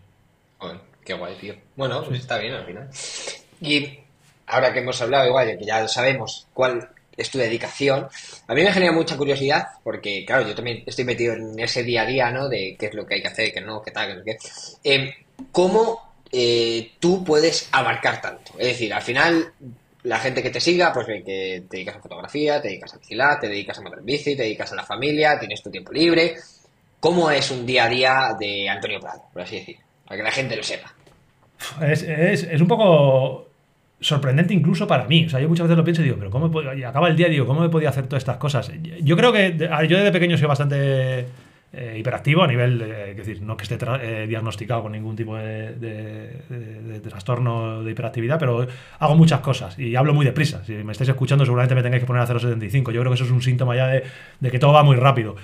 Qué 1.03 1.13
guay, 1.13 1.36
tío. 1.36 1.55
Bueno, 1.75 2.03
pues 2.03 2.19
está 2.19 2.38
bien 2.39 2.53
al 2.53 2.65
final. 2.65 2.89
Y 3.62 3.99
ahora 4.47 4.73
que 4.73 4.79
hemos 4.79 5.01
hablado 5.01 5.27
igual, 5.27 5.58
que 5.58 5.65
ya 5.65 5.88
sabemos 5.88 6.47
cuál 6.53 6.89
es 7.17 7.30
tu 7.30 7.38
dedicación, 7.38 8.08
a 8.47 8.54
mí 8.54 8.63
me 8.63 8.71
genera 8.73 8.91
mucha 8.91 9.15
curiosidad, 9.17 9.67
porque 9.84 10.25
claro, 10.25 10.47
yo 10.47 10.56
también 10.56 10.84
estoy 10.86 11.06
metido 11.06 11.34
en 11.34 11.58
ese 11.60 11.84
día 11.84 12.01
a 12.01 12.06
día, 12.06 12.32
¿no? 12.32 12.47
De 12.49 12.75
qué 12.80 12.88
es 12.88 12.93
lo 12.93 13.06
que 13.06 13.15
hay 13.15 13.21
que 13.21 13.28
hacer, 13.30 13.54
qué 13.54 13.62
no, 13.62 13.82
qué 13.82 13.91
tal, 13.91 14.23
qué 14.25 14.38
qué. 14.38 14.49
Eh, 14.84 15.13
¿Cómo 15.51 16.13
eh, 16.32 16.91
tú 16.99 17.23
puedes 17.23 17.69
abarcar 17.71 18.21
tanto? 18.21 18.54
Es 18.58 18.67
decir, 18.67 18.93
al 18.93 19.01
final, 19.01 19.54
la 20.04 20.19
gente 20.19 20.43
que 20.43 20.49
te 20.49 20.60
siga, 20.62 20.93
pues 20.93 21.08
ve 21.08 21.23
que 21.23 21.63
te 21.69 21.78
dedicas 21.78 21.95
a 21.97 21.99
fotografía, 22.01 22.62
te 22.62 22.67
dedicas 22.69 22.93
a 22.93 22.97
bicicleta, 22.97 23.39
te 23.39 23.47
dedicas 23.49 23.78
a 23.78 23.82
montar 23.82 24.01
bici, 24.04 24.36
te 24.36 24.43
dedicas 24.43 24.71
a 24.71 24.75
la 24.75 24.84
familia, 24.84 25.39
tienes 25.39 25.62
tu 25.63 25.69
tiempo 25.71 25.91
libre. 25.91 26.36
¿Cómo 26.99 27.30
es 27.32 27.51
un 27.51 27.65
día 27.65 27.86
a 27.86 27.89
día 27.89 28.36
de 28.39 28.67
Antonio 28.69 28.99
Prado, 28.99 29.23
por 29.32 29.41
así 29.41 29.60
decir? 29.60 29.78
Para 30.06 30.17
que 30.17 30.23
la 30.23 30.32
gente 30.32 30.56
lo 30.56 30.63
sepa. 30.63 30.93
Es- 31.82 32.04
es 32.04 32.62
un 32.62 32.67
poco 32.67 33.47
sorprendente 33.99 34.53
incluso 34.53 34.88
para 34.88 35.05
mí. 35.05 35.25
O 35.25 35.29
sea, 35.29 35.39
yo 35.39 35.47
muchas 35.49 35.65
veces 35.65 35.77
lo 35.77 35.84
pienso 35.84 36.01
y 36.01 36.05
digo, 36.05 36.17
pero 36.17 36.29
¿cómo 36.31 36.51
y 36.73 36.84
acaba 36.84 37.08
el 37.08 37.15
día 37.15 37.27
y 37.27 37.31
digo, 37.31 37.45
¿cómo 37.45 37.63
he 37.65 37.69
podido 37.69 37.89
hacer 37.89 38.08
todas 38.08 38.21
estas 38.21 38.38
cosas? 38.38 38.71
Yo 39.01 39.15
creo 39.17 39.31
que 39.31 39.55
yo 39.58 39.97
desde 39.97 40.12
pequeño 40.12 40.38
soy 40.38 40.47
bastante 40.47 41.25
eh, 41.73 41.97
hiperactivo 41.99 42.43
a 42.43 42.47
nivel, 42.47 42.81
es 42.81 43.17
decir, 43.17 43.41
no 43.41 43.58
que 43.58 43.63
esté 43.63 43.77
eh, 44.01 44.25
diagnosticado 44.27 44.84
con 44.84 44.91
ningún 44.91 45.15
tipo 45.15 45.36
de, 45.36 45.73
de- 45.75 46.99
trastorno 46.99 47.84
de 47.84 47.91
hiperactividad, 47.91 48.39
pero 48.39 48.67
hago 48.99 49.15
muchas 49.15 49.39
cosas 49.41 49.77
y 49.79 49.95
hablo 49.95 50.13
muy 50.13 50.25
deprisa. 50.25 50.63
Si 50.65 50.73
me 50.73 50.91
estáis 50.91 51.10
escuchando 51.10 51.45
seguramente 51.45 51.75
me 51.75 51.84
tengáis 51.84 52.01
que 52.03 52.08
poner 52.08 52.21
a 52.23 52.27
0,75. 52.27 52.91
Yo 52.91 52.99
creo 53.01 53.05
que 53.12 53.15
eso 53.15 53.23
es 53.25 53.31
un 53.31 53.41
síntoma 53.41 53.75
ya 53.75 53.88
de, 53.88 54.51
que 54.51 54.60
todo 54.60 54.73
va 54.73 54.84
muy 54.84 54.95
rápido. 54.97 55.36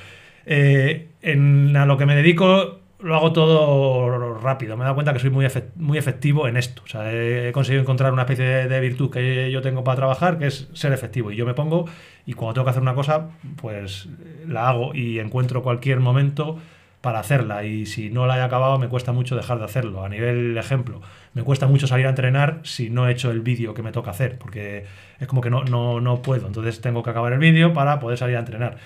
Eh, 0.45 1.07
en 1.21 1.75
a 1.77 1.85
lo 1.85 1.97
que 1.97 2.05
me 2.05 2.15
dedico 2.15 2.80
lo 3.01 3.15
hago 3.15 3.33
todo 3.33 4.37
rápido. 4.39 4.77
Me 4.77 4.83
he 4.83 4.85
dado 4.85 4.95
cuenta 4.95 5.13
que 5.13 5.19
soy 5.19 5.29
muy, 5.29 5.47
muy 5.75 5.97
efectivo 5.97 6.47
en 6.47 6.57
esto. 6.57 6.81
O 6.83 6.87
sea, 6.87 7.11
he, 7.11 7.49
he 7.49 7.51
conseguido 7.51 7.81
encontrar 7.81 8.13
una 8.13 8.23
especie 8.23 8.45
de, 8.45 8.67
de 8.67 8.79
virtud 8.79 9.09
que 9.09 9.51
yo 9.51 9.61
tengo 9.61 9.83
para 9.83 9.95
trabajar, 9.95 10.37
que 10.37 10.47
es 10.47 10.69
ser 10.73 10.93
efectivo. 10.93 11.31
Y 11.31 11.35
yo 11.35 11.45
me 11.45 11.53
pongo 11.53 11.85
y 12.25 12.33
cuando 12.33 12.53
tengo 12.53 12.65
que 12.65 12.71
hacer 12.71 12.81
una 12.81 12.95
cosa, 12.95 13.29
pues 13.57 14.07
eh, 14.23 14.45
la 14.47 14.69
hago 14.69 14.93
y 14.93 15.19
encuentro 15.19 15.63
cualquier 15.63 15.99
momento 15.99 16.59
para 17.01 17.19
hacerla. 17.19 17.63
Y 17.65 17.85
si 17.85 18.09
no 18.09 18.27
la 18.27 18.37
he 18.37 18.41
acabado, 18.41 18.77
me 18.77 18.87
cuesta 18.87 19.11
mucho 19.11 19.35
dejar 19.35 19.57
de 19.57 19.65
hacerlo. 19.65 20.05
A 20.05 20.09
nivel 20.09 20.57
ejemplo, 20.57 21.01
me 21.33 21.43
cuesta 21.43 21.67
mucho 21.67 21.87
salir 21.87 22.05
a 22.05 22.09
entrenar 22.09 22.59
si 22.63 22.89
no 22.89 23.07
he 23.07 23.11
hecho 23.11 23.31
el 23.31 23.41
vídeo 23.41 23.73
que 23.73 23.81
me 23.81 23.91
toca 23.91 24.11
hacer, 24.11 24.37
porque 24.37 24.85
es 25.19 25.27
como 25.27 25.41
que 25.41 25.49
no, 25.49 25.63
no, 25.63 25.99
no 25.99 26.21
puedo. 26.21 26.47
Entonces 26.47 26.79
tengo 26.81 27.01
que 27.03 27.09
acabar 27.09 27.33
el 27.33 27.39
vídeo 27.39 27.73
para 27.73 27.99
poder 27.99 28.17
salir 28.17 28.35
a 28.35 28.39
entrenar. 28.39 28.77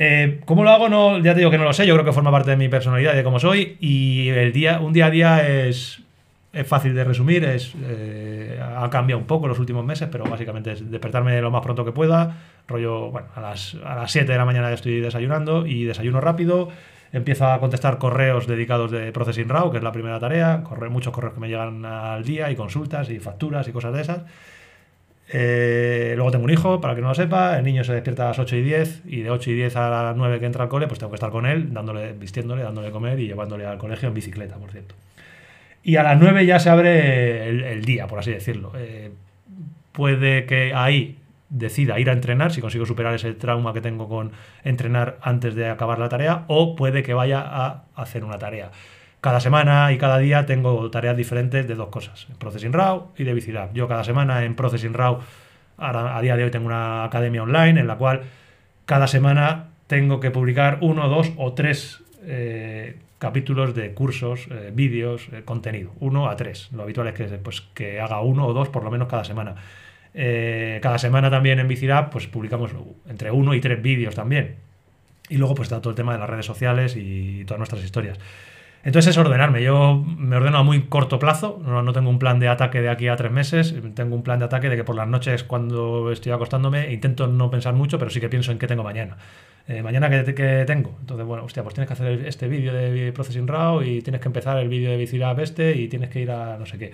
Eh, 0.00 0.38
¿Cómo 0.44 0.62
lo 0.62 0.70
hago? 0.70 0.88
No, 0.88 1.18
ya 1.18 1.34
te 1.34 1.40
digo 1.40 1.50
que 1.50 1.58
no 1.58 1.64
lo 1.64 1.72
sé, 1.72 1.84
yo 1.84 1.94
creo 1.94 2.04
que 2.04 2.12
forma 2.12 2.30
parte 2.30 2.52
de 2.52 2.56
mi 2.56 2.68
personalidad 2.68 3.14
de 3.14 3.24
cómo 3.24 3.40
soy. 3.40 3.76
Y 3.80 4.28
el 4.28 4.52
día, 4.52 4.78
un 4.78 4.92
día 4.92 5.06
a 5.06 5.10
día 5.10 5.66
es, 5.66 6.00
es 6.52 6.66
fácil 6.68 6.94
de 6.94 7.02
resumir, 7.02 7.44
es, 7.44 7.72
eh, 7.82 8.62
ha 8.62 8.88
cambiado 8.90 9.18
un 9.18 9.26
poco 9.26 9.48
los 9.48 9.58
últimos 9.58 9.84
meses, 9.84 10.08
pero 10.10 10.22
básicamente 10.22 10.70
es 10.70 10.88
despertarme 10.88 11.40
lo 11.42 11.50
más 11.50 11.62
pronto 11.62 11.84
que 11.84 11.90
pueda. 11.90 12.36
Rollo, 12.68 13.10
bueno, 13.10 13.26
a 13.34 13.40
las, 13.40 13.76
a 13.84 13.96
las 13.96 14.12
7 14.12 14.30
de 14.30 14.38
la 14.38 14.44
mañana 14.44 14.72
estoy 14.72 15.00
desayunando 15.00 15.66
y 15.66 15.82
desayuno 15.82 16.20
rápido. 16.20 16.68
Empiezo 17.12 17.46
a 17.46 17.58
contestar 17.58 17.98
correos 17.98 18.46
dedicados 18.46 18.92
de 18.92 19.10
Processing 19.10 19.48
Raw, 19.48 19.72
que 19.72 19.78
es 19.78 19.82
la 19.82 19.90
primera 19.90 20.20
tarea. 20.20 20.62
Corre, 20.62 20.90
muchos 20.90 21.12
correos 21.12 21.34
que 21.34 21.40
me 21.40 21.48
llegan 21.48 21.84
al 21.84 22.22
día 22.22 22.52
y 22.52 22.54
consultas 22.54 23.10
y 23.10 23.18
facturas 23.18 23.66
y 23.66 23.72
cosas 23.72 23.92
de 23.94 24.02
esas. 24.02 24.20
Eh, 25.30 26.14
luego 26.16 26.30
tengo 26.30 26.44
un 26.44 26.50
hijo, 26.50 26.80
para 26.80 26.94
que 26.94 27.02
no 27.02 27.08
lo 27.08 27.14
sepa, 27.14 27.58
el 27.58 27.64
niño 27.64 27.84
se 27.84 27.92
despierta 27.92 28.24
a 28.24 28.28
las 28.28 28.38
8 28.38 28.56
y 28.56 28.62
10 28.62 29.02
y 29.06 29.20
de 29.20 29.30
8 29.30 29.50
y 29.50 29.54
10 29.54 29.76
a 29.76 30.02
las 30.02 30.16
9 30.16 30.40
que 30.40 30.46
entra 30.46 30.64
al 30.64 30.70
cole, 30.70 30.86
pues 30.86 30.98
tengo 30.98 31.10
que 31.10 31.16
estar 31.16 31.30
con 31.30 31.44
él, 31.44 31.72
dándole, 31.72 32.12
vistiéndole, 32.12 32.62
dándole 32.62 32.90
comer 32.90 33.20
y 33.20 33.26
llevándole 33.26 33.66
al 33.66 33.78
colegio 33.78 34.08
en 34.08 34.14
bicicleta, 34.14 34.56
por 34.56 34.70
cierto. 34.70 34.94
Y 35.82 35.96
a 35.96 36.02
las 36.02 36.18
9 36.18 36.46
ya 36.46 36.58
se 36.58 36.70
abre 36.70 37.48
el, 37.48 37.62
el 37.62 37.84
día, 37.84 38.06
por 38.06 38.18
así 38.18 38.30
decirlo. 38.30 38.72
Eh, 38.76 39.10
puede 39.92 40.46
que 40.46 40.72
ahí 40.74 41.18
decida 41.50 41.98
ir 41.98 42.08
a 42.10 42.12
entrenar, 42.12 42.52
si 42.52 42.60
consigo 42.60 42.86
superar 42.86 43.14
ese 43.14 43.32
trauma 43.34 43.72
que 43.72 43.80
tengo 43.80 44.08
con 44.08 44.32
entrenar 44.64 45.18
antes 45.22 45.54
de 45.54 45.68
acabar 45.68 45.98
la 45.98 46.08
tarea, 46.08 46.44
o 46.46 46.74
puede 46.76 47.02
que 47.02 47.14
vaya 47.14 47.40
a 47.40 47.84
hacer 47.96 48.24
una 48.24 48.38
tarea. 48.38 48.70
Cada 49.20 49.40
semana 49.40 49.92
y 49.92 49.98
cada 49.98 50.18
día 50.18 50.46
tengo 50.46 50.90
tareas 50.90 51.16
diferentes 51.16 51.66
de 51.66 51.74
dos 51.74 51.88
cosas, 51.88 52.28
Processing 52.38 52.72
Raw 52.72 53.08
y 53.16 53.24
de 53.24 53.34
Bicilab. 53.34 53.72
Yo 53.74 53.88
cada 53.88 54.04
semana 54.04 54.44
en 54.44 54.54
Processing 54.54 54.94
Raw, 54.94 55.18
ahora, 55.76 56.16
a 56.16 56.22
día 56.22 56.36
de 56.36 56.44
hoy 56.44 56.50
tengo 56.52 56.66
una 56.66 57.02
academia 57.02 57.42
online 57.42 57.80
en 57.80 57.88
la 57.88 57.96
cual 57.96 58.22
cada 58.86 59.08
semana 59.08 59.70
tengo 59.88 60.20
que 60.20 60.30
publicar 60.30 60.78
uno, 60.82 61.08
dos 61.08 61.32
o 61.36 61.52
tres 61.52 62.00
eh, 62.22 62.96
capítulos 63.18 63.74
de 63.74 63.92
cursos, 63.92 64.46
eh, 64.52 64.70
vídeos, 64.72 65.28
eh, 65.32 65.42
contenido. 65.44 65.90
Uno 65.98 66.28
a 66.28 66.36
tres. 66.36 66.70
Lo 66.72 66.84
habitual 66.84 67.08
es 67.08 67.14
que, 67.14 67.24
pues, 67.38 67.62
que 67.74 68.00
haga 68.00 68.20
uno 68.20 68.46
o 68.46 68.52
dos 68.52 68.68
por 68.68 68.84
lo 68.84 68.90
menos 68.90 69.08
cada 69.08 69.24
semana. 69.24 69.56
Cada 70.80 70.98
semana 70.98 71.30
también 71.30 71.60
en 71.60 71.68
Bicilab 71.68 72.10
pues 72.10 72.26
publicamos 72.26 72.72
entre 73.08 73.30
uno 73.30 73.54
y 73.54 73.60
tres 73.60 73.80
vídeos 73.80 74.16
también. 74.16 74.56
Y 75.28 75.36
luego 75.36 75.54
pues 75.54 75.66
está 75.66 75.80
todo 75.80 75.90
el 75.90 75.96
tema 75.96 76.12
de 76.12 76.18
las 76.18 76.28
redes 76.28 76.46
sociales 76.46 76.96
y 76.96 77.44
todas 77.44 77.58
nuestras 77.58 77.84
historias. 77.84 78.18
Entonces 78.84 79.10
es 79.10 79.18
ordenarme. 79.18 79.62
Yo 79.62 80.04
me 80.06 80.36
ordeno 80.36 80.58
a 80.58 80.62
muy 80.62 80.82
corto 80.82 81.18
plazo. 81.18 81.60
No, 81.64 81.82
no, 81.82 81.92
tengo 81.92 82.10
un 82.10 82.18
plan 82.18 82.38
de 82.38 82.48
ataque 82.48 82.80
de 82.80 82.88
aquí 82.88 83.08
a 83.08 83.16
tres 83.16 83.32
meses. 83.32 83.74
Tengo 83.94 84.14
un 84.14 84.22
plan 84.22 84.38
de 84.38 84.44
ataque 84.44 84.68
de 84.68 84.76
que 84.76 84.84
por 84.84 84.96
las 84.96 85.08
noches, 85.08 85.44
cuando 85.44 86.12
estoy 86.12 86.32
acostándome, 86.32 86.92
intento 86.92 87.26
no 87.26 87.50
pensar 87.50 87.74
mucho, 87.74 87.98
pero 87.98 88.10
sí 88.10 88.20
que 88.20 88.28
pienso 88.28 88.52
en 88.52 88.58
qué 88.58 88.66
tengo 88.66 88.84
mañana. 88.84 89.16
Eh, 89.66 89.82
mañana 89.82 90.08
¿qué, 90.08 90.64
tengo. 90.66 90.96
Entonces, 91.00 91.26
bueno, 91.26 91.44
hostia, 91.44 91.62
pues 91.62 91.74
tienes 91.74 91.88
que 91.88 91.92
hacer 91.92 92.26
este 92.26 92.48
vídeo 92.48 92.72
de 92.72 93.12
Processing 93.12 93.46
Raw 93.46 93.82
y 93.82 94.00
tienes 94.00 94.20
que 94.20 94.28
empezar 94.28 94.56
el 94.58 94.68
vídeo 94.68 94.90
de 94.90 94.96
Bicilab 94.96 95.40
este 95.40 95.76
y 95.76 95.88
tienes 95.88 96.08
que 96.08 96.20
ir 96.20 96.30
a 96.30 96.56
no 96.56 96.64
sé 96.64 96.78
qué. 96.78 96.92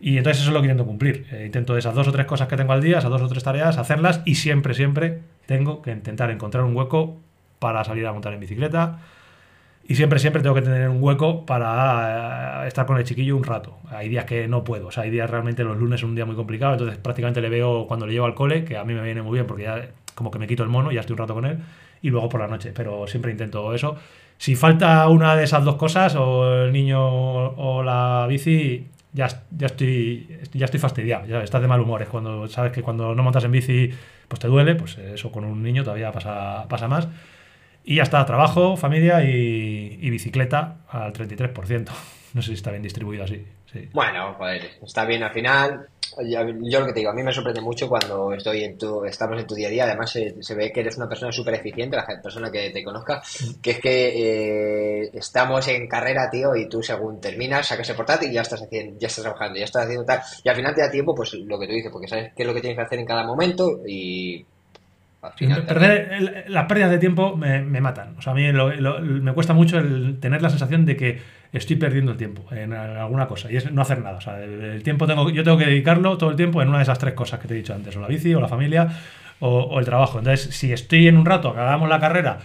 Y 0.00 0.16
entonces 0.16 0.40
eso 0.40 0.50
es 0.50 0.54
lo 0.54 0.60
que 0.60 0.66
intento 0.66 0.86
cumplir. 0.86 1.26
Eh, 1.30 1.44
intento 1.46 1.76
esas 1.76 1.94
dos 1.94 2.08
o 2.08 2.12
tres 2.12 2.26
cosas 2.26 2.48
que 2.48 2.56
tengo 2.56 2.72
al 2.72 2.82
día, 2.82 2.98
esas 2.98 3.10
dos 3.10 3.20
o 3.20 3.28
tres 3.28 3.44
tareas, 3.44 3.76
hacerlas 3.76 4.22
y 4.24 4.36
siempre, 4.36 4.74
siempre 4.74 5.20
tengo 5.46 5.82
que 5.82 5.92
intentar 5.92 6.30
encontrar 6.30 6.64
un 6.64 6.74
hueco 6.74 7.20
para 7.58 7.84
salir 7.84 8.06
a 8.06 8.12
montar 8.12 8.32
en 8.32 8.40
bicicleta. 8.40 9.00
Y 9.88 9.96
siempre, 9.96 10.18
siempre 10.18 10.42
tengo 10.42 10.54
que 10.54 10.62
tener 10.62 10.88
un 10.88 11.02
hueco 11.02 11.44
para 11.46 12.64
eh, 12.64 12.68
estar 12.68 12.86
con 12.86 12.96
el 12.96 13.04
chiquillo 13.04 13.36
un 13.36 13.44
rato. 13.44 13.78
Hay 13.88 14.08
días 14.08 14.24
que 14.24 14.46
no 14.46 14.62
puedo. 14.62 14.88
O 14.88 14.90
sea, 14.90 15.02
hay 15.02 15.10
días 15.10 15.28
realmente 15.28 15.64
los 15.64 15.76
lunes 15.76 16.00
es 16.00 16.04
un 16.04 16.14
día 16.14 16.24
muy 16.24 16.36
complicado. 16.36 16.74
Entonces 16.74 16.98
prácticamente 16.98 17.40
le 17.40 17.48
veo 17.48 17.86
cuando 17.86 18.06
le 18.06 18.12
llevo 18.12 18.26
al 18.26 18.34
cole, 18.34 18.64
que 18.64 18.76
a 18.76 18.84
mí 18.84 18.94
me 18.94 19.02
viene 19.02 19.22
muy 19.22 19.34
bien 19.34 19.46
porque 19.46 19.64
ya 19.64 19.88
como 20.14 20.30
que 20.30 20.38
me 20.38 20.46
quito 20.46 20.62
el 20.62 20.68
mono, 20.68 20.92
ya 20.92 21.00
estoy 21.00 21.14
un 21.14 21.18
rato 21.18 21.34
con 21.34 21.46
él. 21.46 21.58
Y 22.02 22.10
luego 22.10 22.28
por 22.28 22.40
la 22.40 22.46
noche. 22.46 22.72
Pero 22.74 23.06
siempre 23.06 23.32
intento 23.32 23.74
eso. 23.74 23.96
Si 24.38 24.54
falta 24.54 25.06
una 25.08 25.36
de 25.36 25.44
esas 25.44 25.64
dos 25.64 25.76
cosas, 25.76 26.14
o 26.16 26.64
el 26.64 26.72
niño 26.72 27.00
o 27.02 27.82
la 27.82 28.26
bici, 28.28 28.86
ya, 29.12 29.28
ya, 29.50 29.66
estoy, 29.66 30.38
ya 30.52 30.66
estoy 30.66 30.80
fastidiado, 30.80 31.26
ya 31.26 31.42
estás 31.42 31.60
de 31.60 31.68
mal 31.68 31.80
humor. 31.80 32.02
Es 32.02 32.08
cuando 32.08 32.46
sabes 32.48 32.72
que 32.72 32.82
cuando 32.82 33.14
no 33.14 33.22
montas 33.22 33.44
en 33.44 33.52
bici, 33.52 33.90
pues 34.28 34.40
te 34.40 34.48
duele, 34.48 34.76
pues 34.76 34.98
eso 34.98 35.32
con 35.32 35.44
un 35.44 35.62
niño 35.62 35.82
todavía 35.82 36.12
pasa, 36.12 36.66
pasa 36.68 36.88
más. 36.88 37.08
Y 37.84 37.96
ya 37.96 38.02
está, 38.02 38.24
trabajo, 38.26 38.76
familia 38.76 39.22
y, 39.24 39.98
y 40.00 40.10
bicicleta 40.10 40.78
al 40.88 41.12
33%. 41.12 41.88
No 42.32 42.42
sé 42.42 42.50
si 42.50 42.54
está 42.54 42.70
bien 42.70 42.84
distribuido 42.84 43.24
así. 43.24 43.44
Sí. 43.72 43.88
Bueno, 43.92 44.34
joder, 44.34 44.62
está 44.80 45.04
bien 45.04 45.24
al 45.24 45.32
final 45.32 45.88
yo 46.22 46.80
lo 46.80 46.86
que 46.86 46.92
te 46.92 47.00
digo, 47.00 47.10
a 47.10 47.14
mí 47.14 47.22
me 47.22 47.32
sorprende 47.32 47.60
mucho 47.60 47.88
cuando 47.88 48.32
estoy 48.32 48.64
en 48.64 48.76
tu, 48.76 49.04
estamos 49.04 49.38
en 49.38 49.46
tu 49.46 49.54
día 49.54 49.68
a 49.68 49.70
día, 49.70 49.84
además 49.84 50.10
se, 50.10 50.54
ve 50.54 50.72
que 50.72 50.80
eres 50.80 50.96
una 50.96 51.08
persona 51.08 51.32
súper 51.32 51.54
eficiente, 51.54 51.96
la 51.96 52.06
persona 52.22 52.50
que 52.50 52.70
te 52.70 52.82
conozca, 52.82 53.22
que 53.62 53.70
es 53.72 53.80
que 53.80 55.02
eh, 55.04 55.10
estamos 55.14 55.66
en 55.68 55.86
carrera, 55.86 56.28
tío, 56.30 56.54
y 56.56 56.68
tú 56.68 56.82
según 56.82 57.20
terminas, 57.20 57.68
sacas 57.68 57.88
el 57.90 57.96
portátil 57.96 58.30
y 58.30 58.34
ya 58.34 58.42
estás 58.42 58.62
haciendo, 58.62 58.98
ya 58.98 59.06
estás 59.06 59.22
trabajando, 59.22 59.58
ya 59.58 59.64
estás 59.64 59.84
haciendo 59.84 60.04
tal, 60.04 60.20
y 60.42 60.48
al 60.48 60.56
final 60.56 60.74
te 60.74 60.80
da 60.80 60.90
tiempo, 60.90 61.14
pues 61.14 61.34
lo 61.34 61.58
que 61.58 61.66
tú 61.66 61.72
dices, 61.72 61.92
porque 61.92 62.08
sabes 62.08 62.32
qué 62.34 62.42
es 62.42 62.46
lo 62.46 62.54
que 62.54 62.60
tienes 62.60 62.76
que 62.76 62.84
hacer 62.84 62.98
en 62.98 63.06
cada 63.06 63.24
momento 63.24 63.80
y 63.86 64.44
Perder, 65.20 66.46
las 66.48 66.64
pérdidas 66.64 66.90
de 66.90 66.98
tiempo 66.98 67.36
me, 67.36 67.62
matan. 67.80 68.14
O 68.18 68.22
sea, 68.22 68.32
a 68.32 68.36
mí 68.36 68.50
me 68.52 69.32
cuesta 69.34 69.52
mucho 69.52 69.78
el 69.78 70.18
tener 70.18 70.40
la 70.40 70.48
sensación 70.48 70.86
de 70.86 70.96
que 70.96 71.20
estoy 71.52 71.76
perdiendo 71.76 72.12
el 72.12 72.18
tiempo 72.18 72.44
en 72.54 72.72
alguna 72.72 73.26
cosa 73.26 73.50
y 73.52 73.56
es 73.56 73.70
no 73.70 73.82
hacer 73.82 74.00
nada. 74.00 74.16
O 74.16 74.20
sea, 74.20 74.42
el, 74.42 74.82
tiempo 74.82 75.06
tengo, 75.06 75.28
yo 75.28 75.44
tengo 75.44 75.58
que 75.58 75.66
dedicarlo 75.66 76.16
todo 76.16 76.30
el 76.30 76.36
tiempo 76.36 76.62
en 76.62 76.68
una 76.68 76.78
de 76.78 76.84
esas 76.84 76.98
tres 76.98 77.12
cosas 77.12 77.38
que 77.38 77.48
te 77.48 77.54
he 77.54 77.56
dicho 77.58 77.74
antes, 77.74 77.94
o 77.96 78.00
la 78.00 78.08
bici, 78.08 78.34
o 78.34 78.40
la 78.40 78.48
familia, 78.48 78.88
o, 79.40 79.78
el 79.78 79.84
trabajo. 79.84 80.18
Entonces, 80.18 80.54
si 80.54 80.72
estoy 80.72 81.08
en 81.08 81.18
un 81.18 81.26
rato, 81.26 81.52
que 81.52 81.60
hagamos 81.60 81.88
la 81.88 82.00
carrera 82.00 82.38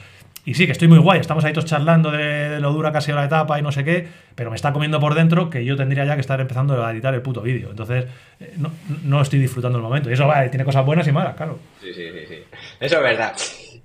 y 0.46 0.54
sí, 0.54 0.68
que 0.68 0.74
estoy 0.74 0.88
muy 0.88 1.00
guay, 1.00 1.20
estamos 1.20 1.44
ahí 1.44 1.54
todos 1.54 1.66
charlando 1.66 2.12
de, 2.12 2.60
lo 2.60 2.72
dura 2.72 2.92
que 2.92 3.00
ha 3.00 3.02
sido 3.02 3.18
la 3.18 3.26
etapa 3.26 3.58
y 3.58 3.64
no 3.64 3.72
sé 3.72 3.84
qué, 3.84 4.08
pero 4.36 4.52
me 4.52 4.56
está 4.56 4.72
comiendo 4.72 5.00
por 5.00 5.16
dentro 5.16 5.50
que 5.50 5.66
yo 5.66 5.76
tendría 5.76 6.06
ya 6.06 6.14
que 6.14 6.22
estar 6.22 6.40
empezando 6.40 6.86
a 6.86 6.92
editar 6.92 7.14
el 7.16 7.24
puto 7.24 7.42
vídeo. 7.42 7.72
Entonces, 7.72 8.06
eh, 8.40 8.54
no, 8.58 8.72
no, 9.04 9.22
estoy 9.22 9.40
disfrutando 9.40 9.80
el 9.80 9.84
momento. 9.84 10.10
Y 10.10 10.14
eso 10.14 10.32
tiene 10.52 10.64
cosas 10.64 10.86
buenas 10.86 11.08
y 11.08 11.12
malas, 11.12 11.36
claro. 11.36 11.58
Sí, 11.82 11.92
sí, 11.94 12.12
sí, 12.12 12.26
sí. 12.28 12.44
Eso 12.80 12.98
es 12.98 13.02
verdad. 13.02 13.36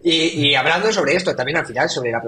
Y, 0.02 0.54
hablando 0.54 0.92
sobre 0.92 1.14
esto, 1.14 1.34
también 1.34 1.58
al 1.58 1.66
final, 1.66 1.88
sobre 1.88 2.10
la 2.10 2.22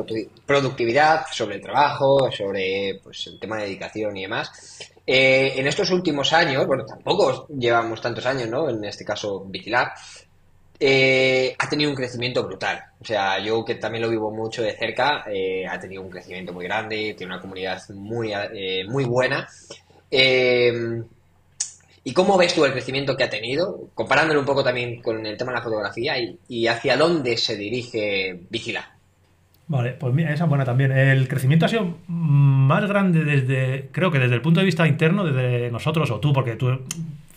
productividad, 0.47 1.25
sobre 1.31 1.57
el 1.57 1.62
trabajo, 1.62 2.31
sobre 2.31 3.01
pues, 3.03 3.27
el 3.27 3.38
tema 3.38 3.57
de 3.57 3.64
dedicación 3.64 4.16
y 4.16 4.23
demás. 4.23 4.90
Eh, 5.07 5.55
en 5.57 5.66
estos 5.66 5.90
últimos 5.90 6.33
años, 6.33 6.66
bueno, 6.66 6.85
tampoco 6.85 7.49
llevamos 7.49 8.01
tantos 8.01 8.25
años, 8.27 8.49
¿no? 8.49 8.68
En 8.68 8.85
este 8.85 9.05
caso, 9.05 9.45
Vitilab, 9.47 9.88
eh, 10.85 11.55
ha 11.57 11.68
tenido 11.68 11.90
un 11.90 11.97
crecimiento 11.97 12.45
brutal. 12.45 12.83
O 13.01 13.05
sea, 13.05 13.38
yo 13.38 13.64
que 13.64 13.77
también 13.77 14.03
lo 14.03 14.11
vivo 14.11 14.35
mucho 14.35 14.62
de 14.62 14.73
cerca, 14.73 15.23
eh, 15.33 15.64
ha 15.64 15.79
tenido 15.79 16.03
un 16.03 16.11
crecimiento 16.11 16.53
muy 16.53 16.64
grande, 16.64 17.14
tiene 17.16 17.33
una 17.33 17.40
comunidad 17.40 17.81
muy, 17.90 18.33
eh, 18.33 18.85
muy 18.88 19.05
buena. 19.05 19.47
¿Y 22.05 22.12
cómo 22.12 22.37
ves 22.37 22.55
tú 22.55 22.64
el 22.64 22.73
crecimiento 22.73 23.16
que 23.16 23.23
ha 23.23 23.31
tenido, 23.31 23.90
comparándolo 23.95 24.40
un 24.40 24.47
poco 24.47 24.64
también 24.64 25.01
con 25.01 25.25
el 25.25 25.37
tema 25.37 25.53
de 25.53 25.59
la 25.59 25.62
fotografía 25.62 26.14
y, 26.49 26.66
hacia 26.66 26.97
dónde 26.97 27.37
se 27.37 27.57
dirige 27.57 28.40
Vigila? 28.51 28.90
Vale, 29.68 29.92
pues 29.92 30.12
mira, 30.12 30.35
esa 30.35 30.45
es 30.45 30.51
buena 30.51 30.64
también. 30.64 30.90
El 30.90 31.29
crecimiento 31.29 31.66
ha 31.66 31.68
sido 31.68 31.95
más 32.09 32.88
grande 32.88 33.25
desde, 33.25 33.88
creo 33.92 34.11
que 34.11 34.18
desde 34.18 34.35
el 34.35 34.42
punto 34.42 34.59
de 34.59 34.66
vista 34.66 34.88
interno, 34.88 35.23
desde 35.23 35.71
nosotros 35.71 36.11
o 36.11 36.18
tú, 36.18 36.33
porque 36.33 36.57
tú 36.57 36.77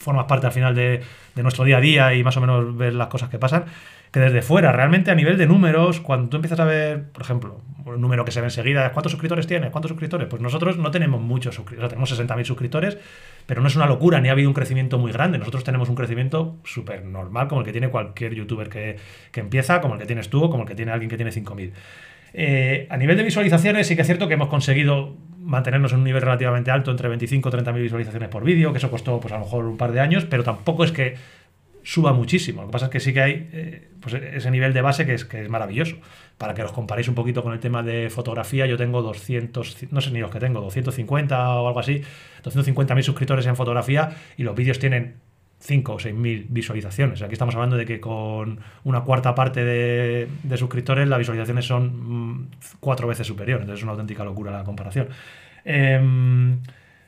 formas 0.06 0.26
parte 0.26 0.46
al 0.46 0.54
final 0.54 0.74
de, 0.76 1.02
nuestro 1.36 1.65
día 1.65 1.78
a 1.78 1.82
día 1.82 2.13
y 2.13 2.24
más 2.24 2.38
o 2.38 2.41
menos 2.41 2.78
ves 2.78 2.94
las 2.94 3.08
cosas 3.08 3.28
que 3.30 3.39
pasan, 3.39 3.65
que 4.12 4.20
desde 4.22 4.41
fuera, 4.41 4.72
realmente 4.72 5.12
a 5.12 5.15
nivel 5.15 5.38
de 5.38 5.48
números, 5.48 6.00
cuando 6.00 6.30
tú 6.30 6.38
empiezas 6.38 6.60
a 6.60 6.63
ver, 6.63 7.12
por 7.12 7.24
ejemplo, 7.24 7.60
un 7.84 8.00
número 8.00 8.24
que 8.24 8.32
se 8.32 8.39
ve 8.39 8.48
enseguida, 8.48 8.91
¿cuántos 8.94 9.12
suscriptores 9.12 9.48
tienes? 9.48 9.72
¿Cuántos 9.72 9.89
suscriptores? 9.89 10.28
Pues 10.30 10.41
nosotros 10.41 10.78
no 10.78 10.91
tenemos 10.91 11.20
muchos 11.20 11.56
suscriptores, 11.56 11.89
tenemos 11.89 12.18
60.000 12.18 12.46
suscriptores, 12.46 12.98
pero 13.46 13.62
no 13.62 13.68
es 13.68 13.76
una 13.76 13.88
locura, 13.88 14.22
ni 14.22 14.30
ha 14.30 14.32
habido 14.32 14.48
un 14.48 14.54
crecimiento 14.54 14.98
muy 14.98 15.12
grande. 15.12 15.38
Nosotros 15.38 15.63
tenemos 15.63 15.89
un 15.89 15.96
crecimiento 15.96 16.58
súper 16.63 17.04
normal, 17.04 17.48
como 17.48 17.62
el 17.62 17.65
que 17.65 17.74
tiene 17.74 17.89
cualquier 17.89 18.34
youtuber 18.34 18.70
que, 18.70 18.98
que, 19.32 19.39
empieza, 19.41 19.82
como 19.82 19.96
el 19.96 20.00
que 20.00 20.06
tienes 20.06 20.30
tú 20.30 20.44
o 20.44 20.50
como 20.50 20.63
el 20.63 20.70
que 20.70 20.76
tiene 20.76 20.91
alguien 20.91 21.10
que 21.10 21.18
tiene 21.18 21.32
5.000. 21.32 21.72
Eh, 22.38 22.86
a 22.89 22.98
nivel 22.98 23.15
de 23.15 23.24
visualizaciones, 23.24 23.88
sí 23.88 23.95
que 23.95 24.02
es 24.02 24.08
cierto 24.08 24.28
que 24.28 24.34
hemos 24.34 24.50
conseguido 24.50 25.15
mantenernos 25.39 25.93
en 25.93 26.00
un 26.00 26.04
nivel 26.04 26.21
relativamente 26.21 26.69
alto, 26.69 26.91
entre 26.91 27.08
25 27.08 27.48
y 27.48 27.52
30 27.52 27.71
mil 27.71 27.84
visualizaciones 27.84 28.28
por 28.28 28.43
vídeo, 28.43 28.74
que 28.74 28.80
eso 28.80 28.91
costó 28.91 29.21
pues 29.21 29.34
a 29.34 29.38
lo 29.38 29.45
mejor 29.45 29.63
un 29.65 29.78
par 29.78 29.93
de 29.93 30.02
años, 30.02 30.26
pero 30.26 30.43
tampoco 30.43 30.84
es 30.84 30.91
que 30.91 31.15
suba 31.82 32.12
muchísimo. 32.12 32.62
Lo 32.62 32.67
que 32.67 32.71
pasa 32.74 32.86
es 32.86 32.91
que 32.91 33.00
sí 33.00 33.13
que 33.13 33.21
hay 33.21 33.50
eh, 33.54 33.88
pues, 34.02 34.15
ese 34.15 34.52
nivel 34.52 34.74
de 34.74 34.82
base 34.82 35.06
que 35.06 35.13
es, 35.13 35.24
que 35.24 35.43
es 35.43 35.50
maravilloso. 35.50 35.95
Para 36.38 36.54
que 36.54 36.62
os 36.62 36.74
comparéis 36.74 37.08
un 37.08 37.15
poquito 37.15 37.41
con 37.41 37.54
el 37.54 37.62
tema 37.62 37.84
de 37.84 38.10
fotografía, 38.10 38.65
yo 38.65 38.76
tengo 38.76 39.02
200, 39.02 39.91
no 39.91 40.02
sé 40.02 40.12
ni 40.12 40.19
los 40.19 40.30
que 40.30 40.39
tengo, 40.39 40.60
250 40.60 41.50
o 41.62 41.67
algo 41.67 41.80
así, 41.80 42.02
250 42.43 42.95
mil 42.95 43.04
suscriptores 43.06 43.45
en 43.45 43.56
fotografía 43.56 44.10
y 44.36 44.43
los 44.43 44.56
vídeos 44.56 44.78
tienen 44.78 45.21
5 45.65 45.93
o 45.93 45.99
6 45.99 46.13
mil 46.15 46.45
visualizaciones. 46.49 47.21
Aquí 47.21 47.34
estamos 47.34 47.56
hablando 47.56 47.75
de 47.75 47.86
que 47.86 47.99
con 47.99 48.60
una 48.84 49.01
cuarta 49.01 49.34
parte 49.34 49.65
de, 49.65 50.28
suscriptores 50.58 51.08
las 51.08 51.19
visualizaciones 51.19 51.65
son 51.65 52.38
mm, 52.38 52.47
cuatro 52.80 53.08
veces 53.08 53.25
superiores. 53.25 53.63
Entonces 53.63 53.80
es 53.80 53.84
una 53.84 53.93
auténtica 53.93 54.23
locura 54.23 54.51
la 54.51 54.63
comparación. 54.63 55.10
Em, 55.63 56.60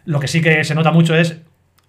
lo 0.05 0.19
que 0.19 0.27
sí 0.27 0.41
que 0.41 0.63
se 0.63 0.73
nota 0.73 0.91
mucho 0.91 1.15
es 1.15 1.39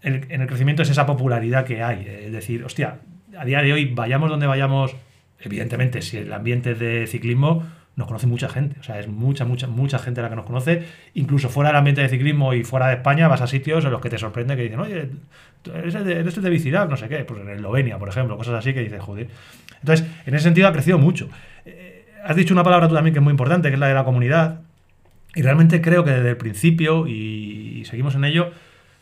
en 0.02 0.40
el 0.40 0.46
crecimiento 0.46 0.82
es 0.82 0.90
esa 0.90 1.06
popularidad 1.06 1.64
que 1.64 1.82
hay. 1.82 2.06
Es 2.06 2.32
decir, 2.32 2.64
hostia, 2.64 2.98
a 3.36 3.44
día 3.44 3.62
de 3.62 3.72
hoy 3.72 3.86
vayamos 3.86 4.30
donde 4.30 4.46
vayamos, 4.46 4.94
evidentemente 5.40 6.02
si 6.02 6.18
el 6.18 6.32
ambiente 6.32 6.74
de 6.74 7.06
ciclismo 7.06 7.66
nos 7.98 8.06
conoce 8.06 8.28
mucha 8.28 8.48
gente. 8.48 8.76
O 8.78 8.82
sea, 8.84 9.00
es 9.00 9.08
mucha, 9.08 9.44
mucha, 9.44 9.66
mucha 9.66 9.98
gente 9.98 10.22
la 10.22 10.30
que 10.30 10.36
nos 10.36 10.44
conoce. 10.44 10.84
Incluso 11.14 11.48
fuera 11.48 11.70
del 11.70 11.78
ambiente 11.78 12.00
de 12.00 12.08
ciclismo 12.08 12.54
y 12.54 12.62
fuera 12.62 12.86
de 12.86 12.94
España 12.94 13.26
vas 13.26 13.40
a 13.40 13.48
sitios 13.48 13.84
en 13.84 13.90
los 13.90 14.00
que 14.00 14.08
te 14.08 14.18
sorprende 14.18 14.54
que 14.54 14.62
dicen, 14.62 14.78
oye, 14.78 15.10
eres 15.74 15.94
el 15.96 16.04
de, 16.04 16.20
eres 16.20 16.36
no 16.38 16.96
sé 16.96 17.08
qué, 17.08 17.24
pues 17.24 17.40
en 17.40 17.48
Eslovenia, 17.48 17.98
por 17.98 18.08
ejemplo, 18.08 18.36
cosas 18.36 18.54
así 18.54 18.72
que 18.72 18.80
dices, 18.80 19.02
joder. 19.02 19.26
Entonces, 19.80 20.06
en 20.26 20.34
ese 20.34 20.44
sentido 20.44 20.68
ha 20.68 20.72
crecido 20.72 20.96
mucho. 20.96 21.28
Eh, 21.66 22.06
has 22.24 22.36
dicho 22.36 22.54
una 22.54 22.62
palabra 22.62 22.88
tú 22.88 22.94
también 22.94 23.12
que 23.12 23.18
es 23.18 23.24
muy 23.24 23.32
importante, 23.32 23.68
que 23.68 23.74
es 23.74 23.80
la 23.80 23.88
de 23.88 23.94
la 23.94 24.04
comunidad. 24.04 24.60
Y 25.34 25.42
realmente 25.42 25.82
creo 25.82 26.04
que 26.04 26.12
desde 26.12 26.30
el 26.30 26.36
principio, 26.36 27.08
y 27.08 27.84
seguimos 27.84 28.14
en 28.14 28.24
ello, 28.24 28.52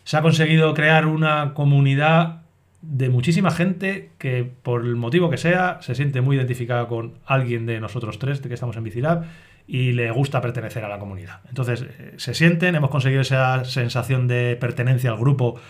se 0.04 0.16
ha 0.16 0.22
conseguido 0.22 0.72
crear 0.72 1.04
una 1.04 1.52
comunidad 1.52 2.45
de 2.88 3.08
muchísima 3.08 3.50
gente 3.50 4.10
que, 4.18 4.44
por 4.62 4.84
el 4.84 4.96
motivo 4.96 5.28
que 5.30 5.36
sea, 5.36 5.78
se 5.82 5.94
siente 5.94 6.20
muy 6.20 6.36
identificada 6.36 6.86
con 6.86 7.14
alguien 7.26 7.66
de 7.66 7.80
nosotros 7.80 8.18
tres, 8.18 8.42
de 8.42 8.48
que 8.48 8.54
estamos 8.54 8.76
en 8.76 8.84
Bicilab, 8.84 9.24
y 9.66 9.92
le 9.92 10.10
gusta 10.12 10.40
pertenecer 10.40 10.84
a 10.84 10.88
la 10.88 10.98
comunidad. 10.98 11.40
Entonces, 11.48 11.82
eh, 11.82 12.14
se 12.16 12.34
sienten, 12.34 12.74
hemos 12.74 12.90
conseguido 12.90 13.22
esa 13.22 13.64
sensación 13.64 14.28
de 14.28 14.56
pertenencia 14.60 15.10
al 15.10 15.18
grupo 15.18 15.60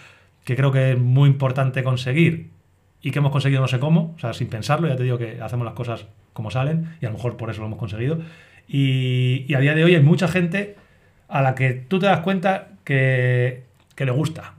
que 0.45 0.55
creo 0.55 0.71
que 0.71 0.93
es 0.93 0.99
muy 0.99 1.29
importante 1.29 1.83
conseguir 1.83 2.51
y 3.03 3.11
que 3.11 3.19
hemos 3.19 3.33
conseguido 3.33 3.61
no 3.61 3.69
sé 3.69 3.79
cómo, 3.79 4.15
o 4.17 4.19
sea, 4.19 4.33
sin 4.33 4.49
pensarlo, 4.49 4.89
ya 4.89 4.97
te 4.97 5.03
digo 5.03 5.19
que 5.19 5.41
hacemos 5.41 5.65
las 5.65 5.75
cosas 5.75 6.07
como 6.33 6.51
salen 6.51 6.97
y 7.01 7.07
a 7.07 7.09
lo 7.09 7.17
mejor 7.17 7.37
por 7.37 7.51
eso 7.51 7.61
lo 7.61 7.67
hemos 7.67 7.79
conseguido. 7.79 8.19
Y, 8.69 9.53
a 9.55 9.61
día 9.61 9.75
de 9.75 9.85
hoy 9.85 9.95
hay 9.95 10.03
mucha 10.03 10.29
gente 10.29 10.77
a 11.29 11.41
la 11.41 11.55
que 11.55 11.73
tú 11.73 11.99
te 11.99 12.07
das 12.07 12.21
cuenta 12.21 12.69
que, 12.85 13.65
que 13.97 14.05
le 14.05 14.13
gusta 14.13 14.53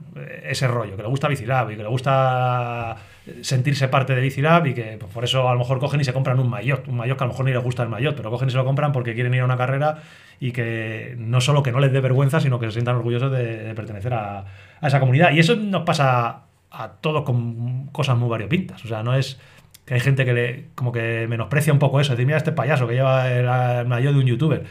ese 0.44 0.66
rollo, 0.66 0.96
que 0.96 1.02
le 1.02 1.08
gusta 1.08 1.28
Bicilab 1.28 1.70
y 1.70 1.76
que 1.76 1.82
le 1.82 1.88
gusta 1.88 2.96
sentirse 3.40 3.86
parte 3.88 4.14
de 4.14 4.20
Bicilab 4.20 4.66
y 4.66 4.74
que 4.74 4.96
pues, 4.98 5.12
por 5.12 5.22
eso 5.22 5.48
a 5.48 5.52
lo 5.52 5.60
mejor 5.60 5.78
cogen 5.78 6.00
y 6.00 6.04
se 6.04 6.12
compran 6.12 6.40
un 6.40 6.50
maillot, 6.50 6.88
un 6.88 6.96
maillot 6.96 7.16
que 7.16 7.24
a 7.24 7.26
lo 7.28 7.32
mejor 7.32 7.46
ni 7.46 7.52
les 7.52 7.62
gusta 7.62 7.84
el 7.84 7.88
maillot, 7.88 8.16
pero 8.16 8.30
cogen 8.30 8.48
y 8.48 8.50
se 8.50 8.56
lo 8.56 8.64
compran 8.64 8.90
porque 8.90 9.14
quieren 9.14 9.32
ir 9.32 9.40
a 9.40 9.44
una 9.44 9.56
carrera 9.56 10.02
y 10.40 10.50
que 10.50 11.14
no 11.18 11.40
solo 11.40 11.62
que 11.62 11.70
no 11.70 11.78
les 11.78 11.92
dé 11.92 12.00
vergüenza, 12.00 12.40
sino 12.40 12.58
que 12.58 12.66
se 12.66 12.72
sientan 12.72 12.96
orgullosos 12.96 13.30
de, 13.30 13.72
pertenecer 13.76 14.12
a, 14.12 14.44
esa 14.82 14.98
comunidad. 14.98 15.30
Y 15.30 15.38
eso 15.38 15.54
nos 15.54 15.84
pasa 15.84 16.42
a 16.70 16.88
todos 17.00 17.22
con 17.22 17.86
cosas 17.88 18.18
muy 18.18 18.28
variopintas, 18.28 18.84
o 18.84 18.88
sea, 18.88 19.04
no 19.04 19.14
es 19.14 19.38
que 19.84 19.94
hay 19.94 20.00
gente 20.00 20.24
que 20.24 20.34
le 20.34 20.64
como 20.74 20.92
que 20.92 21.26
menosprecia 21.28 21.72
un 21.72 21.78
poco 21.78 22.00
eso, 22.00 22.12
decir, 22.12 22.26
mira 22.26 22.38
este 22.38 22.52
payaso 22.52 22.86
que 22.88 22.94
lleva 22.94 23.32
el, 23.32 23.86
maillot 23.86 24.12
de 24.14 24.18
un 24.18 24.26
youtuber. 24.26 24.64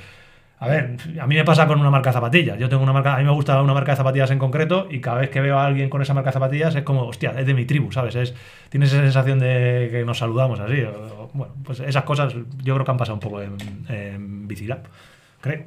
A 0.60 0.68
ver, 0.68 0.97
a 1.22 1.28
mí 1.28 1.36
me 1.36 1.43
pasa 1.43 1.68
con 1.68 1.80
una 1.80 1.91
marca 1.91 2.10
de 2.10 2.16
zapatillas. 2.16 2.58
Yo 2.58 2.68
tengo 2.68 2.82
una 2.82 2.93
marca, 2.93 3.14
a 3.14 3.18
mí 3.20 3.24
me 3.24 3.32
gusta 3.32 3.62
una 3.62 3.76
marca 3.76 3.91
de 3.91 3.97
zapatillas 3.97 4.32
en 4.32 4.39
concreto 4.39 4.88
y 4.89 4.99
cada 4.99 5.20
vez 5.20 5.30
que 5.30 5.39
veo 5.39 5.60
a 5.60 5.66
alguien 5.66 5.88
con 5.88 6.01
esa 6.01 6.16
marca 6.16 6.30
de 6.30 6.34
zapatillas 6.34 6.76
es 6.76 6.84
como, 6.84 7.03
hostia, 7.03 7.36
es 7.38 7.45
de 7.45 7.53
mi 7.53 7.66
tribu, 7.66 7.91
¿sabes? 7.91 8.16
Es, 8.16 8.34
tienes 8.70 8.91
esa 8.91 9.03
sensación 9.03 9.38
de 9.38 9.89
que 9.91 10.03
nos 10.03 10.18
saludamos 10.18 10.60
así. 10.60 10.84
bueno, 11.34 11.53
pues 11.64 11.80
esas 11.82 12.03
cosas 12.03 12.34
yo 12.64 12.74
creo 12.74 12.86
que 12.86 12.91
han 12.91 12.97
pasado 12.97 13.14
un 13.14 13.20
poco 13.20 13.41
en, 13.41 13.55
en 13.88 14.47
Bicilab, 14.47 14.80
creo. 15.41 15.66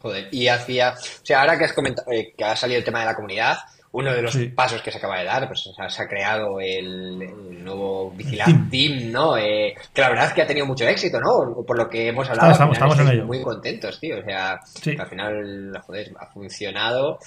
Joder, 0.00 0.28
y 0.32 0.48
hacia, 0.48 0.92
o 0.92 1.22
sea, 1.22 1.42
ahora 1.42 1.58
que 1.58 1.64
has 1.64 1.74
comentado, 1.74 2.10
eh, 2.10 2.32
que 2.36 2.42
ha 2.42 2.56
salido 2.56 2.78
el 2.78 2.84
tema 2.84 3.00
de 3.00 3.04
la 3.04 3.14
comunidad, 3.14 3.58
uno 3.92 4.12
de 4.14 4.22
los 4.22 4.38
pasos 4.54 4.82
que 4.82 4.92
se 4.92 4.98
acaba 4.98 5.18
de 5.18 5.24
dar, 5.24 5.48
pues 5.48 5.68
se 5.88 6.02
ha 6.02 6.08
creado 6.08 6.60
el, 6.60 7.64
nuevo 7.64 8.12
Vigilante 8.12 8.70
Team, 8.70 9.10
¿no? 9.10 9.36
Eh, 9.36 9.74
que 9.92 10.00
la 10.00 10.10
verdad 10.10 10.26
es 10.26 10.32
que 10.32 10.42
ha 10.42 10.46
tenido 10.46 10.66
mucho 10.66 10.86
éxito, 10.86 11.18
¿no? 11.20 11.64
Por 11.64 11.76
lo 11.76 11.88
que 11.88 12.08
hemos 12.08 12.28
hablado, 12.30 12.52
estamos, 12.52 12.76
estamos 12.76 12.98
en 13.00 13.08
ello. 13.08 13.26
muy 13.26 13.42
contentos, 13.42 13.98
tío. 13.98 14.20
O 14.20 14.24
sea, 14.24 14.60
al 14.98 15.06
final, 15.08 15.82
joder, 15.84 16.12
ha 16.18 16.26
funcionado 16.26 17.18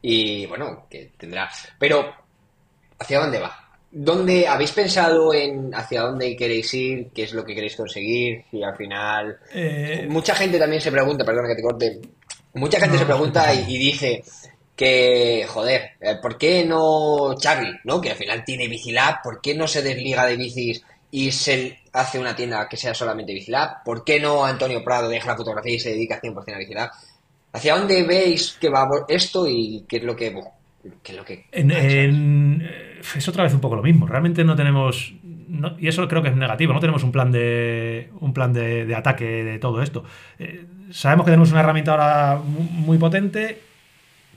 y 0.00 0.46
bueno, 0.46 0.86
que 0.88 1.10
tendrá. 1.16 1.50
Pero, 1.78 2.14
¿hacia 2.98 3.20
dónde 3.20 3.40
va? 3.40 3.58
¿Dónde 3.90 4.46
habéis 4.46 4.72
pensado 4.72 5.34
en 5.34 5.74
hacia 5.74 6.02
dónde 6.02 6.36
queréis 6.36 6.72
ir? 6.72 7.10
¿Qué 7.12 7.24
es 7.24 7.32
lo 7.32 7.44
que 7.44 7.54
queréis 7.54 7.76
conseguir? 7.76 8.44
Y 8.52 8.62
al 8.62 8.76
final, 8.76 9.38
eh, 9.52 10.06
mucha 10.08 10.34
gente 10.34 10.58
también 10.58 10.80
se 10.80 10.92
pregunta, 10.92 11.24
perdona 11.24 11.48
que 11.48 11.56
te 11.56 11.62
corte, 11.62 12.00
mucha 12.54 12.80
gente 12.80 12.96
se 12.96 13.06
pregunta 13.06 13.52
y 13.52 13.76
dice 13.76 14.22
que, 14.82 15.46
joder, 15.46 15.92
eh, 16.00 16.16
¿por 16.20 16.36
qué 16.36 16.64
no 16.64 17.36
Charlie, 17.38 17.78
¿no? 17.84 18.00
que 18.00 18.10
al 18.10 18.16
final 18.16 18.44
tiene 18.44 18.66
Bicilab, 18.66 19.22
¿por 19.22 19.40
qué 19.40 19.54
no 19.54 19.68
se 19.68 19.80
desliga 19.80 20.26
de 20.26 20.36
bicis 20.36 20.84
y 21.12 21.30
se 21.30 21.78
hace 21.92 22.18
una 22.18 22.34
tienda 22.34 22.68
que 22.68 22.76
sea 22.76 22.92
solamente 22.92 23.32
Bicilab? 23.32 23.84
¿Por 23.84 24.02
qué 24.02 24.18
no 24.18 24.44
Antonio 24.44 24.82
Prado 24.82 25.08
deja 25.08 25.28
la 25.28 25.36
fotografía 25.36 25.74
y 25.74 25.78
se 25.78 25.90
dedica 25.90 26.20
100% 26.20 26.52
a 26.52 26.58
Bicilab? 26.58 26.90
¿Hacia 27.52 27.76
dónde 27.76 28.02
veis 28.02 28.58
que 28.60 28.70
va 28.70 28.88
esto 29.06 29.46
y 29.46 29.84
qué 29.88 29.98
es 29.98 30.02
lo 30.02 30.16
que... 30.16 30.34
Qué 31.00 31.12
es 31.12 31.16
lo 31.16 31.24
que 31.24 31.46
es 31.52 33.28
otra 33.28 33.44
vez 33.44 33.54
un 33.54 33.60
poco 33.60 33.76
lo 33.76 33.84
mismo. 33.84 34.08
Realmente 34.08 34.42
no 34.42 34.56
tenemos... 34.56 35.14
y 35.78 35.86
eso 35.86 36.08
creo 36.08 36.22
que 36.22 36.30
es 36.30 36.36
negativo. 36.36 36.72
No 36.72 36.80
tenemos 36.80 37.04
un 37.04 37.12
plan 37.12 37.30
de 37.30 38.10
un 38.18 38.32
plan 38.34 38.52
de, 38.52 38.92
ataque 38.96 39.44
de 39.44 39.60
todo 39.60 39.80
esto. 39.80 40.02
Eh, 40.40 40.64
sabemos 40.90 41.24
que 41.24 41.30
tenemos 41.30 41.52
una 41.52 41.60
herramienta 41.60 41.92
ahora 41.92 42.42
muy 42.42 42.98
potente 42.98 43.70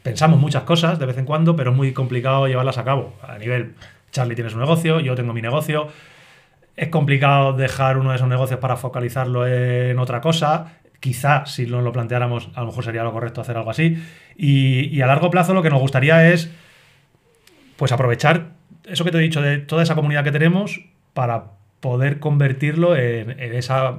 pensamos 0.06 0.40
muchas 0.40 0.62
cosas 0.66 1.00
de 1.00 1.08
vez 1.08 1.18
en 1.18 1.26
cuando, 1.26 1.56
pero 1.56 1.72
es 1.72 1.78
muy 1.78 1.92
complicado 1.92 2.46
llevarlas 2.46 2.78
a 2.78 2.84
cabo. 2.84 3.16
A 3.24 3.40
nivel, 3.40 3.74
Charlie 4.12 4.36
tiene 4.36 4.52
su 4.52 4.60
negocio, 4.60 5.00
yo 5.00 5.16
tengo 5.16 5.34
mi 5.34 5.42
negocio. 5.42 5.88
Es 6.76 6.90
complicado 6.90 7.54
dejar 7.54 7.98
uno 7.98 8.12
de 8.12 8.18
esos 8.18 8.28
negocios 8.28 8.60
para 8.60 8.78
focalizarlo 8.78 9.48
en 9.48 9.98
otra 9.98 10.22
cosa. 10.22 10.74
Quizá 11.00 11.48
si 11.48 11.66
no 11.66 11.82
lo 11.82 11.92
planteáramos, 11.92 12.50
a 12.54 12.62
lo 12.62 12.68
mejor 12.68 12.84
sería 12.84 13.04
lo 13.04 13.12
correcto 13.14 13.42
hacer 13.42 13.58
algo 13.58 13.72
así. 13.72 13.98
Y, 14.38 15.02
a 15.02 15.08
largo 15.08 15.32
plazo 15.32 15.56
lo 15.56 15.64
que 15.64 15.72
nos 15.72 15.80
gustaría 15.80 16.32
es 16.32 16.52
pues 17.76 17.92
aprovechar 17.92 18.52
eso 18.84 19.06
que 19.06 19.12
te 19.12 19.18
he 19.18 19.22
dicho 19.22 19.42
de 19.42 19.58
toda 19.58 19.82
esa 19.82 19.96
comunidad 19.96 20.24
que 20.24 20.32
tenemos 20.32 20.82
para 21.16 21.46
poder 21.80 22.20
convertirlo 22.20 22.96
en 22.96 23.40
esa 23.40 23.96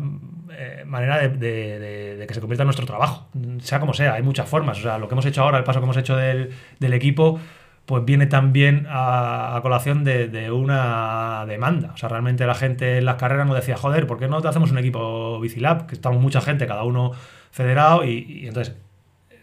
eh, 0.58 0.84
manera 0.86 1.18
de, 1.28 2.24
que 2.26 2.32
se 2.32 2.40
convierta 2.40 2.62
en 2.62 2.68
nuestro 2.68 2.86
trabajo, 2.86 3.28
sea 3.60 3.78
como 3.78 3.92
sea, 3.92 4.14
hay 4.14 4.22
muchas 4.22 4.48
formas. 4.48 4.78
O 4.78 4.82
sea, 4.82 4.96
lo 4.96 5.06
que 5.06 5.14
hemos 5.14 5.26
hecho 5.26 5.42
ahora, 5.42 5.58
el 5.58 5.64
paso 5.64 5.80
que 5.80 5.84
hemos 5.84 5.96
hecho 5.98 6.16
del, 6.16 6.50
equipo, 6.80 7.38
pues 7.84 8.04
viene 8.06 8.26
también 8.26 8.86
a, 8.88 9.58
colación 9.60 10.02
de, 10.02 10.50
una 10.50 11.44
demanda. 11.46 11.90
O 11.92 11.98
sea, 11.98 12.08
realmente 12.08 12.46
la 12.46 12.54
gente 12.54 12.96
en 12.98 13.04
las 13.04 13.16
carreras 13.16 13.46
nos 13.46 13.56
decía, 13.56 13.76
joder, 13.76 14.06
¿por 14.06 14.18
qué 14.18 14.28
no 14.28 14.40
te 14.40 14.48
hacemos 14.48 14.70
un 14.70 14.78
equipo 14.78 15.38
Bicilab? 15.40 15.86
Que 15.86 15.94
estamos 15.94 16.22
mucha 16.22 16.40
gente, 16.40 16.66
cada 16.66 16.84
uno 16.84 17.12
federado, 17.50 18.04
y, 18.04 18.42
y 18.42 18.46
entonces, 18.48 18.76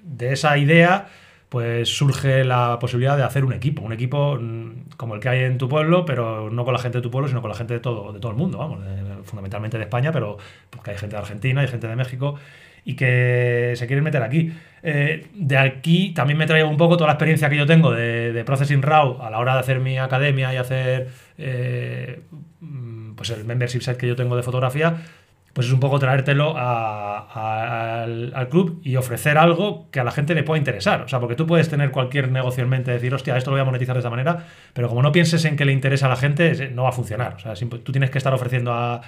de 0.01 0.33
esa 0.33 0.57
idea 0.57 1.09
pues 1.53 1.87
surge 1.87 2.43
la 2.43 2.79
posibilidad 2.79 3.15
de 3.15 3.21
hacer 3.21 3.45
un 3.45 3.53
equipo, 3.53 3.83
un 3.83 3.93
equipo 3.93 4.39
mm, 4.41 4.95
como 4.97 5.13
el 5.13 5.21
que 5.21 5.29
hay 5.29 5.41
en 5.41 5.59
tu 5.59 5.69
pueblo, 5.69 6.03
pero 6.03 6.49
no 6.49 6.65
con 6.65 6.73
la 6.73 6.79
gente 6.79 6.97
de 6.97 7.03
tu 7.03 7.11
pueblo, 7.11 7.27
sino 7.27 7.41
con 7.41 7.51
la 7.51 7.55
gente 7.55 7.75
de 7.75 7.79
todo, 7.79 8.11
de 8.11 8.19
todo 8.19 8.31
el 8.31 8.37
mundo, 8.39 8.57
vamos, 8.57 8.79
fundamentalmente 9.25 9.77
de 9.77 9.83
España, 9.83 10.11
pero 10.11 10.39
porque 10.71 10.89
hay 10.89 10.97
gente 10.97 11.15
de 11.15 11.21
Argentina, 11.21 11.61
hay 11.61 11.67
gente 11.67 11.87
de 11.87 11.95
México 11.95 12.39
y 12.83 12.95
que 12.95 13.73
se 13.75 13.85
quieren 13.85 14.03
meter 14.03 14.23
aquí. 14.23 14.51
Eh, 14.81 15.27
de 15.35 15.57
aquí 15.59 16.11
también 16.15 16.39
me 16.39 16.47
traigo 16.47 16.67
un 16.67 16.77
poco 16.77 16.97
toda 16.97 17.09
la 17.09 17.13
experiencia 17.13 17.51
que 17.51 17.57
yo 17.57 17.67
tengo 17.67 17.91
de, 17.91 18.41
Processing 18.47 18.81
Raw 18.81 19.21
a 19.21 19.29
la 19.29 19.37
hora 19.37 19.53
de 19.53 19.59
hacer 19.59 19.79
mi 19.79 19.99
academia 19.99 20.51
y 20.55 20.57
hacer 20.57 21.09
eh, 21.37 22.21
mm, 22.61 23.13
pues 23.13 23.29
el 23.29 23.45
membership 23.45 23.81
set 23.81 23.97
que 23.97 24.07
yo 24.07 24.15
tengo 24.15 24.35
de 24.35 24.41
fotografía, 24.41 24.95
pues 25.53 25.67
es 25.67 25.73
un 25.73 25.79
poco 25.79 25.99
traértelo 25.99 26.55
al, 26.57 28.47
club 28.49 28.81
y 28.83 28.95
ofrecer 28.95 29.37
algo 29.37 29.87
que 29.91 29.99
a 29.99 30.03
la 30.03 30.11
gente 30.11 30.33
le 30.33 30.43
pueda 30.43 30.57
interesar. 30.57 31.03
O 31.03 31.07
sea, 31.07 31.19
porque 31.19 31.35
tú 31.35 31.45
puedes 31.45 31.69
tener 31.69 31.91
cualquier 31.91 32.31
negocio 32.31 32.63
en 32.63 32.69
mente 32.69 32.91
decir, 32.91 33.13
hostia, 33.13 33.37
esto 33.37 33.51
lo 33.51 33.55
voy 33.55 33.61
a 33.61 33.65
monetizar 33.65 33.95
de 33.95 33.99
esta 33.99 34.09
manera, 34.09 34.45
pero 34.73 34.89
como 34.89 35.03
no 35.03 35.11
pienses 35.11 35.45
en 35.45 35.55
que 35.55 35.65
le 35.65 35.71
interesa 35.71 36.07
a 36.07 36.09
la 36.09 36.15
gente, 36.15 36.69
no 36.69 36.83
va 36.83 36.89
a 36.89 36.91
funcionar. 36.93 37.35
O 37.35 37.39
sea, 37.39 37.53
tú 37.53 37.91
tienes 37.91 38.09
que 38.09 38.17
estar 38.17 38.33
ofreciendo 38.33 38.73
a, 38.73 39.01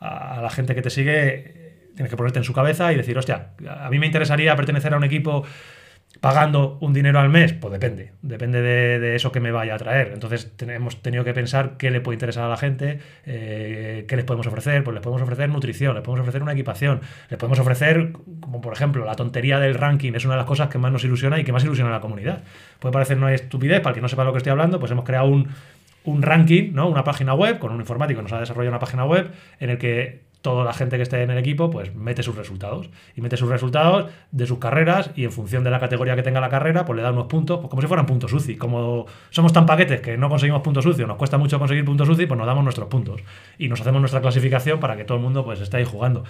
la 0.00 0.50
gente 0.50 0.74
que 0.74 0.82
te 0.82 0.90
sigue, 0.90 1.90
tienes 1.94 2.10
que 2.10 2.16
ponerte 2.16 2.40
en 2.40 2.44
su 2.44 2.52
cabeza 2.52 2.92
y 2.92 2.96
decir, 2.96 3.16
hostia, 3.16 3.50
a 3.68 3.88
mí 3.88 4.00
me 4.00 4.06
interesaría 4.06 4.56
pertenecer 4.56 4.92
a 4.94 4.96
un 4.96 5.04
equipo 5.04 5.44
pagando 6.20 6.78
un 6.80 6.92
dinero 6.92 7.18
al 7.18 7.30
mes, 7.30 7.52
pues 7.52 7.72
depende, 7.72 8.12
depende 8.22 8.62
de, 8.62 9.16
eso 9.16 9.32
que 9.32 9.40
me 9.40 9.50
vaya 9.50 9.74
a 9.74 9.78
traer. 9.78 10.12
Entonces 10.14 10.52
hemos 10.60 11.02
tenido 11.02 11.24
que 11.24 11.34
pensar 11.34 11.76
qué 11.78 11.90
le 11.90 12.00
puede 12.00 12.14
interesar 12.14 12.44
a 12.44 12.48
la 12.48 12.56
gente, 12.56 13.00
eh, 13.26 14.04
qué 14.06 14.16
les 14.16 14.24
podemos 14.24 14.46
ofrecer, 14.46 14.84
pues 14.84 14.94
les 14.94 15.02
podemos 15.02 15.22
ofrecer 15.22 15.48
nutrición, 15.48 15.94
les 15.94 16.04
podemos 16.04 16.20
ofrecer 16.20 16.42
una 16.42 16.52
equipación, 16.52 17.00
les 17.28 17.38
podemos 17.38 17.58
ofrecer, 17.58 18.12
como 18.40 18.60
por 18.60 18.72
ejemplo, 18.72 19.04
la 19.04 19.16
tontería 19.16 19.58
del 19.58 19.74
ranking 19.74 20.12
es 20.14 20.24
una 20.24 20.34
de 20.34 20.38
las 20.38 20.46
cosas 20.46 20.68
que 20.68 20.78
más 20.78 20.92
nos 20.92 21.02
ilusiona 21.02 21.40
y 21.40 21.44
que 21.44 21.52
más 21.52 21.64
ilusiona 21.64 21.90
a 21.90 21.94
la 21.94 22.00
comunidad. 22.00 22.44
Puede 22.78 22.92
parecer 22.92 23.16
una 23.16 23.34
estupidez, 23.34 23.80
para 23.80 23.90
el 23.90 23.94
que 23.96 24.02
no 24.02 24.08
sepa 24.08 24.24
lo 24.24 24.32
que 24.32 24.38
estoy 24.38 24.52
hablando, 24.52 24.78
pues 24.78 24.92
hemos 24.92 25.04
creado 25.04 25.26
un, 25.26 25.48
un 26.04 26.22
ranking, 26.22 26.72
¿no? 26.72 26.88
una 26.88 27.04
página 27.04 27.34
web, 27.34 27.58
con 27.58 27.72
un 27.72 27.80
informático 27.80 28.22
nos 28.22 28.32
ha 28.32 28.40
desarrollado 28.40 28.70
una 28.70 28.80
página 28.80 29.04
web 29.04 29.30
en 29.60 29.70
el 29.70 29.78
que 29.78 30.31
toda 30.42 30.64
la 30.64 30.72
gente 30.74 30.96
que 30.96 31.04
esté 31.04 31.22
en 31.22 31.30
el 31.30 31.38
equipo, 31.38 31.70
pues 31.70 31.94
mete 31.94 32.22
sus 32.22 32.36
resultados. 32.36 32.90
Y 33.16 33.20
mete 33.20 33.36
sus 33.36 33.48
resultados 33.48 34.10
de 34.30 34.46
sus 34.46 34.58
carreras 34.58 35.10
y 35.14 35.24
en 35.24 35.32
función 35.32 35.64
de 35.64 35.70
la 35.70 35.80
categoría 35.80 36.16
que 36.16 36.22
tenga 36.22 36.40
la 36.40 36.48
carrera, 36.48 36.84
pues 36.84 36.96
le 36.96 37.02
da 37.02 37.12
unos 37.12 37.26
puntos, 37.26 37.60
pues 37.60 37.70
como 37.70 37.80
si 37.80 37.88
fueran 37.88 38.04
puntos 38.04 38.32
UCI. 38.32 38.56
Como 38.56 39.06
somos 39.30 39.52
tan 39.52 39.64
paquetes 39.64 40.00
que 40.00 40.18
no 40.18 40.28
conseguimos 40.28 40.60
puntos 40.62 40.84
UCI, 40.84 41.06
nos 41.06 41.16
cuesta 41.16 41.38
mucho 41.38 41.58
conseguir 41.58 41.84
puntos 41.84 42.08
UCI, 42.08 42.26
pues 42.26 42.36
nos 42.36 42.46
damos 42.46 42.64
nuestros 42.64 42.88
puntos. 42.88 43.22
Y 43.56 43.68
nos 43.68 43.80
hacemos 43.80 44.00
nuestra 44.00 44.20
clasificación 44.20 44.80
para 44.80 44.96
que 44.96 45.04
todo 45.04 45.16
el 45.16 45.22
mundo 45.22 45.44
pues 45.44 45.60
esté 45.60 45.78
ahí 45.78 45.84
jugando. 45.84 46.24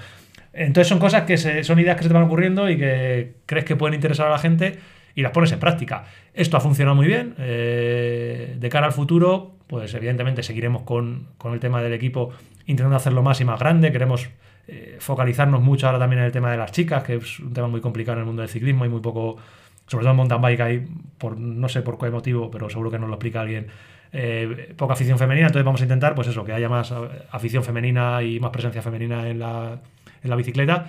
Entonces 0.52 0.88
son 0.88 0.98
cosas 0.98 1.22
que 1.22 1.38
son 1.64 1.78
ideas 1.80 1.96
que 1.96 2.02
se 2.02 2.08
te 2.08 2.14
van 2.14 2.24
ocurriendo 2.24 2.68
y 2.68 2.76
que 2.76 3.36
crees 3.46 3.64
que 3.64 3.76
pueden 3.76 3.94
interesar 3.94 4.28
a 4.28 4.30
la 4.30 4.38
gente 4.38 4.78
y 5.14 5.22
las 5.22 5.32
pones 5.32 5.52
en 5.52 5.58
práctica. 5.58 6.04
Esto 6.34 6.56
ha 6.56 6.60
funcionado 6.60 6.94
muy 6.94 7.06
bien. 7.06 7.34
Eh, 7.38 8.56
de 8.58 8.68
cara 8.68 8.86
al 8.86 8.92
futuro, 8.92 9.52
pues 9.72 9.94
evidentemente 9.94 10.42
seguiremos 10.42 10.82
con, 10.82 11.28
con 11.38 11.54
el 11.54 11.58
tema 11.58 11.80
del 11.80 11.94
equipo 11.94 12.28
intentando 12.66 12.94
hacerlo 12.94 13.22
más 13.22 13.40
y 13.40 13.46
más 13.46 13.58
grande. 13.58 13.90
Queremos 13.90 14.28
eh, 14.68 14.98
focalizarnos 15.00 15.62
mucho 15.62 15.86
ahora 15.86 15.98
también 15.98 16.18
en 16.20 16.26
el 16.26 16.30
tema 16.30 16.50
de 16.50 16.58
las 16.58 16.72
chicas, 16.72 17.02
que 17.02 17.14
es 17.14 17.40
un 17.40 17.54
tema 17.54 17.68
muy 17.68 17.80
complicado 17.80 18.18
en 18.18 18.20
el 18.20 18.26
mundo 18.26 18.42
del 18.42 18.50
ciclismo 18.50 18.84
y 18.84 18.90
muy 18.90 19.00
poco, 19.00 19.38
sobre 19.86 20.02
todo 20.02 20.10
en 20.10 20.16
mountain 20.18 20.42
bike 20.42 20.60
hay, 20.60 20.86
por, 21.16 21.38
no 21.38 21.70
sé 21.70 21.80
por 21.80 21.96
qué 21.96 22.10
motivo, 22.10 22.50
pero 22.50 22.68
seguro 22.68 22.90
que 22.90 22.98
nos 22.98 23.08
lo 23.08 23.14
explica 23.14 23.40
alguien, 23.40 23.68
eh, 24.12 24.74
poca 24.76 24.92
afición 24.92 25.16
femenina. 25.16 25.46
Entonces 25.46 25.64
vamos 25.64 25.80
a 25.80 25.84
intentar, 25.84 26.14
pues 26.14 26.28
eso, 26.28 26.44
que 26.44 26.52
haya 26.52 26.68
más 26.68 26.92
afición 27.30 27.64
femenina 27.64 28.22
y 28.22 28.40
más 28.40 28.50
presencia 28.50 28.82
femenina 28.82 29.26
en 29.26 29.38
la, 29.38 29.80
en 30.22 30.28
la 30.28 30.36
bicicleta. 30.36 30.88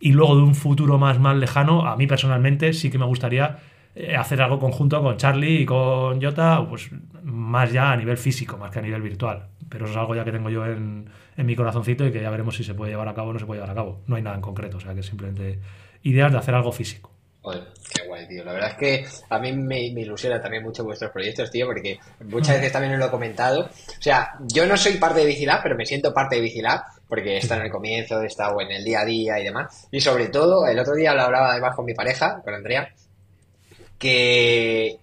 Y 0.00 0.12
luego 0.12 0.36
de 0.36 0.42
un 0.42 0.54
futuro 0.54 0.98
más, 0.98 1.18
más 1.18 1.34
lejano, 1.34 1.86
a 1.86 1.96
mí 1.96 2.06
personalmente 2.06 2.74
sí 2.74 2.90
que 2.90 2.98
me 2.98 3.06
gustaría 3.06 3.56
eh, 4.00 4.14
hacer 4.14 4.40
algo 4.40 4.60
conjunto 4.60 5.02
con 5.02 5.16
Charlie 5.16 5.62
y 5.62 5.66
con 5.66 6.22
Jota, 6.22 6.64
pues 6.68 6.88
más 7.24 7.72
ya 7.72 7.90
a 7.90 7.96
nivel 7.96 8.16
físico, 8.16 8.56
más 8.56 8.70
que 8.70 8.78
a 8.78 8.82
nivel 8.82 9.02
virtual. 9.02 9.48
Pero 9.68 9.86
eso 9.86 9.94
es 9.94 9.98
algo 9.98 10.14
ya 10.14 10.24
que 10.24 10.30
tengo 10.30 10.50
yo 10.50 10.64
en, 10.66 11.10
mi 11.36 11.56
corazoncito 11.56 12.06
y 12.06 12.12
que 12.12 12.22
ya 12.22 12.30
veremos 12.30 12.54
si 12.56 12.62
se 12.62 12.74
puede 12.74 12.92
llevar 12.92 13.08
a 13.08 13.14
cabo 13.14 13.30
o 13.30 13.32
no 13.32 13.40
se 13.40 13.46
puede 13.46 13.60
llevar 13.60 13.72
a 13.72 13.74
cabo. 13.74 14.02
No 14.06 14.14
hay 14.14 14.22
nada 14.22 14.36
en 14.36 14.42
concreto, 14.42 14.76
o 14.76 14.80
sea 14.80 14.94
que 14.94 15.02
simplemente 15.02 15.58
ideas 16.04 16.30
de 16.30 16.38
hacer 16.38 16.54
algo 16.54 16.70
físico. 16.70 17.10
Qué 17.92 18.06
guay, 18.06 18.28
tío. 18.28 18.44
La 18.44 18.52
verdad 18.52 18.70
es 18.70 18.76
que 18.76 19.06
a 19.30 19.38
mí 19.40 19.52
me, 19.52 19.80
ilusiona 19.80 20.40
también 20.40 20.62
mucho 20.62 20.84
vuestros 20.84 21.10
proyectos, 21.10 21.50
tío, 21.50 21.66
porque 21.66 21.98
muchas 22.20 22.56
veces 22.56 22.70
también 22.70 22.92
os 22.94 23.00
lo 23.00 23.06
he 23.06 23.10
comentado. 23.10 23.62
O 23.62 24.02
sea, 24.02 24.34
yo 24.52 24.64
no 24.66 24.76
soy 24.76 24.98
parte 24.98 25.20
de 25.20 25.26
Vigilab, 25.26 25.62
pero 25.62 25.74
me 25.74 25.86
siento 25.86 26.14
parte 26.14 26.36
de 26.36 26.42
Vigilab, 26.42 26.82
porque 27.08 27.38
está 27.38 27.56
en 27.56 27.62
el 27.62 27.70
comienzo, 27.70 28.22
estado 28.22 28.60
en 28.60 28.70
el 28.70 28.84
día 28.84 29.00
a 29.00 29.04
día 29.04 29.40
y 29.40 29.44
demás. 29.44 29.88
Y 29.90 30.00
sobre 30.00 30.28
todo, 30.28 30.66
el 30.68 30.78
otro 30.78 30.94
día 30.94 31.14
lo 31.14 31.22
hablaba 31.22 31.50
además 31.52 31.74
con 31.74 31.84
mi 31.84 31.94
pareja, 31.94 32.40
con 32.44 32.54
Andrea, 32.54 32.92
que, 33.98 34.98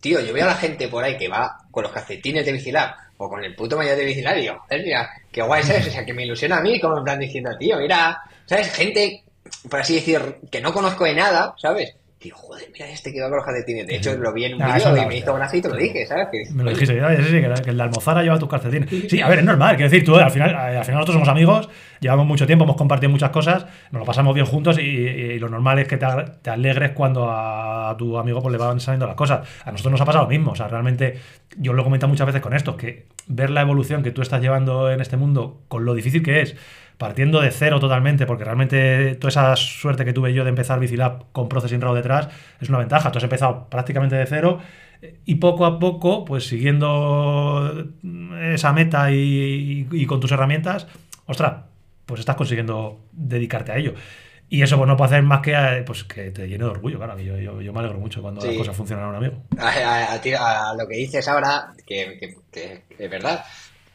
tío, 0.00 0.20
yo 0.20 0.32
veo 0.32 0.44
a 0.44 0.48
la 0.48 0.54
gente 0.54 0.88
por 0.88 1.04
ahí 1.04 1.16
que 1.16 1.28
va 1.28 1.58
con 1.70 1.82
los 1.82 1.92
calcetines 1.92 2.44
de 2.44 2.52
vigilar 2.52 2.94
o 3.18 3.28
con 3.28 3.44
el 3.44 3.54
puto 3.54 3.76
mayor 3.76 3.96
de 3.96 4.04
vigilar 4.04 4.38
y 4.38 4.46
joder, 4.46 4.82
mira, 4.82 5.10
qué 5.30 5.42
guay 5.42 5.62
es, 5.62 5.86
o 5.88 5.90
sea, 5.90 6.04
que 6.04 6.14
me 6.14 6.24
ilusiona 6.24 6.58
a 6.58 6.60
mí, 6.60 6.80
como 6.80 6.98
en 6.98 7.04
plan 7.04 7.18
diciendo, 7.18 7.50
tío, 7.58 7.78
mira, 7.78 8.22
¿sabes? 8.46 8.72
Gente, 8.72 9.24
por 9.68 9.80
así 9.80 9.96
decir, 9.96 10.36
que 10.50 10.60
no 10.60 10.72
conozco 10.72 11.04
de 11.04 11.14
nada, 11.14 11.54
¿sabes? 11.58 11.94
Digo, 12.20 12.36
joder, 12.36 12.64
mira 12.72 12.90
este 12.90 13.12
que 13.12 13.20
va 13.20 13.28
con 13.28 13.36
los 13.36 13.46
calcetines. 13.46 13.86
De 13.86 13.94
hecho, 13.94 14.16
lo 14.16 14.32
vi 14.32 14.44
en 14.46 14.54
un 14.56 14.62
Ah, 14.62 14.76
es 14.76 14.82
y 14.84 14.86
la 14.88 15.06
me 15.06 15.16
hizo 15.18 15.32
gracia 15.34 15.56
y 15.58 15.62
te 15.62 15.68
lo 15.68 15.76
dije, 15.76 16.04
¿sabes? 16.04 16.26
Que- 16.32 16.52
Me 16.52 16.64
lo 16.64 16.70
dijiste, 16.70 16.94
sí, 16.98 17.22
sí, 17.22 17.30
que, 17.40 17.62
que 17.62 17.70
el 17.70 17.76
de 17.76 17.82
Almozara 17.84 18.22
lleva 18.24 18.38
tus 18.40 18.48
calcetines. 18.48 18.90
Sí, 19.08 19.20
a 19.20 19.28
ver, 19.28 19.38
es 19.38 19.44
normal, 19.44 19.76
quiero 19.76 19.88
decir, 19.88 20.04
tú 20.04 20.16
al 20.16 20.30
final, 20.32 20.52
al 20.52 20.84
final 20.84 20.94
nosotros 20.96 21.14
somos 21.14 21.28
amigos, 21.28 21.68
llevamos 22.00 22.26
mucho 22.26 22.44
tiempo, 22.44 22.64
hemos 22.64 22.76
compartido 22.76 23.10
muchas 23.10 23.30
cosas, 23.30 23.66
nos 23.92 24.00
lo 24.00 24.04
pasamos 24.04 24.34
bien 24.34 24.46
juntos 24.46 24.78
y, 24.80 24.82
y 24.82 25.38
lo 25.38 25.48
normal 25.48 25.78
es 25.78 25.86
que 25.86 25.96
te, 25.96 26.06
te 26.42 26.50
alegres 26.50 26.90
cuando 26.90 27.30
a, 27.30 27.94
tu 27.96 28.18
amigo 28.18 28.42
pues, 28.42 28.50
le 28.50 28.58
van 28.58 28.80
saliendo 28.80 29.06
las 29.06 29.14
cosas. 29.14 29.46
A 29.64 29.70
nosotros 29.70 29.92
nos 29.92 30.00
ha 30.00 30.04
pasado 30.04 30.24
lo 30.24 30.30
mismo, 30.30 30.50
o 30.50 30.56
sea, 30.56 30.66
realmente 30.66 31.18
yo 31.56 31.72
lo 31.72 31.82
he 31.82 31.84
comentado 31.84 32.08
muchas 32.10 32.26
veces 32.26 32.42
con 32.42 32.52
esto, 32.52 32.76
que 32.76 33.06
ver 33.28 33.50
la 33.50 33.60
evolución 33.60 34.02
que 34.02 34.10
tú 34.10 34.22
estás 34.22 34.40
llevando 34.42 34.90
en 34.90 35.00
este 35.00 35.16
mundo, 35.16 35.60
con 35.68 35.84
lo 35.84 35.94
difícil 35.94 36.24
que 36.24 36.40
es, 36.40 36.56
partiendo 36.98 37.40
de 37.40 37.50
cero 37.52 37.78
totalmente, 37.80 38.26
porque 38.26 38.44
realmente 38.44 39.14
toda 39.14 39.28
esa 39.28 39.56
suerte 39.56 40.04
que 40.04 40.12
tuve 40.12 40.34
yo 40.34 40.42
de 40.44 40.50
empezar 40.50 40.80
Bicilab 40.80 41.30
con 41.32 41.48
Processing 41.48 41.80
Raw 41.80 41.94
detrás 41.94 42.28
es 42.60 42.68
una 42.68 42.78
ventaja. 42.78 43.10
Tú 43.12 43.18
has 43.18 43.24
empezado 43.24 43.68
prácticamente 43.70 44.16
de 44.16 44.26
cero 44.26 44.58
y 45.24 45.36
poco 45.36 45.64
a 45.64 45.78
poco, 45.78 46.24
pues 46.24 46.44
siguiendo 46.48 47.86
esa 48.52 48.72
meta 48.72 49.10
y, 49.12 49.86
y- 49.90 50.02
y 50.02 50.06
con 50.06 50.20
tus 50.20 50.32
herramientas, 50.32 50.86
ostras, 51.26 51.64
pues 52.04 52.20
estás 52.20 52.36
consiguiendo 52.36 53.00
dedicarte 53.12 53.72
a 53.72 53.76
ello. 53.76 53.94
Y 54.50 54.62
eso 54.62 54.78
pues 54.78 54.88
no 54.88 54.96
puede 54.96 55.08
hacer 55.10 55.22
más 55.22 55.40
que, 55.40 55.82
pues, 55.86 56.04
que 56.04 56.30
te 56.30 56.48
llene 56.48 56.64
de 56.64 56.70
orgullo, 56.70 56.96
claro. 56.96 57.18
Yo, 57.20 57.36
yo, 57.36 57.60
yo 57.60 57.70
me 57.72 57.80
alegro 57.80 57.98
mucho 57.98 58.22
cuando 58.22 58.40
Sí. 58.40 58.48
las 58.48 58.56
cosas 58.56 58.74
funcionan 58.76 59.04
a 59.04 59.08
un 59.10 59.14
amigo. 59.16 59.42
a, 59.58 59.68
a- 59.68 60.14
a 60.14 60.20
ti- 60.22 60.32
a 60.32 60.72
lo 60.76 60.88
que 60.88 60.96
dices 60.96 61.28
ahora, 61.28 61.68
que, 61.86 62.16
que- 62.18 62.34
que 62.50 62.82
es 63.04 63.10
verdad, 63.10 63.44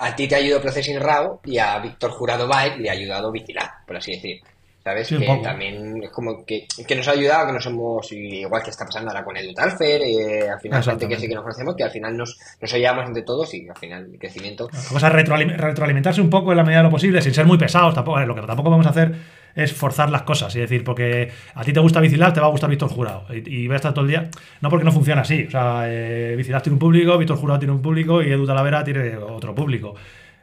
a 0.04 0.16
ti 0.16 0.28
te 0.28 0.36
ayudó 0.36 0.62
Processing 0.62 1.00
Raw 1.00 1.40
y 1.46 1.58
a 1.58 1.80
Víctor 1.80 2.12
Jurado 2.12 2.48
Bike 2.48 2.78
le 2.80 2.90
ha 2.90 2.94
ayudado 2.94 3.32
Vigilar, 3.32 3.70
por 3.88 3.98
así 3.98 4.12
decir. 4.12 4.42
¿Sabes? 4.84 5.08
Sí, 5.08 5.18
que 5.18 5.40
también 5.42 6.04
es 6.04 6.10
como 6.10 6.44
que, 6.46 6.68
que 6.86 6.96
nos 6.98 7.08
ha 7.08 7.12
ayudado, 7.12 7.48
que 7.48 7.54
nos 7.54 7.66
hemos, 7.68 8.12
igual 8.12 8.62
que 8.62 8.70
está 8.70 8.84
pasando 8.84 9.12
ahora 9.12 9.24
con 9.24 9.38
Edu 9.38 9.54
Talfer, 9.54 10.02
eh, 10.02 10.50
al 10.50 10.60
final 10.60 10.84
gente 10.84 11.08
que 11.08 11.16
sí 11.16 11.26
que 11.30 11.36
nos 11.36 11.44
conocemos, 11.44 11.74
que 11.78 11.86
al 11.86 11.90
final 11.92 12.18
nos, 12.18 12.38
nos 12.60 12.74
ayudamos 12.74 13.06
entre 13.08 13.24
todos 13.24 13.54
y 13.54 13.66
al 13.70 13.78
final 13.78 14.10
el 14.12 14.20
crecimiento. 14.20 14.68
Es 14.74 14.92
retroalim- 14.92 15.56
retroalimentarse 15.56 16.20
un 16.20 16.30
poco 16.30 16.52
en 16.52 16.58
la 16.58 16.64
medida 16.66 16.80
de 16.80 16.84
lo 16.84 16.90
posible, 16.90 17.22
sin 17.22 17.34
ser 17.34 17.46
muy 17.46 17.58
pesados. 17.58 17.94
Tampoco, 17.96 18.20
lo 18.20 18.36
que 18.36 18.42
tampoco 18.42 18.70
vamos 18.72 18.86
a 18.86 18.90
hacer 18.90 19.16
es 19.56 19.74
forzar 19.74 20.10
las 20.10 20.24
cosas. 20.24 20.56
Es 20.56 20.62
decir, 20.62 20.84
porque 20.84 21.32
a 21.54 21.64
ti 21.64 21.74
te 21.74 21.80
gusta 21.80 22.00
Bicilab, 22.00 22.34
te 22.34 22.40
va 22.40 22.48
a 22.48 22.50
gustar 22.50 22.70
Víctor 22.70 22.90
Jurado. 22.90 23.26
Y, 23.34 23.64
y 23.64 23.68
va 23.68 23.76
a 23.76 23.78
estar 23.78 23.94
todo 23.94 24.06
el 24.06 24.10
día. 24.10 24.30
No 24.62 24.70
porque 24.70 24.86
no 24.86 24.92
funciona 24.92 25.22
así. 25.22 25.46
O 25.48 25.52
sea, 25.52 25.84
eh, 25.88 26.42
tiene 26.44 26.74
un 26.74 26.80
público, 26.80 27.18
Víctor 27.18 27.38
Jurado 27.38 27.60
tiene 27.60 27.74
un 27.74 27.82
público 27.82 28.22
y 28.22 28.32
Edu 28.32 28.46
Talavera 28.46 28.84
tiene 28.84 29.18
otro 29.18 29.54
público. 29.54 29.96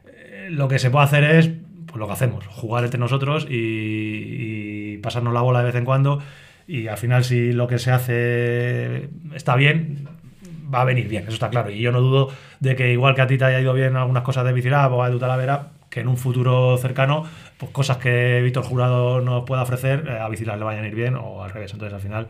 Eh, 0.05 0.47
lo 0.49 0.67
que 0.67 0.79
se 0.79 0.89
puede 0.89 1.05
hacer 1.05 1.23
es 1.23 1.49
pues, 1.85 1.97
lo 1.97 2.07
que 2.07 2.13
hacemos: 2.13 2.45
jugar 2.47 2.83
entre 2.83 2.99
nosotros 2.99 3.47
y, 3.49 4.93
y 4.93 4.97
pasarnos 4.97 5.33
la 5.33 5.41
bola 5.41 5.59
de 5.59 5.65
vez 5.65 5.75
en 5.75 5.85
cuando. 5.85 6.21
Y 6.67 6.87
al 6.87 6.97
final, 6.97 7.23
si 7.23 7.51
lo 7.51 7.67
que 7.67 7.79
se 7.79 7.91
hace 7.91 9.09
está 9.35 9.55
bien, 9.55 10.07
va 10.73 10.81
a 10.81 10.85
venir 10.85 11.07
bien, 11.07 11.23
eso 11.23 11.33
está 11.33 11.49
claro. 11.49 11.69
Y 11.69 11.81
yo 11.81 11.91
no 11.91 11.99
dudo 11.99 12.29
de 12.59 12.75
que 12.75 12.91
igual 12.93 13.13
que 13.15 13.21
a 13.21 13.27
ti 13.27 13.37
te 13.37 13.45
haya 13.45 13.59
ido 13.59 13.73
bien 13.73 13.95
algunas 13.97 14.23
cosas 14.23 14.45
de 14.45 14.53
Bicilab 14.53 14.93
o 14.93 15.03
a 15.03 15.09
Edu 15.09 15.19
Talavera, 15.19 15.71
que 15.89 15.99
en 15.99 16.07
un 16.07 16.17
futuro 16.17 16.77
cercano, 16.77 17.25
pues 17.61 17.71
cosas 17.71 17.97
que 17.97 18.41
Víctor 18.41 18.63
Jurado 18.65 19.21
nos 19.21 19.45
pueda 19.45 19.61
ofrecer, 19.61 20.03
eh, 20.07 20.19
a 20.19 20.27
Bicilab 20.27 20.57
le 20.57 20.65
vayan 20.65 20.83
a 20.83 20.87
ir 20.87 20.95
bien 20.95 21.15
o 21.15 21.43
al 21.43 21.51
revés. 21.51 21.71
Entonces, 21.71 21.93
al 21.93 22.01
final, 22.01 22.27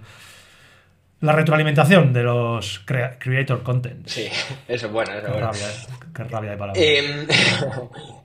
la 1.21 1.31
retroalimentación 1.31 2.11
de 2.11 2.23
los 2.23 2.79
crea- 2.85 3.17
creator 3.17 3.63
content. 3.63 4.05
Sí, 4.07 4.27
eso 4.67 4.87
es 4.87 4.91
bueno, 4.91 5.13
eso 5.13 5.25
Qué 5.27 5.31
bueno. 5.31 5.47
rabia, 5.47 5.67
eh, 5.69 5.93
qué 6.13 6.23
rabia 6.25 6.51
de 6.51 6.57
palabras. 6.57 6.83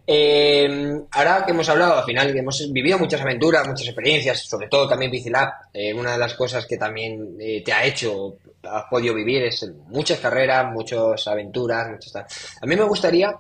Eh, 0.09 0.69
eh, 0.69 1.01
ahora 1.11 1.45
que 1.45 1.51
hemos 1.53 1.69
hablado, 1.69 1.99
al 1.99 2.05
final, 2.05 2.33
que 2.33 2.39
hemos 2.39 2.73
vivido 2.73 2.99
muchas 2.99 3.21
aventuras, 3.21 3.67
muchas 3.67 3.87
experiencias, 3.89 4.41
sobre 4.49 4.69
todo 4.69 4.89
también 4.89 5.11
Bicilab, 5.11 5.49
eh, 5.73 5.93
una 5.95 6.13
de 6.13 6.19
las 6.19 6.35
cosas 6.35 6.67
que 6.67 6.77
también 6.77 7.37
eh, 7.41 7.63
te 7.65 7.73
ha 7.73 7.85
hecho, 7.85 8.37
has 8.63 8.85
podido 8.91 9.15
vivir, 9.15 9.43
es 9.45 9.69
muchas 9.89 10.19
carreras, 10.21 10.73
muchas 10.73 11.27
aventuras, 11.27 11.89
muchas. 11.91 12.15
A 12.17 12.67
mí 12.67 12.77
me 12.77 12.85
gustaría 12.85 13.37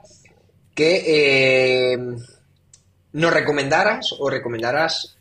que 0.75 1.93
eh, 1.95 1.99
nos 3.17 3.33
recomendaras 3.33 4.15
o 4.19 4.29
recomendaras 4.29 5.17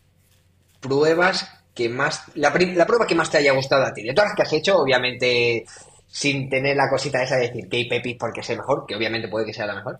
pruebas 0.81 1.49
que 1.73 1.87
más, 1.87 2.23
la, 2.35 2.53
la 2.75 2.85
prueba 2.85 3.07
que 3.07 3.15
más 3.15 3.31
te 3.31 3.37
haya 3.37 3.53
gustado 3.53 3.85
a 3.85 3.93
ti, 3.93 4.03
de 4.03 4.13
todas 4.13 4.31
las 4.31 4.35
que 4.35 4.41
has 4.43 4.53
hecho, 4.53 4.77
obviamente 4.77 5.65
sin 6.07 6.49
tener 6.49 6.75
la 6.75 6.89
cosita 6.89 7.23
esa 7.23 7.37
de 7.37 7.47
decir 7.47 7.69
que 7.69 7.77
hay 7.77 7.89
pepis 7.89 8.17
porque 8.19 8.43
sé 8.43 8.57
mejor, 8.57 8.85
que 8.85 8.95
obviamente 8.95 9.29
puede 9.29 9.45
que 9.45 9.53
sea 9.53 9.65
la 9.65 9.75
mejor, 9.75 9.97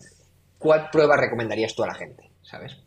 ¿cuál 0.58 0.90
prueba 0.92 1.16
recomendarías 1.16 1.74
tú 1.74 1.84
a 1.84 1.88
la 1.88 1.96
gente? 1.96 2.30
¿Sabes? 2.42 2.78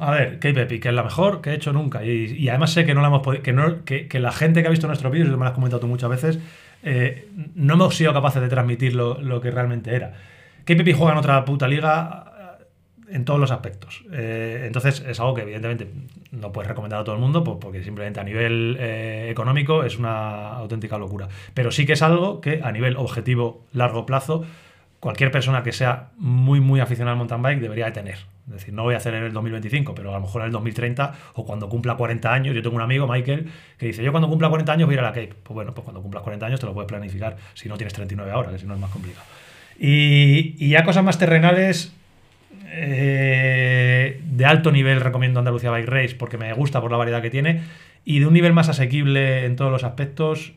A 0.00 0.10
ver, 0.10 0.40
Cape 0.40 0.62
Epic, 0.62 0.82
que 0.82 0.88
es 0.88 0.94
la 0.94 1.04
mejor 1.04 1.40
que 1.40 1.50
he 1.50 1.54
hecho 1.54 1.72
nunca. 1.72 2.04
Y, 2.04 2.48
además 2.48 2.72
sé 2.72 2.84
que 2.84 2.94
no 2.94 3.02
la 3.02 3.06
hemos 3.06 3.22
que, 3.40 3.52
no, 3.52 3.84
que, 3.84 4.08
que 4.08 4.18
la 4.18 4.32
gente 4.32 4.62
que 4.62 4.66
ha 4.66 4.70
visto 4.70 4.88
nuestros 4.88 5.12
vídeos, 5.12 5.28
y 5.28 5.30
me 5.32 5.36
lo 5.38 5.44
has 5.44 5.52
comentado 5.52 5.80
tú 5.80 5.86
muchas 5.86 6.10
veces, 6.10 6.38
eh, 6.82 7.28
no 7.54 7.74
hemos 7.74 7.94
sido 7.94 8.12
capaces 8.12 8.42
de 8.42 8.48
transmitir 8.48 8.94
lo, 8.94 9.20
lo 9.20 9.40
que 9.40 9.52
realmente 9.52 9.94
era. 9.94 10.12
Cape 10.64 10.82
Epic 10.82 10.96
juega 10.96 11.12
en 11.12 11.18
otra 11.18 11.44
puta 11.44 11.68
liga 11.68 12.31
en 13.12 13.24
todos 13.24 13.38
los 13.38 13.50
aspectos. 13.50 14.04
Eh, 14.12 14.64
entonces 14.66 15.04
es 15.06 15.20
algo 15.20 15.34
que 15.34 15.42
evidentemente 15.42 15.88
no 16.30 16.52
puedes 16.52 16.68
recomendar 16.68 17.00
a 17.00 17.04
todo 17.04 17.14
el 17.14 17.20
mundo 17.20 17.44
porque 17.44 17.82
simplemente 17.84 18.20
a 18.20 18.24
nivel 18.24 18.76
eh, 18.80 19.28
económico 19.30 19.84
es 19.84 19.98
una 19.98 20.50
auténtica 20.54 20.98
locura. 20.98 21.28
Pero 21.54 21.70
sí 21.70 21.86
que 21.86 21.92
es 21.92 22.02
algo 22.02 22.40
que 22.40 22.60
a 22.62 22.72
nivel 22.72 22.96
objetivo 22.96 23.64
largo 23.72 24.06
plazo 24.06 24.44
cualquier 25.02 25.32
persona 25.32 25.64
que 25.64 25.72
sea 25.72 26.10
muy 26.16 26.60
muy 26.60 26.78
aficionada 26.78 27.12
al 27.12 27.18
mountain 27.18 27.42
bike 27.42 27.60
debería 27.60 27.86
de 27.86 27.90
tener. 27.92 28.18
Es 28.46 28.52
decir, 28.54 28.72
no 28.72 28.84
voy 28.84 28.94
a 28.94 28.98
hacer 28.98 29.14
en 29.14 29.24
el 29.24 29.32
2025, 29.32 29.96
pero 29.96 30.10
a 30.10 30.14
lo 30.14 30.20
mejor 30.20 30.42
en 30.42 30.46
el 30.46 30.52
2030 30.52 31.14
o 31.34 31.44
cuando 31.44 31.68
cumpla 31.68 31.96
40 31.96 32.32
años. 32.32 32.54
Yo 32.54 32.62
tengo 32.62 32.76
un 32.76 32.82
amigo, 32.82 33.08
Michael, 33.08 33.50
que 33.78 33.86
dice, 33.86 34.04
yo 34.04 34.12
cuando 34.12 34.28
cumpla 34.28 34.48
40 34.48 34.72
años 34.72 34.86
voy 34.86 34.94
a 34.94 34.98
ir 34.98 35.00
a 35.00 35.08
la 35.08 35.12
Cape. 35.12 35.34
Pues 35.42 35.54
bueno, 35.54 35.74
pues 35.74 35.84
cuando 35.84 36.02
cumplas 36.02 36.22
40 36.22 36.46
años 36.46 36.60
te 36.60 36.66
lo 36.66 36.72
puedes 36.72 36.88
planificar 36.88 37.36
si 37.54 37.68
no 37.68 37.76
tienes 37.76 37.94
39 37.94 38.30
ahora, 38.30 38.52
que 38.52 38.58
si 38.60 38.66
no 38.66 38.74
es 38.74 38.80
más 38.80 38.90
complicado. 38.90 39.26
Y, 39.76 40.54
y 40.64 40.68
ya 40.68 40.84
cosas 40.84 41.02
más 41.02 41.18
terrenales, 41.18 41.92
eh, 42.74 44.20
de 44.24 44.44
alto 44.46 44.72
nivel 44.72 45.00
recomiendo 45.00 45.38
Andalucía 45.40 45.70
Bike 45.70 45.88
Race 45.88 46.14
porque 46.16 46.38
me 46.38 46.52
gusta 46.52 46.80
por 46.80 46.90
la 46.90 46.96
variedad 46.96 47.22
que 47.22 47.30
tiene. 47.30 47.62
Y 48.04 48.18
de 48.18 48.26
un 48.26 48.32
nivel 48.32 48.52
más 48.52 48.68
asequible 48.68 49.44
en 49.44 49.56
todos 49.56 49.70
los 49.70 49.84
aspectos, 49.84 50.54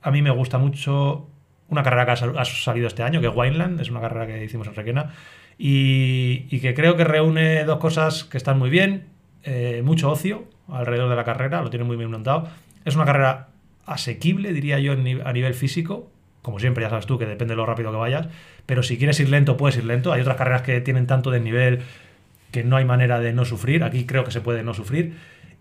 a 0.00 0.10
mí 0.10 0.22
me 0.22 0.30
gusta 0.30 0.58
mucho 0.58 1.28
una 1.68 1.82
carrera 1.82 2.06
que 2.06 2.10
ha 2.12 2.16
sal- 2.16 2.38
ha 2.38 2.44
salido 2.44 2.86
este 2.86 3.02
año, 3.02 3.20
que 3.20 3.26
es 3.26 3.32
Wineland, 3.34 3.80
es 3.80 3.90
una 3.90 4.00
carrera 4.00 4.26
que 4.26 4.44
hicimos 4.44 4.66
en 4.68 4.74
Requena, 4.74 5.14
y, 5.58 6.46
y 6.50 6.60
que 6.60 6.74
creo 6.74 6.96
que 6.96 7.04
reúne 7.04 7.64
dos 7.64 7.78
cosas 7.78 8.24
que 8.24 8.36
están 8.36 8.58
muy 8.58 8.70
bien, 8.70 9.06
eh, 9.44 9.82
mucho 9.84 10.10
ocio 10.10 10.44
alrededor 10.68 11.10
de 11.10 11.16
la 11.16 11.24
carrera, 11.24 11.62
lo 11.62 11.70
tiene 11.70 11.84
muy 11.84 11.96
bien 11.96 12.10
montado. 12.10 12.48
Es 12.84 12.94
una 12.94 13.04
carrera 13.04 13.48
asequible, 13.86 14.52
diría 14.52 14.78
yo, 14.78 14.92
a 14.92 15.32
nivel 15.32 15.54
físico, 15.54 16.10
como 16.42 16.58
siempre, 16.58 16.82
ya 16.82 16.90
sabes 16.90 17.06
tú 17.06 17.18
que 17.18 17.26
depende 17.26 17.52
de 17.52 17.56
lo 17.56 17.66
rápido 17.66 17.90
que 17.92 17.96
vayas, 17.96 18.28
pero 18.66 18.82
si 18.82 18.98
quieres 18.98 19.18
ir 19.20 19.28
lento, 19.28 19.56
puedes 19.56 19.76
ir 19.76 19.84
lento. 19.84 20.12
Hay 20.12 20.20
otras 20.20 20.36
carreras 20.36 20.62
que 20.62 20.80
tienen 20.80 21.06
tanto 21.06 21.30
desnivel 21.30 21.80
que 22.50 22.64
no 22.64 22.76
hay 22.76 22.84
manera 22.84 23.20
de 23.20 23.32
no 23.32 23.44
sufrir. 23.44 23.84
Aquí 23.84 24.04
creo 24.04 24.24
que 24.24 24.32
se 24.32 24.40
puede 24.40 24.62
no 24.62 24.74
sufrir. 24.74 25.14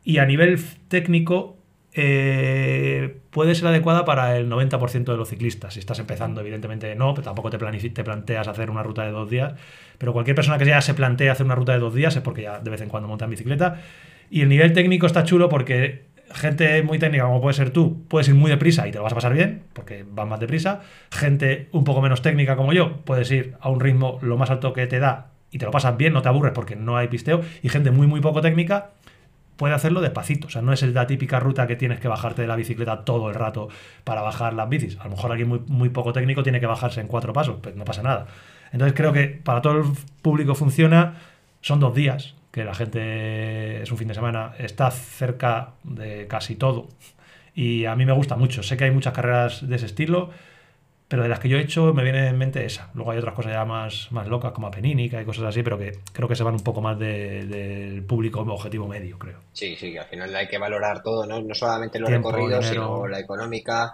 Y 0.04 0.18
a 0.18 0.26
nivel 0.26 0.60
técnico, 0.88 1.58
eh, 1.94 3.18
puede 3.32 3.54
ser 3.54 3.68
adecuada 3.68 4.06
para 4.06 4.38
el 4.38 4.50
90% 4.50 5.12
de 5.12 5.18
los 5.18 5.30
ciclistas. 5.30 5.74
Si 5.74 5.80
estás 5.80 6.00
empezando, 6.00 6.42
evidentemente 6.42 6.96
no, 6.96 7.14
pero 7.14 7.26
tampoco 7.26 7.50
te, 7.50 7.58
te 7.58 8.04
planteas 8.04 8.48
hacer 8.48 8.70
una 8.70 8.84
ruta 8.84 9.04
de 9.04 9.12
dos 9.12 9.30
días. 9.30 9.54
Pero 9.98 10.14
cualquier 10.14 10.36
persona 10.36 10.58
que 10.58 10.66
ya 10.66 10.82
se 10.82 10.94
plantea 10.94 11.34
hacer 11.34 11.46
una 11.46 11.56
ruta 11.56 11.74
de 11.74 11.80
dos 11.80 11.94
días 11.94 12.16
es 12.16 12.22
porque 12.22 12.44
ya 12.44 12.60
de 12.60 12.72
vez 12.72 12.82
en 12.82 12.90
cuando 12.90 13.08
monta 13.08 13.26
en 13.26 13.32
bicicleta. 13.32 13.82
Y 14.30 14.42
el 14.42 14.50
nivel 14.50 14.74
técnico 14.74 15.06
está 15.06 15.24
chulo 15.24 15.50
porque 15.50 16.06
gente 16.34 16.82
muy 16.84 17.00
técnica, 17.00 17.26
como 17.26 17.42
puede 17.42 17.54
ser 17.54 17.72
tú, 17.72 18.06
puedes 18.08 18.28
ir 18.28 18.36
muy 18.36 18.50
deprisa 18.50 18.88
y 18.88 18.92
te 18.92 18.98
lo 18.98 19.04
vas 19.04 19.14
a 19.14 19.16
pasar 19.16 19.34
bien, 19.34 19.64
porque 19.74 20.06
vas 20.10 20.28
más 20.28 20.40
deprisa. 20.40 20.82
Gente 21.12 21.70
un 21.72 21.84
poco 21.84 22.02
menos 22.02 22.22
técnica 22.22 22.56
como 22.56 22.74
yo, 22.74 22.98
puedes 23.04 23.30
ir 23.32 23.56
a 23.60 23.70
un 23.70 23.80
ritmo 23.80 24.20
lo 24.22 24.38
más 24.38 24.50
alto 24.50 24.74
que 24.74 24.88
te 24.88 25.00
da 25.00 25.32
y 25.52 25.58
te 25.58 25.66
lo 25.66 25.72
pasas 25.72 25.98
bien, 25.98 26.14
no 26.14 26.22
te 26.22 26.30
aburres 26.30 26.54
porque 26.54 26.76
no 26.76 26.98
hay 26.98 27.08
pisteo. 27.08 27.42
Y 27.62 27.70
gente 27.70 27.92
muy, 27.92 28.08
muy 28.08 28.22
poco 28.22 28.42
técnica 28.42 28.92
puede 29.58 29.74
hacerlo 29.74 30.02
despacito. 30.02 30.48
O 30.48 30.50
sea, 30.50 30.62
no 30.62 30.74
es 30.74 30.82
la 30.82 31.06
típica 31.06 31.40
ruta 31.40 31.68
que 31.68 31.76
tienes 31.76 32.00
que 32.00 32.08
bajarte 32.08 32.42
de 32.42 32.48
la 32.48 32.56
bicicleta 32.56 33.04
todo 33.06 33.30
el 33.30 33.36
rato 33.36 33.68
para 34.04 34.22
bajar 34.22 34.54
las 34.54 34.70
bicis. 34.70 34.98
A 35.00 35.04
lo 35.04 35.12
mejor 35.12 35.32
alguien 35.32 35.50
muy, 35.50 35.60
muy 35.68 35.90
poco 35.90 36.14
técnico 36.14 36.42
tiene 36.42 36.60
que 36.60 36.66
bajarse 36.66 37.02
en 37.02 37.08
cuatro 37.08 37.34
pasos, 37.34 37.58
pues 37.62 37.76
no 37.76 37.86
pasa 37.86 38.02
nada. 38.02 38.28
Entonces 38.72 38.96
creo 38.96 39.12
que 39.14 39.28
para 39.28 39.62
todo 39.62 39.80
el 39.80 39.86
público 40.22 40.56
funciona. 40.56 41.16
Son 41.62 41.80
dos 41.80 41.94
días, 41.94 42.34
que 42.52 42.64
la 42.66 42.74
gente 42.76 43.82
es 43.82 43.92
un 43.92 43.98
fin 43.98 44.08
de 44.10 44.14
semana, 44.14 44.54
está 44.60 44.92
cerca 44.92 45.72
de 45.84 46.28
casi 46.28 46.56
todo. 46.56 46.88
Y 47.56 47.86
a 47.86 47.96
mí 47.96 48.06
me 48.06 48.14
gusta 48.14 48.36
mucho. 48.36 48.64
Sé 48.64 48.78
que 48.78 48.86
hay 48.86 48.92
muchas 48.92 49.14
carreras 49.14 49.68
de 49.68 49.76
ese 49.76 49.86
estilo, 49.88 50.30
pero 51.08 51.24
de 51.24 51.30
las 51.30 51.40
que 51.40 51.50
yo 51.50 51.58
he 51.58 51.62
hecho 51.62 51.94
me 51.94 52.04
viene 52.04 52.28
en 52.28 52.38
mente 52.38 52.66
esa. 52.66 52.90
Luego 52.94 53.12
hay 53.12 53.18
otras 53.20 53.36
cosas 53.36 53.52
ya 53.54 53.66
más, 53.66 54.10
más 54.12 54.28
locas, 54.28 54.54
como 54.54 54.68
Apenínica 54.68 55.22
y 55.22 55.26
cosas 55.26 55.44
así, 55.46 55.62
pero 55.62 55.78
que 55.78 56.00
creo 56.14 56.28
que 56.28 56.36
se 56.36 56.44
van 56.44 56.54
un 56.56 56.62
poco 56.64 56.82
más 56.82 56.98
de- 56.98 57.46
del 57.46 58.04
público 58.04 58.40
objetivo 58.42 58.88
medio, 58.88 59.20
creo. 59.20 59.40
Sí, 59.52 59.76
sí, 59.76 59.92
que 59.92 60.00
al 60.00 60.06
final 60.08 60.34
hay 60.36 60.48
que 60.48 60.58
valorar 60.58 61.04
todo, 61.04 61.26
¿no? 61.26 61.42
No 61.42 61.54
solamente 61.54 62.00
los 62.00 62.10
Tiempo, 62.10 62.30
recorridos, 62.30 62.66
dinero. 62.70 62.96
sino 62.96 63.08
la 63.08 63.20
económica, 63.20 63.94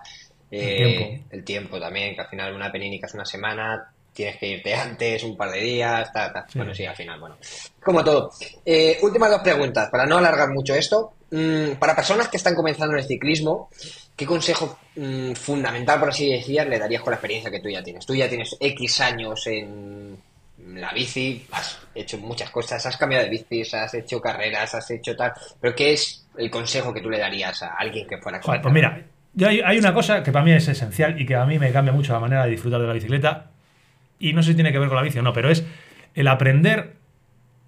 El 0.52 0.60
eh, 0.60 0.76
tiempo. 0.78 1.26
el 1.36 1.44
tiempo 1.44 1.80
también, 1.80 2.14
que 2.16 2.22
al 2.22 2.28
final 2.28 2.54
una 2.56 2.72
penínica 2.72 3.08
es 3.08 3.14
una 3.16 3.26
semana, 3.26 3.92
tienes 4.18 4.38
que 4.38 4.48
irte 4.48 4.74
antes, 4.74 5.24
un 5.24 5.38
par 5.38 5.52
de 5.52 5.62
días, 5.62 6.12
tal, 6.12 6.34
tal. 6.34 6.46
Bueno, 6.56 6.74
sí, 6.74 6.84
al 6.86 6.96
final, 6.96 7.20
bueno. 7.20 7.38
Como 7.84 8.04
todo. 8.04 8.32
Eh, 8.66 8.98
últimas 9.04 9.30
dos 9.30 9.42
preguntas, 9.42 9.90
para 9.92 10.08
no 10.08 10.18
alargar 10.18 10.50
mucho 10.50 10.74
esto. 10.74 11.14
Mm, 11.30 11.74
para 11.78 11.96
personas 11.96 12.28
que 12.28 12.38
están 12.38 12.56
comenzando 12.56 12.94
en 12.94 13.00
el 13.00 13.06
ciclismo, 13.06 13.70
¿qué 14.16 14.26
consejo 14.26 14.80
mm, 14.96 15.34
fundamental, 15.34 16.00
por 16.00 16.10
así 16.10 16.32
decir, 16.32 16.66
le 16.66 16.80
darías 16.80 17.04
con 17.04 17.12
la 17.12 17.18
experiencia 17.18 17.52
que 17.52 17.60
tú 17.60 17.70
ya 17.70 17.84
tienes? 17.84 18.06
Tú 18.08 18.16
ya 18.16 18.28
tienes 18.28 18.58
X 18.60 19.02
años 19.02 19.46
en 19.46 20.18
la 20.58 20.92
bici, 20.94 21.46
has 21.52 21.80
hecho 21.94 22.18
muchas 22.18 22.50
cosas, 22.50 22.84
has 22.86 22.98
cambiado 22.98 23.26
de 23.26 23.30
bicis, 23.30 23.74
has 23.76 23.94
hecho 23.94 24.20
carreras, 24.20 24.74
has 24.74 24.90
hecho 24.90 25.16
tal, 25.16 25.32
pero 25.62 25.76
¿qué 25.76 25.94
es 25.94 26.26
el 26.38 26.50
consejo 26.50 26.92
que 26.92 27.02
tú 27.02 27.10
le 27.10 27.20
darías 27.20 27.62
a 27.62 27.76
alguien 27.76 28.08
que 28.08 28.18
fuera 28.18 28.40
Pues 28.42 28.74
mira, 28.74 29.06
hay, 29.46 29.62
hay 29.62 29.78
una 29.78 29.94
cosa 29.94 30.24
que 30.24 30.32
para 30.32 30.44
mí 30.44 30.54
es 30.54 30.68
esencial 30.68 31.22
y 31.22 31.26
que 31.26 31.36
a 31.36 31.46
mí 31.46 31.60
me 31.60 31.72
cambia 31.72 31.94
mucho 31.94 32.14
la 32.14 32.20
manera 32.20 32.46
de 32.46 32.52
disfrutar 32.52 32.82
de 32.82 32.88
la 32.88 32.94
bicicleta, 32.94 33.52
y 34.20 34.34
no 34.34 34.44
sé 34.44 34.52
si 34.52 34.56
tiene 34.56 34.72
que 34.72 34.80
ver 34.80 34.88
con 34.88 34.98
la 34.98 35.04
bici 35.04 35.20
o 35.20 35.24
no, 35.24 35.34
pero 35.34 35.50
es 35.50 35.66
el 36.16 36.28
aprender 36.28 36.96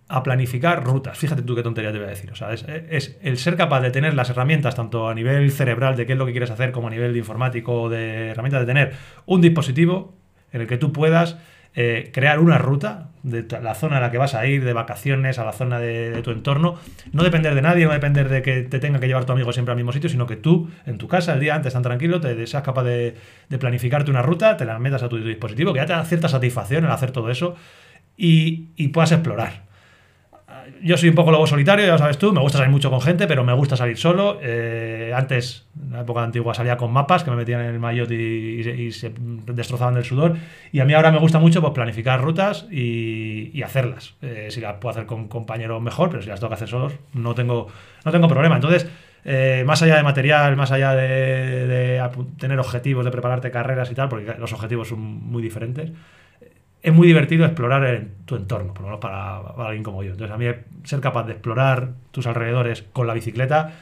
a 0.08 0.24
planificar 0.24 0.84
rutas. 0.84 1.18
Fíjate 1.18 1.44
tú 1.44 1.56
qué 1.56 1.62
tontería 1.62 1.92
te 1.92 2.00
voy 2.00 2.08
a 2.08 2.10
decir. 2.10 2.32
O 2.32 2.36
sea, 2.36 2.52
es, 2.52 2.66
es, 2.68 3.18
el 3.22 3.38
ser 3.38 3.56
capaz 3.56 3.82
de 3.82 3.92
tener 3.92 4.16
las 4.16 4.30
herramientas, 4.32 4.76
tanto 4.76 5.08
a 5.08 5.14
nivel 5.14 5.52
cerebral 5.52 5.96
de 5.96 6.08
qué 6.08 6.14
es 6.14 6.18
lo 6.18 6.26
que 6.26 6.32
quieres 6.32 6.50
hacer, 6.50 6.72
como 6.72 6.88
a 6.88 6.92
nivel 6.92 7.14
de 7.14 7.20
informático, 7.20 7.90
de 7.90 8.30
herramientas, 8.30 8.62
de 8.62 8.66
tener 8.66 8.94
un 9.28 9.42
dispositivo 9.42 10.16
en 10.52 10.62
el 10.62 10.68
que 10.68 10.78
tú 10.78 10.92
puedas 10.92 11.38
eh, 11.76 12.10
crear 12.14 12.40
una 12.40 12.58
ruta 12.58 13.10
de 13.24 13.46
la 13.62 13.76
zona 13.76 13.98
a 13.98 14.00
la 14.00 14.12
que 14.12 14.18
vas 14.18 14.34
a 14.34 14.46
ir, 14.48 14.64
de 14.64 14.74
vacaciones, 14.74 15.40
a 15.40 15.46
la 15.46 15.54
zona 15.54 15.80
de, 15.80 16.22
tu 16.24 16.32
entorno. 16.32 16.78
No 17.12 17.24
depender 17.24 17.54
de 17.54 17.62
nadie, 17.62 17.86
no 17.86 17.92
depender 17.92 18.30
de 18.30 18.42
que 18.42 18.64
te 18.64 18.80
tenga 18.80 19.00
que 19.00 19.08
llevar 19.08 19.26
tu 19.26 19.34
amigo 19.34 19.52
siempre 19.54 19.72
al 19.72 19.78
mismo 19.78 19.92
sitio, 19.92 20.10
sino 20.10 20.26
que 20.26 20.36
tú, 20.36 20.70
en 20.86 20.98
tu 20.98 21.08
casa, 21.08 21.34
el 21.34 21.40
día 21.40 21.56
antes, 21.56 21.74
tan 21.74 21.84
tranquilo, 21.84 22.20
te 22.20 22.48
seas 22.48 22.64
capaz 22.64 22.84
de, 22.84 23.16
de 23.50 23.58
planificarte 23.58 24.10
una 24.10 24.22
ruta, 24.22 24.58
te 24.58 24.66
la 24.66 24.80
metas 24.80 25.04
a 25.04 25.10
tu, 25.10 25.20
tu, 25.20 25.26
dispositivo, 25.26 25.74
que 25.74 25.80
ya 25.80 25.86
te 25.86 25.94
da 25.94 26.04
cierta 26.06 26.28
satisfacción 26.28 26.86
el 26.86 26.92
hacer 26.92 27.12
todo 27.12 27.30
eso 27.30 27.56
y, 28.18 28.70
y 28.76 28.90
puedas 28.90 29.12
explorar 29.12 29.69
yo 30.82 30.98
soy 30.98 31.10
un 31.10 31.16
poco 31.16 31.32
lobo 31.32 31.48
solitario, 31.48 31.86
ya 31.86 31.92
lo 31.94 31.98
sabes 31.98 32.18
tú, 32.18 32.34
me 32.34 32.42
gusta 32.42 32.58
salir 32.58 32.72
mucho 32.72 32.90
con 32.90 33.02
gente, 33.02 33.28
pero 33.28 33.44
me 33.44 33.54
gusta 33.54 33.76
salir 33.76 33.98
solo. 33.98 34.40
Eh, 34.42 35.14
antes, 35.16 35.68
en 35.82 35.94
la 35.94 36.02
época 36.02 36.24
antigua, 36.24 36.54
salía 36.54 36.78
con 36.78 36.92
mapas 36.92 37.24
que 37.24 37.32
me 37.32 37.38
metían 37.38 37.62
en 37.62 37.68
el 37.68 37.80
maillot 37.80 38.10
y, 38.12 38.92
se 38.92 39.14
destrozaban 39.46 39.96
del 39.96 40.06
sudor. 40.06 40.36
Y 40.72 40.80
a 40.80 40.86
mí 40.86 40.94
ahora 40.94 41.12
me 41.12 41.20
gusta 41.20 41.40
mucho 41.40 41.62
pues, 41.62 41.74
planificar 41.74 42.22
rutas 42.22 42.68
y, 42.72 43.62
hacerlas. 43.64 44.16
Eh, 44.22 44.48
si 44.50 44.62
las 44.62 44.76
puedo 44.76 44.92
hacer 44.92 45.06
con 45.06 45.28
compañeros, 45.28 45.82
mejor, 45.82 46.10
pero 46.10 46.22
si 46.22 46.30
las 46.30 46.40
tengo 46.40 46.50
que 46.50 46.56
hacer 46.56 46.70
solos, 46.70 46.94
no 47.14 47.36
tengo, 47.36 47.68
no 48.06 48.12
tengo 48.12 48.28
problema. 48.28 48.56
Entonces, 48.56 48.88
eh, 49.26 49.64
más 49.66 49.82
allá 49.82 49.98
de 49.98 50.04
material, 50.04 50.56
más 50.56 50.72
allá 50.72 50.96
de, 50.96 52.02
tener 52.40 52.60
objetivos, 52.60 53.06
de 53.06 53.12
prepararte 53.12 53.52
carreras 53.52 53.92
y 53.92 53.96
tal, 53.96 54.10
porque 54.10 54.36
los 54.40 54.54
objetivos 54.54 54.88
son 54.88 55.00
muy 55.00 55.42
diferentes 55.42 55.92
es 56.82 56.94
muy 56.94 57.08
divertido 57.08 57.46
explorar 57.46 58.06
tu 58.26 58.36
entorno, 58.36 58.74
por 58.74 58.84
lo 58.84 58.88
menos 58.88 59.02
para, 59.02 59.38
alguien 59.38 59.84
como 59.84 60.04
yo. 60.04 60.12
Entonces, 60.12 60.34
a 60.34 60.38
mí 60.38 60.46
ser 60.84 61.02
capaz 61.02 61.26
de 61.26 61.34
explorar 61.34 61.90
tus 62.12 62.26
alrededores 62.28 62.84
con 62.94 63.06
la 63.06 63.14
bicicleta, 63.14 63.74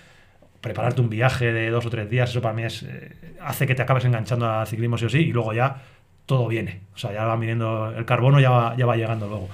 prepararte 0.62 1.02
un 1.02 1.10
viaje 1.10 1.54
de 1.54 1.70
dos 1.70 1.86
o 1.86 1.90
tres 1.90 2.10
días, 2.10 2.30
eso 2.30 2.42
para 2.42 2.56
mí 2.56 2.64
es, 2.64 2.84
eh, 2.84 3.36
hace 3.42 3.68
que 3.68 3.76
te 3.76 3.84
acabes 3.84 4.06
enganchando 4.06 4.50
al 4.50 4.68
ciclismo 4.68 4.98
sí 4.98 5.06
o 5.06 5.10
sí, 5.10 5.20
y 5.20 5.32
luego 5.32 5.54
ya 5.54 5.78
todo 6.26 6.48
viene. 6.48 6.82
O 6.96 6.98
sea, 6.98 7.14
ya 7.14 7.26
va 7.26 7.36
viniendo, 7.36 7.94
el 7.96 8.06
carbono 8.06 8.40
ya 8.40 8.50
va, 8.50 8.76
ya 8.76 8.86
va 8.86 8.96
llegando 8.98 9.28
luego. 9.28 9.50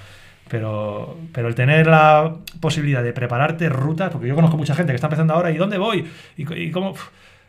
Pero, 0.47 1.17
pero 1.33 1.47
el 1.47 1.55
tener 1.55 1.87
la 1.87 2.35
posibilidad 2.61 3.03
de 3.03 3.11
prepararte 3.11 3.69
rutas, 3.69 4.11
porque 4.11 4.27
yo 4.27 4.35
conozco 4.35 4.57
mucha 4.57 4.75
gente 4.75 4.91
que 4.91 4.95
está 4.95 5.07
empezando 5.07 5.33
ahora, 5.33 5.51
¿y 5.51 5.57
dónde 5.57 5.77
voy? 5.77 6.07
¿Y, 6.37 6.53
y 6.53 6.71
cómo? 6.71 6.93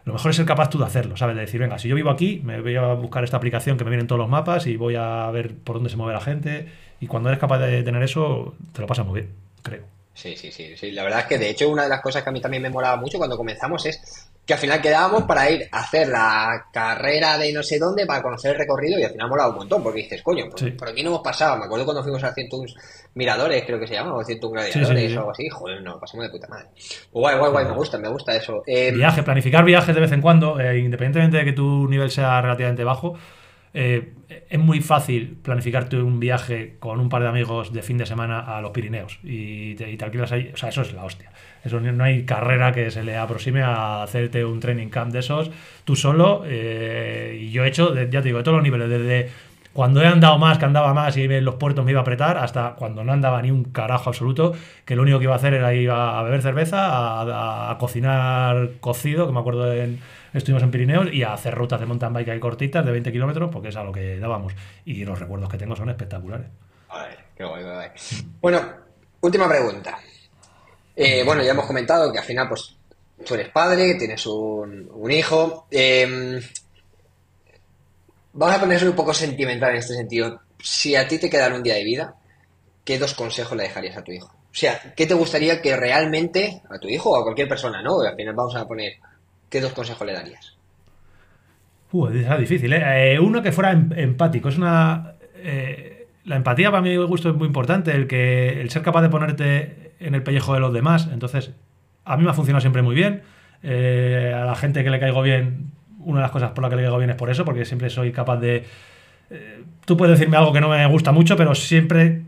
Lo 0.04 0.12
mejor 0.12 0.30
es 0.30 0.36
ser 0.36 0.46
capaz 0.46 0.68
tú 0.68 0.78
de 0.78 0.84
hacerlo, 0.84 1.16
¿sabes? 1.16 1.34
De 1.34 1.42
decir, 1.42 1.60
venga, 1.60 1.78
si 1.78 1.88
yo 1.88 1.94
vivo 1.94 2.10
aquí, 2.10 2.40
me 2.44 2.60
voy 2.60 2.76
a 2.76 2.92
buscar 2.92 3.24
esta 3.24 3.38
aplicación 3.38 3.78
que 3.78 3.84
me 3.84 3.90
vienen 3.90 4.06
todos 4.06 4.18
los 4.18 4.28
mapas 4.28 4.66
y 4.66 4.76
voy 4.76 4.96
a 4.96 5.30
ver 5.30 5.54
por 5.54 5.76
dónde 5.76 5.90
se 5.90 5.96
mueve 5.96 6.12
la 6.12 6.20
gente. 6.20 6.68
Y 7.00 7.06
cuando 7.06 7.30
eres 7.30 7.40
capaz 7.40 7.58
de 7.58 7.82
tener 7.82 8.02
eso, 8.02 8.54
te 8.72 8.80
lo 8.82 8.86
pasas 8.86 9.06
muy 9.06 9.20
bien, 9.20 9.34
creo. 9.62 9.84
Sí, 10.12 10.36
sí, 10.36 10.52
sí, 10.52 10.76
sí. 10.76 10.92
La 10.92 11.02
verdad 11.02 11.20
es 11.20 11.26
que 11.26 11.38
de 11.38 11.50
hecho 11.50 11.68
una 11.68 11.84
de 11.84 11.88
las 11.88 12.02
cosas 12.02 12.22
que 12.22 12.28
a 12.28 12.32
mí 12.32 12.40
también 12.40 12.62
me 12.62 12.70
molaba 12.70 12.96
mucho 12.96 13.18
cuando 13.18 13.36
comenzamos 13.36 13.84
es 13.86 14.28
que 14.46 14.52
al 14.52 14.58
final 14.58 14.80
quedábamos 14.80 15.22
para 15.22 15.50
ir 15.50 15.66
a 15.72 15.80
hacer 15.80 16.08
la 16.08 16.66
carrera 16.70 17.38
de 17.38 17.52
no 17.52 17.62
sé 17.62 17.78
dónde 17.78 18.04
para 18.04 18.22
conocer 18.22 18.52
el 18.52 18.58
recorrido 18.58 18.98
y 18.98 19.04
al 19.04 19.10
final 19.10 19.28
molaba 19.28 19.50
un 19.50 19.56
montón 19.56 19.82
porque 19.82 20.02
dices, 20.02 20.22
coño, 20.22 20.50
por, 20.50 20.58
sí. 20.58 20.70
por 20.72 20.88
aquí 20.88 21.02
no 21.02 21.10
hemos 21.10 21.22
pasado. 21.22 21.56
Me 21.56 21.64
acuerdo 21.64 21.86
cuando 21.86 22.02
fuimos 22.02 22.22
a 22.24 22.34
101 22.34 22.72
Miradores, 23.14 23.64
creo 23.64 23.78
que 23.78 23.86
se 23.86 23.94
llama, 23.94 24.14
o 24.14 24.22
101 24.22 24.52
Gladiadores 24.52 25.02
sí, 25.02 25.08
sí, 25.08 25.16
o 25.16 25.20
algo 25.20 25.30
así. 25.30 25.48
Joder, 25.48 25.82
no, 25.82 25.98
pasamos 25.98 26.26
de 26.26 26.30
puta 26.30 26.48
madre. 26.48 26.66
Guay, 27.12 27.38
guay, 27.38 27.52
guay, 27.52 27.64
me 27.64 27.72
gusta, 27.72 27.98
me 27.98 28.08
gusta 28.08 28.36
eso. 28.36 28.62
Eh, 28.66 28.92
Viaje, 28.92 29.22
planificar 29.22 29.64
viajes 29.64 29.94
de 29.94 30.00
vez 30.00 30.12
en 30.12 30.20
cuando, 30.20 30.60
eh, 30.60 30.78
independientemente 30.78 31.38
de 31.38 31.44
que 31.44 31.52
tu 31.52 31.88
nivel 31.88 32.10
sea 32.10 32.40
relativamente 32.42 32.84
bajo. 32.84 33.14
Eh, 33.72 34.12
es 34.48 34.58
muy 34.58 34.80
fácil 34.80 35.38
planificarte 35.42 35.96
un 35.96 36.20
viaje 36.20 36.76
con 36.78 37.00
un 37.00 37.08
par 37.08 37.22
de 37.22 37.28
amigos 37.28 37.72
de 37.72 37.82
fin 37.82 37.98
de 37.98 38.06
semana 38.06 38.40
a 38.40 38.60
los 38.60 38.70
Pirineos 38.70 39.18
y 39.24 39.74
te, 39.74 39.90
y 39.90 39.96
te 39.96 40.04
alquilas 40.04 40.30
ahí. 40.32 40.50
O 40.52 40.56
sea, 40.56 40.68
eso 40.68 40.82
es 40.82 40.92
la 40.92 41.04
hostia. 41.04 41.30
Eso 41.64 41.80
no 41.80 42.04
hay 42.04 42.24
carrera 42.24 42.72
que 42.72 42.90
se 42.90 43.02
le 43.02 43.16
aproxime 43.16 43.62
a 43.62 44.02
hacerte 44.02 44.44
un 44.44 44.60
training 44.60 44.88
camp 44.88 45.12
de 45.12 45.20
esos 45.20 45.50
tú 45.84 45.96
solo. 45.96 46.42
Eh, 46.46 47.38
y 47.40 47.50
yo 47.50 47.64
he 47.64 47.68
hecho, 47.68 47.94
ya 47.94 48.20
te 48.20 48.28
digo, 48.28 48.38
de 48.38 48.44
todos 48.44 48.56
los 48.56 48.64
niveles, 48.64 48.88
desde 48.88 49.30
cuando 49.74 50.00
he 50.00 50.06
andado 50.06 50.38
más, 50.38 50.56
que 50.56 50.64
andaba 50.64 50.94
más 50.94 51.16
y 51.16 51.24
en 51.24 51.44
los 51.44 51.56
puertos 51.56 51.84
me 51.84 51.90
iba 51.90 52.00
a 52.00 52.02
apretar, 52.02 52.38
hasta 52.38 52.74
cuando 52.76 53.02
no 53.02 53.12
andaba 53.12 53.42
ni 53.42 53.50
un 53.50 53.64
carajo 53.64 54.08
absoluto, 54.08 54.54
que 54.84 54.94
lo 54.94 55.02
único 55.02 55.18
que 55.18 55.24
iba 55.24 55.32
a 55.32 55.36
hacer 55.36 55.52
era 55.52 55.74
ir 55.74 55.90
a, 55.90 56.22
beber 56.22 56.42
cerveza, 56.42 57.70
a, 57.70 57.76
cocinar 57.78 58.70
cocido, 58.80 59.26
que 59.26 59.32
me 59.32 59.40
acuerdo 59.40 59.72
en, 59.72 60.00
estuvimos 60.32 60.62
en 60.62 60.70
Pirineos, 60.70 61.12
y 61.12 61.24
a 61.24 61.32
hacer 61.32 61.54
rutas 61.56 61.80
de 61.80 61.86
mountain 61.86 62.12
bike 62.12 62.28
ahí 62.28 62.38
cortitas 62.38 62.86
de 62.86 62.92
20 62.92 63.10
kilómetros, 63.10 63.50
porque 63.50 63.68
es 63.68 63.76
a 63.76 63.82
lo 63.82 63.90
que 63.90 64.18
dábamos. 64.20 64.54
Y 64.84 65.04
los 65.04 65.18
recuerdos 65.18 65.48
que 65.50 65.58
tengo 65.58 65.74
son 65.74 65.90
espectaculares. 65.90 66.46
A 66.90 67.02
ver, 67.02 67.18
qué 67.36 67.44
guay, 67.44 67.64
qué 67.64 67.72
guay. 67.72 67.88
Bueno, 68.40 68.60
última 69.22 69.48
pregunta. 69.48 69.98
Eh, 70.96 71.22
bueno, 71.24 71.42
ya 71.42 71.52
hemos 71.52 71.66
comentado 71.66 72.12
que 72.12 72.18
al 72.18 72.24
final, 72.24 72.48
pues, 72.48 72.76
tú 73.24 73.34
eres 73.34 73.48
padre, 73.48 73.94
tienes 73.94 74.26
un, 74.26 75.10
hijo. 75.10 75.66
Eh, 75.70 76.40
vamos 78.32 78.56
a 78.56 78.60
ponerse 78.60 78.88
un 78.88 78.96
poco 78.96 79.12
sentimental 79.12 79.70
en 79.70 79.76
este 79.76 79.94
sentido. 79.94 80.40
Si 80.62 80.94
a 80.96 81.06
ti 81.06 81.18
te 81.18 81.30
quedara 81.30 81.54
un 81.54 81.62
día 81.62 81.74
de 81.74 81.84
vida, 81.84 82.14
¿qué 82.84 82.98
dos 82.98 83.14
consejos 83.14 83.56
le 83.56 83.64
dejarías 83.64 83.96
a 83.96 84.04
tu 84.04 84.12
hijo? 84.12 84.28
O 84.28 84.56
sea, 84.56 84.94
¿qué 84.96 85.06
te 85.06 85.14
gustaría 85.14 85.60
que 85.60 85.76
realmente, 85.76 86.62
a 86.70 86.78
tu 86.78 86.88
hijo 86.88 87.10
o 87.10 87.20
a 87.20 87.24
cualquier 87.24 87.48
persona, 87.48 87.82
¿no? 87.82 88.00
Al 88.00 88.14
final 88.14 88.34
vamos 88.34 88.54
a 88.54 88.66
poner, 88.66 88.92
¿qué 89.50 89.60
dos 89.60 89.72
consejos 89.72 90.06
le 90.06 90.12
darías? 90.12 90.54
Uh, 91.94 92.08
es 92.08 92.38
difícil, 92.38 92.72
¿eh? 92.72 93.18
Uno 93.20 93.40
que 93.40 93.52
fuera 93.52 93.70
em 93.70 93.92
empático. 93.96 94.48
Es 94.48 94.56
una. 94.56 95.14
Eh, 95.36 96.08
la 96.24 96.36
empatía 96.36 96.70
para 96.70 96.82
mi 96.82 96.96
gusto 96.96 97.30
es 97.30 97.36
muy 97.36 97.46
importante, 97.46 97.92
el 97.92 98.08
que 98.08 98.60
el 98.60 98.70
ser 98.70 98.82
capaz 98.82 99.02
de 99.02 99.10
ponerte 99.10 99.83
en 100.00 100.14
el 100.14 100.22
pellejo 100.22 100.54
de 100.54 100.60
los 100.60 100.72
demás. 100.72 101.08
Entonces, 101.12 101.52
a 102.04 102.16
mí 102.16 102.24
me 102.24 102.30
ha 102.30 102.34
funcionado 102.34 102.60
siempre 102.60 102.82
muy 102.82 102.94
bien. 102.94 103.22
Eh, 103.62 104.32
a 104.34 104.44
la 104.44 104.54
gente 104.54 104.84
que 104.84 104.90
le 104.90 105.00
caigo 105.00 105.22
bien, 105.22 105.70
una 105.98 106.18
de 106.18 106.22
las 106.22 106.30
cosas 106.30 106.50
por 106.52 106.62
las 106.62 106.70
que 106.70 106.76
le 106.76 106.82
caigo 106.82 106.98
bien 106.98 107.10
es 107.10 107.16
por 107.16 107.30
eso, 107.30 107.44
porque 107.44 107.64
siempre 107.64 107.90
soy 107.90 108.12
capaz 108.12 108.36
de... 108.38 108.64
Eh, 109.30 109.62
tú 109.84 109.96
puedes 109.96 110.18
decirme 110.18 110.36
algo 110.36 110.52
que 110.52 110.60
no 110.60 110.68
me 110.68 110.86
gusta 110.86 111.12
mucho, 111.12 111.36
pero 111.36 111.54
siempre 111.54 112.22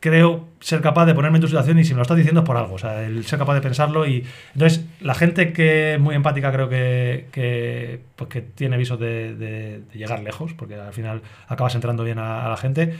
creo 0.00 0.48
ser 0.60 0.80
capaz 0.80 1.06
de 1.06 1.14
ponerme 1.14 1.36
en 1.36 1.42
tu 1.42 1.46
situación 1.46 1.78
y 1.78 1.84
si 1.84 1.92
me 1.92 1.98
lo 1.98 2.02
estás 2.02 2.16
diciendo 2.16 2.40
es 2.40 2.46
por 2.46 2.56
algo, 2.56 2.74
o 2.74 2.78
sea, 2.78 3.04
el 3.04 3.24
ser 3.26 3.38
capaz 3.38 3.54
de 3.54 3.60
pensarlo 3.60 4.06
y 4.06 4.24
entonces 4.54 4.86
la 5.00 5.14
gente 5.14 5.52
que 5.52 5.94
es 5.94 6.00
muy 6.00 6.14
empática 6.14 6.50
creo 6.50 6.70
que, 6.70 7.26
que, 7.30 8.00
pues 8.16 8.30
tiene 8.54 8.78
visos 8.78 8.98
de, 8.98 9.82
llegar 9.92 10.22
lejos, 10.22 10.54
porque 10.54 10.76
al 10.76 10.94
final 10.94 11.20
acabas 11.48 11.74
entrando 11.74 12.02
bien 12.02 12.18
a 12.18 12.48
la 12.48 12.56
gente. 12.56 12.94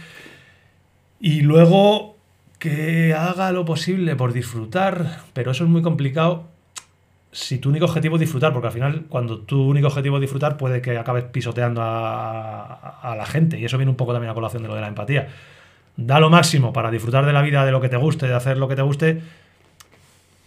Y 1.19 1.41
luego 1.41 2.20
que 2.61 3.15
haga 3.15 3.51
lo 3.51 3.65
posible 3.65 4.15
por 4.15 4.33
disfrutar, 4.33 5.23
pero 5.33 5.51
eso 5.51 5.65
es 5.65 5.71
muy 5.71 5.83
complicado 5.83 6.45
si 7.33 7.59
tu 7.59 7.71
único 7.71 7.87
objetivo 7.87 8.17
es 8.17 8.21
disfrutar, 8.21 8.53
porque 8.53 8.67
al 8.67 8.73
final 8.73 9.05
cuando 9.09 9.39
tu 9.41 9.63
único 9.63 9.87
objetivo 9.89 10.17
es 10.17 10.21
disfrutar 10.21 10.57
puede 10.57 10.83
que 10.83 10.99
acabes 10.99 11.25
pisoteando 11.25 11.81
a, 11.83 13.15
la 13.17 13.27
gente 13.27 13.59
y 13.59 13.65
eso 13.65 13.79
viene 13.79 13.91
un 13.91 13.97
poco 13.97 14.13
también 14.13 14.31
a 14.31 14.35
colación 14.35 14.63
de 14.63 14.69
lo 14.69 14.75
de 14.75 14.83
la 14.83 14.89
empatía. 14.89 15.29
Da 15.97 16.21
lo 16.21 16.29
máximo 16.29 16.73
para 16.73 16.91
disfrutar 16.91 17.25
de 17.25 17.33
la 17.33 17.43
vida, 17.43 17.65
de 17.65 17.73
lo 17.73 17.81
que 17.81 17.89
te 17.89 17.97
guste, 17.97 18.27
de 18.29 18.35
hacer 18.35 18.59
lo 18.59 18.69
que 18.69 18.77
te 18.77 18.83
guste, 18.83 19.23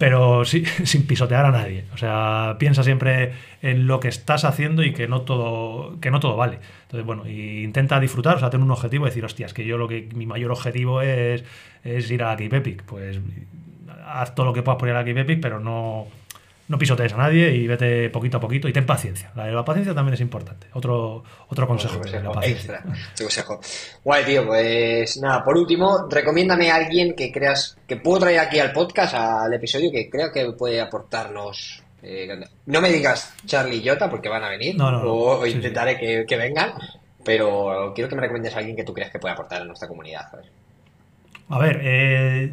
pero 0.04 0.44
sí, 0.44 0.66
sin 0.84 1.08
pisotear 1.08 1.46
a 1.46 1.52
nadie. 1.52 1.86
O 1.94 1.98
sea, 1.98 2.58
piensa 2.60 2.84
siempre 2.84 3.32
en 3.62 3.88
lo 3.88 4.02
que 4.02 4.10
estás 4.10 4.44
haciendo 4.44 4.84
y 4.84 4.92
que 4.92 5.08
no 5.08 5.22
todo, 5.22 5.98
que 6.02 6.12
no 6.12 6.20
todo 6.20 6.36
vale. 6.36 6.60
Entonces, 6.82 7.06
bueno, 7.06 7.26
y 7.26 7.64
intenta 7.64 8.02
disfrutar, 8.02 8.36
o 8.36 8.40
sea, 8.40 8.50
tener 8.50 8.66
un 8.66 8.72
objetivo 8.72 9.06
decir, 9.06 9.24
hostia, 9.24 9.46
es 9.46 9.54
que 9.54 9.64
yo 9.64 9.78
lo 9.78 9.88
que 9.88 10.10
mi 10.14 10.26
mayor 10.26 10.52
objetivo 10.52 11.02
es, 11.02 11.46
es 11.86 12.12
ir 12.12 12.22
a 12.22 12.32
Cape 12.32 12.58
Epic. 12.58 12.84
Pues 12.84 13.22
haz 14.06 14.36
todo 14.36 14.48
lo 14.48 14.52
que 14.52 14.62
puedas 14.62 14.78
por 14.78 14.90
ir 14.90 14.96
a 14.96 15.06
Cape 15.06 15.22
Epic, 15.22 15.40
pero 15.42 15.62
no, 15.62 16.08
no 16.68 16.78
pisotees 16.78 17.14
a 17.14 17.18
nadie 17.18 17.52
y 17.52 17.68
vete 17.68 18.10
poquito 18.10 18.38
a 18.38 18.40
poquito 18.40 18.68
y 18.68 18.74
ten 18.74 18.86
paciencia. 18.86 19.32
La, 19.36 19.48
la 19.48 19.66
paciencia 19.66 19.94
también 19.94 20.14
es 20.14 20.22
importante. 20.22 20.68
Otro, 20.74 21.24
otro 21.50 21.68
consejo. 21.68 21.98
Otro 21.98 22.32
consejo, 22.32 22.42
extra. 22.44 22.84
Consejo. 23.18 23.60
Guay, 24.04 24.26
tío, 24.26 24.48
pues 24.48 25.18
nada, 25.18 25.44
por 25.44 25.58
último, 25.58 26.08
recomiéndame 26.10 26.72
a 26.72 26.76
alguien 26.76 27.16
que 27.16 27.32
creas 27.32 27.78
que 27.88 27.98
puedo 27.98 28.20
traer 28.20 28.40
aquí 28.40 28.60
al 28.60 28.72
podcast, 28.72 29.14
al 29.16 29.54
episodio, 29.54 29.92
que 29.92 30.10
creo 30.10 30.32
que 30.32 30.52
puede 30.54 30.80
aportarnos. 30.80 31.84
Eh, 32.02 32.28
no 32.66 32.82
me 32.82 32.92
digas 32.92 33.34
Charlie 33.46 33.78
y 33.78 33.88
Jota 33.88 34.10
porque 34.10 34.28
van 34.28 34.44
a 34.44 34.50
venir, 34.50 34.76
no, 34.76 34.92
no, 34.92 35.04
o, 35.04 35.40
o, 35.40 35.46
intentaré 35.46 35.94
sí, 35.94 36.00
sí. 36.00 36.06
Que, 36.06 36.26
que, 36.26 36.36
vengan. 36.36 36.74
pero 37.24 37.94
quiero 37.96 38.10
que 38.10 38.16
me 38.16 38.22
recomiendes 38.22 38.54
a 38.56 38.60
alguien 38.60 38.76
que 38.76 38.84
tú 38.84 38.94
creas 38.94 39.10
que 39.10 39.20
puede 39.20 39.34
aportar 39.34 39.62
a 39.62 39.66
nuestra 39.66 39.88
comunidad. 39.88 40.30
¿sabes? 40.30 40.48
A 41.54 41.60
ver, 41.60 41.82
eh, 41.84 42.52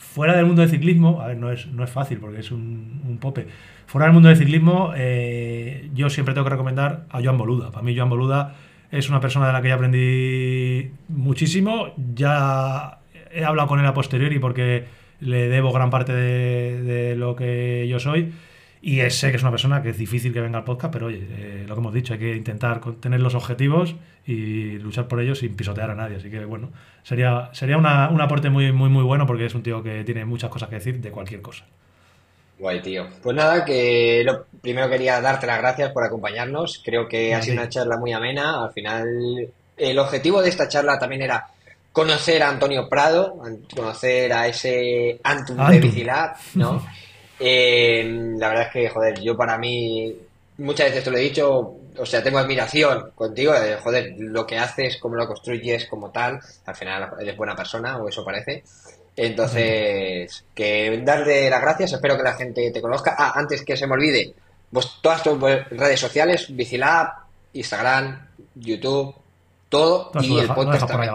fuera 0.00 0.36
del 0.36 0.46
mundo 0.46 0.62
del 0.62 0.70
ciclismo, 0.70 1.20
a 1.20 1.26
ver, 1.26 1.36
no 1.38 1.50
es, 1.50 1.66
no 1.66 1.82
es 1.82 1.90
fácil 1.90 2.18
porque 2.18 2.38
es 2.38 2.52
un, 2.52 3.02
un 3.04 3.18
pope. 3.18 3.48
Fuera 3.86 4.06
del 4.06 4.14
mundo 4.14 4.28
del 4.28 4.38
ciclismo, 4.38 4.92
eh, 4.94 5.90
yo 5.92 6.08
siempre 6.08 6.34
tengo 6.34 6.44
que 6.44 6.50
recomendar 6.50 7.06
a 7.10 7.20
Joan 7.20 7.36
Boluda. 7.36 7.72
Para 7.72 7.82
mí, 7.82 7.96
Joan 7.96 8.10
Boluda 8.10 8.54
es 8.92 9.08
una 9.08 9.20
persona 9.20 9.48
de 9.48 9.52
la 9.54 9.60
que 9.60 9.68
ya 9.68 9.74
aprendí 9.74 10.92
muchísimo. 11.08 11.88
Ya 12.14 13.00
he 13.32 13.44
hablado 13.44 13.66
con 13.66 13.80
él 13.80 13.86
a 13.86 13.92
posteriori 13.92 14.38
porque 14.38 14.84
le 15.18 15.48
debo 15.48 15.72
gran 15.72 15.90
parte 15.90 16.12
de, 16.12 16.80
de 16.82 17.16
lo 17.16 17.34
que 17.34 17.88
yo 17.88 17.98
soy. 17.98 18.32
Y 18.80 19.00
sé 19.10 19.30
que 19.30 19.36
es 19.36 19.42
una 19.42 19.50
persona 19.50 19.82
que 19.82 19.90
es 19.90 19.98
difícil 19.98 20.32
que 20.32 20.40
venga 20.40 20.58
al 20.58 20.64
podcast, 20.64 20.92
pero 20.92 21.06
oye, 21.06 21.26
eh, 21.30 21.64
lo 21.66 21.74
que 21.74 21.80
hemos 21.80 21.92
dicho, 21.94 22.12
hay 22.12 22.18
que 22.20 22.36
intentar 22.36 22.80
tener 23.00 23.20
los 23.20 23.34
objetivos 23.34 23.96
y 24.26 24.78
luchar 24.78 25.08
por 25.08 25.20
ellos 25.20 25.38
sin 25.40 25.56
pisotear 25.56 25.90
a 25.90 25.94
nadie. 25.94 26.16
Así 26.16 26.30
que 26.30 26.44
bueno, 26.44 26.70
sería, 27.02 27.50
sería 27.52 27.76
una- 27.76 28.08
un 28.08 28.20
aporte 28.20 28.50
muy, 28.50 28.70
muy, 28.72 28.88
muy 28.88 29.02
bueno 29.02 29.26
porque 29.26 29.46
es 29.46 29.54
un 29.54 29.62
tío 29.62 29.82
que 29.82 30.04
tiene 30.04 30.24
muchas 30.24 30.50
cosas 30.50 30.68
que 30.68 30.76
decir 30.76 31.00
de 31.00 31.10
cualquier 31.10 31.42
cosa. 31.42 31.64
Guay, 32.58 32.82
tío. 32.82 33.06
Pues 33.22 33.36
nada, 33.36 33.64
que 33.64 34.22
lo 34.24 34.44
primero 34.60 34.88
quería 34.90 35.20
darte 35.20 35.46
las 35.46 35.58
gracias 35.58 35.92
por 35.92 36.04
acompañarnos. 36.04 36.80
Creo 36.84 37.08
que 37.08 37.34
ha 37.34 37.40
sido 37.42 37.54
una 37.54 37.68
charla 37.68 37.96
muy 37.98 38.12
amena. 38.12 38.64
Al 38.64 38.72
final, 38.72 39.06
el 39.76 39.98
objetivo 39.98 40.42
de 40.42 40.48
esta 40.48 40.68
charla 40.68 40.98
también 40.98 41.22
era 41.22 41.46
conocer 41.92 42.42
a 42.42 42.48
Antonio 42.48 42.88
Prado, 42.88 43.40
conocer 43.74 44.32
a 44.32 44.46
ese 44.48 45.20
Antum 45.22 45.56
de 45.56 45.62
Antum. 45.62 45.80
Bicilab, 45.80 46.36
¿no? 46.54 46.84
Eh, 47.38 48.34
la 48.38 48.48
verdad 48.48 48.66
es 48.66 48.72
que, 48.72 48.88
joder, 48.88 49.20
yo 49.20 49.36
para 49.36 49.58
mí, 49.58 50.14
muchas 50.58 50.88
veces 50.88 51.04
te 51.04 51.10
lo 51.10 51.18
he 51.18 51.22
dicho, 51.22 51.76
o 51.96 52.06
sea, 52.06 52.22
tengo 52.22 52.38
admiración 52.38 53.12
contigo, 53.14 53.52
de, 53.52 53.76
joder, 53.76 54.14
lo 54.18 54.46
que 54.46 54.58
haces, 54.58 54.96
cómo 54.98 55.16
lo 55.16 55.26
construyes 55.26 55.86
como 55.86 56.10
tal, 56.10 56.40
al 56.66 56.74
final 56.74 57.10
eres 57.20 57.36
buena 57.36 57.54
persona, 57.54 57.96
o 57.98 58.08
eso 58.08 58.24
parece. 58.24 58.64
Entonces, 59.16 60.44
que 60.54 61.02
darle 61.04 61.50
las 61.50 61.60
gracias, 61.60 61.92
espero 61.92 62.16
que 62.16 62.22
la 62.22 62.34
gente 62.34 62.70
te 62.70 62.80
conozca. 62.80 63.16
Ah, 63.18 63.32
antes 63.34 63.64
que 63.64 63.76
se 63.76 63.86
me 63.86 63.94
olvide, 63.94 64.32
pues 64.72 64.98
todas 65.02 65.22
tus 65.22 65.40
redes 65.40 65.98
sociales, 65.98 66.46
Bicilab, 66.54 67.08
Instagram, 67.52 68.28
YouTube, 68.54 69.14
todo, 69.68 70.12
y 70.20 70.38
el 70.38 70.48
podcast 70.48 70.86
también. 70.86 71.14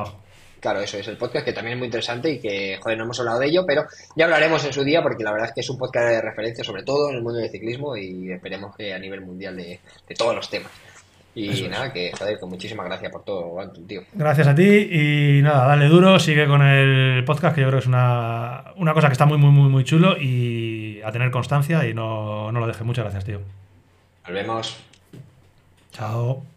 Claro, 0.63 0.79
eso 0.79 0.97
es 0.97 1.05
el 1.09 1.17
podcast 1.17 1.43
que 1.43 1.51
también 1.51 1.73
es 1.73 1.79
muy 1.79 1.87
interesante 1.87 2.31
y 2.31 2.39
que, 2.39 2.79
joder, 2.81 2.97
no 2.97 3.03
hemos 3.03 3.19
hablado 3.19 3.39
de 3.39 3.47
ello, 3.47 3.65
pero 3.67 3.85
ya 4.15 4.23
hablaremos 4.23 4.63
en 4.63 4.71
su 4.71 4.81
día 4.85 5.03
porque 5.03 5.21
la 5.21 5.33
verdad 5.33 5.49
es 5.49 5.53
que 5.53 5.59
es 5.59 5.69
un 5.69 5.77
podcast 5.77 6.07
de 6.07 6.21
referencia 6.21 6.63
sobre 6.63 6.83
todo 6.83 7.09
en 7.09 7.17
el 7.17 7.21
mundo 7.21 7.39
del 7.39 7.51
ciclismo 7.51 7.97
y 7.97 8.31
esperemos 8.31 8.73
que 8.73 8.93
a 8.93 8.97
nivel 8.97 9.19
mundial 9.19 9.57
de, 9.57 9.81
de 10.07 10.15
todos 10.15 10.33
los 10.33 10.49
temas. 10.49 10.71
Y 11.35 11.49
Eso 11.49 11.65
es. 11.65 11.69
nada, 11.69 11.91
que, 11.91 12.13
joder, 12.17 12.39
con 12.39 12.49
muchísimas 12.49 12.85
gracias 12.85 13.11
por 13.11 13.25
todo, 13.25 13.59
Anton, 13.59 13.85
tío. 13.85 14.03
Gracias 14.13 14.47
a 14.47 14.55
ti 14.55 14.87
y 14.89 15.41
nada, 15.41 15.67
dale 15.67 15.89
duro, 15.89 16.17
sigue 16.17 16.47
con 16.47 16.61
el 16.61 17.25
podcast 17.25 17.55
que 17.55 17.61
yo 17.61 17.67
creo 17.67 17.79
que 17.79 17.83
es 17.83 17.87
una, 17.87 18.71
una 18.77 18.93
cosa 18.93 19.07
que 19.07 19.13
está 19.13 19.25
muy, 19.25 19.37
muy, 19.37 19.51
muy, 19.51 19.69
muy 19.69 19.83
chulo 19.83 20.15
y 20.17 21.01
a 21.03 21.11
tener 21.11 21.29
constancia 21.29 21.85
y 21.85 21.93
no, 21.93 22.53
no 22.53 22.61
lo 22.61 22.67
dejes. 22.67 22.83
Muchas 22.83 23.03
gracias, 23.03 23.25
tío. 23.25 23.41
Nos 24.25 24.33
vemos. 24.33 24.77
Chao. 25.91 26.52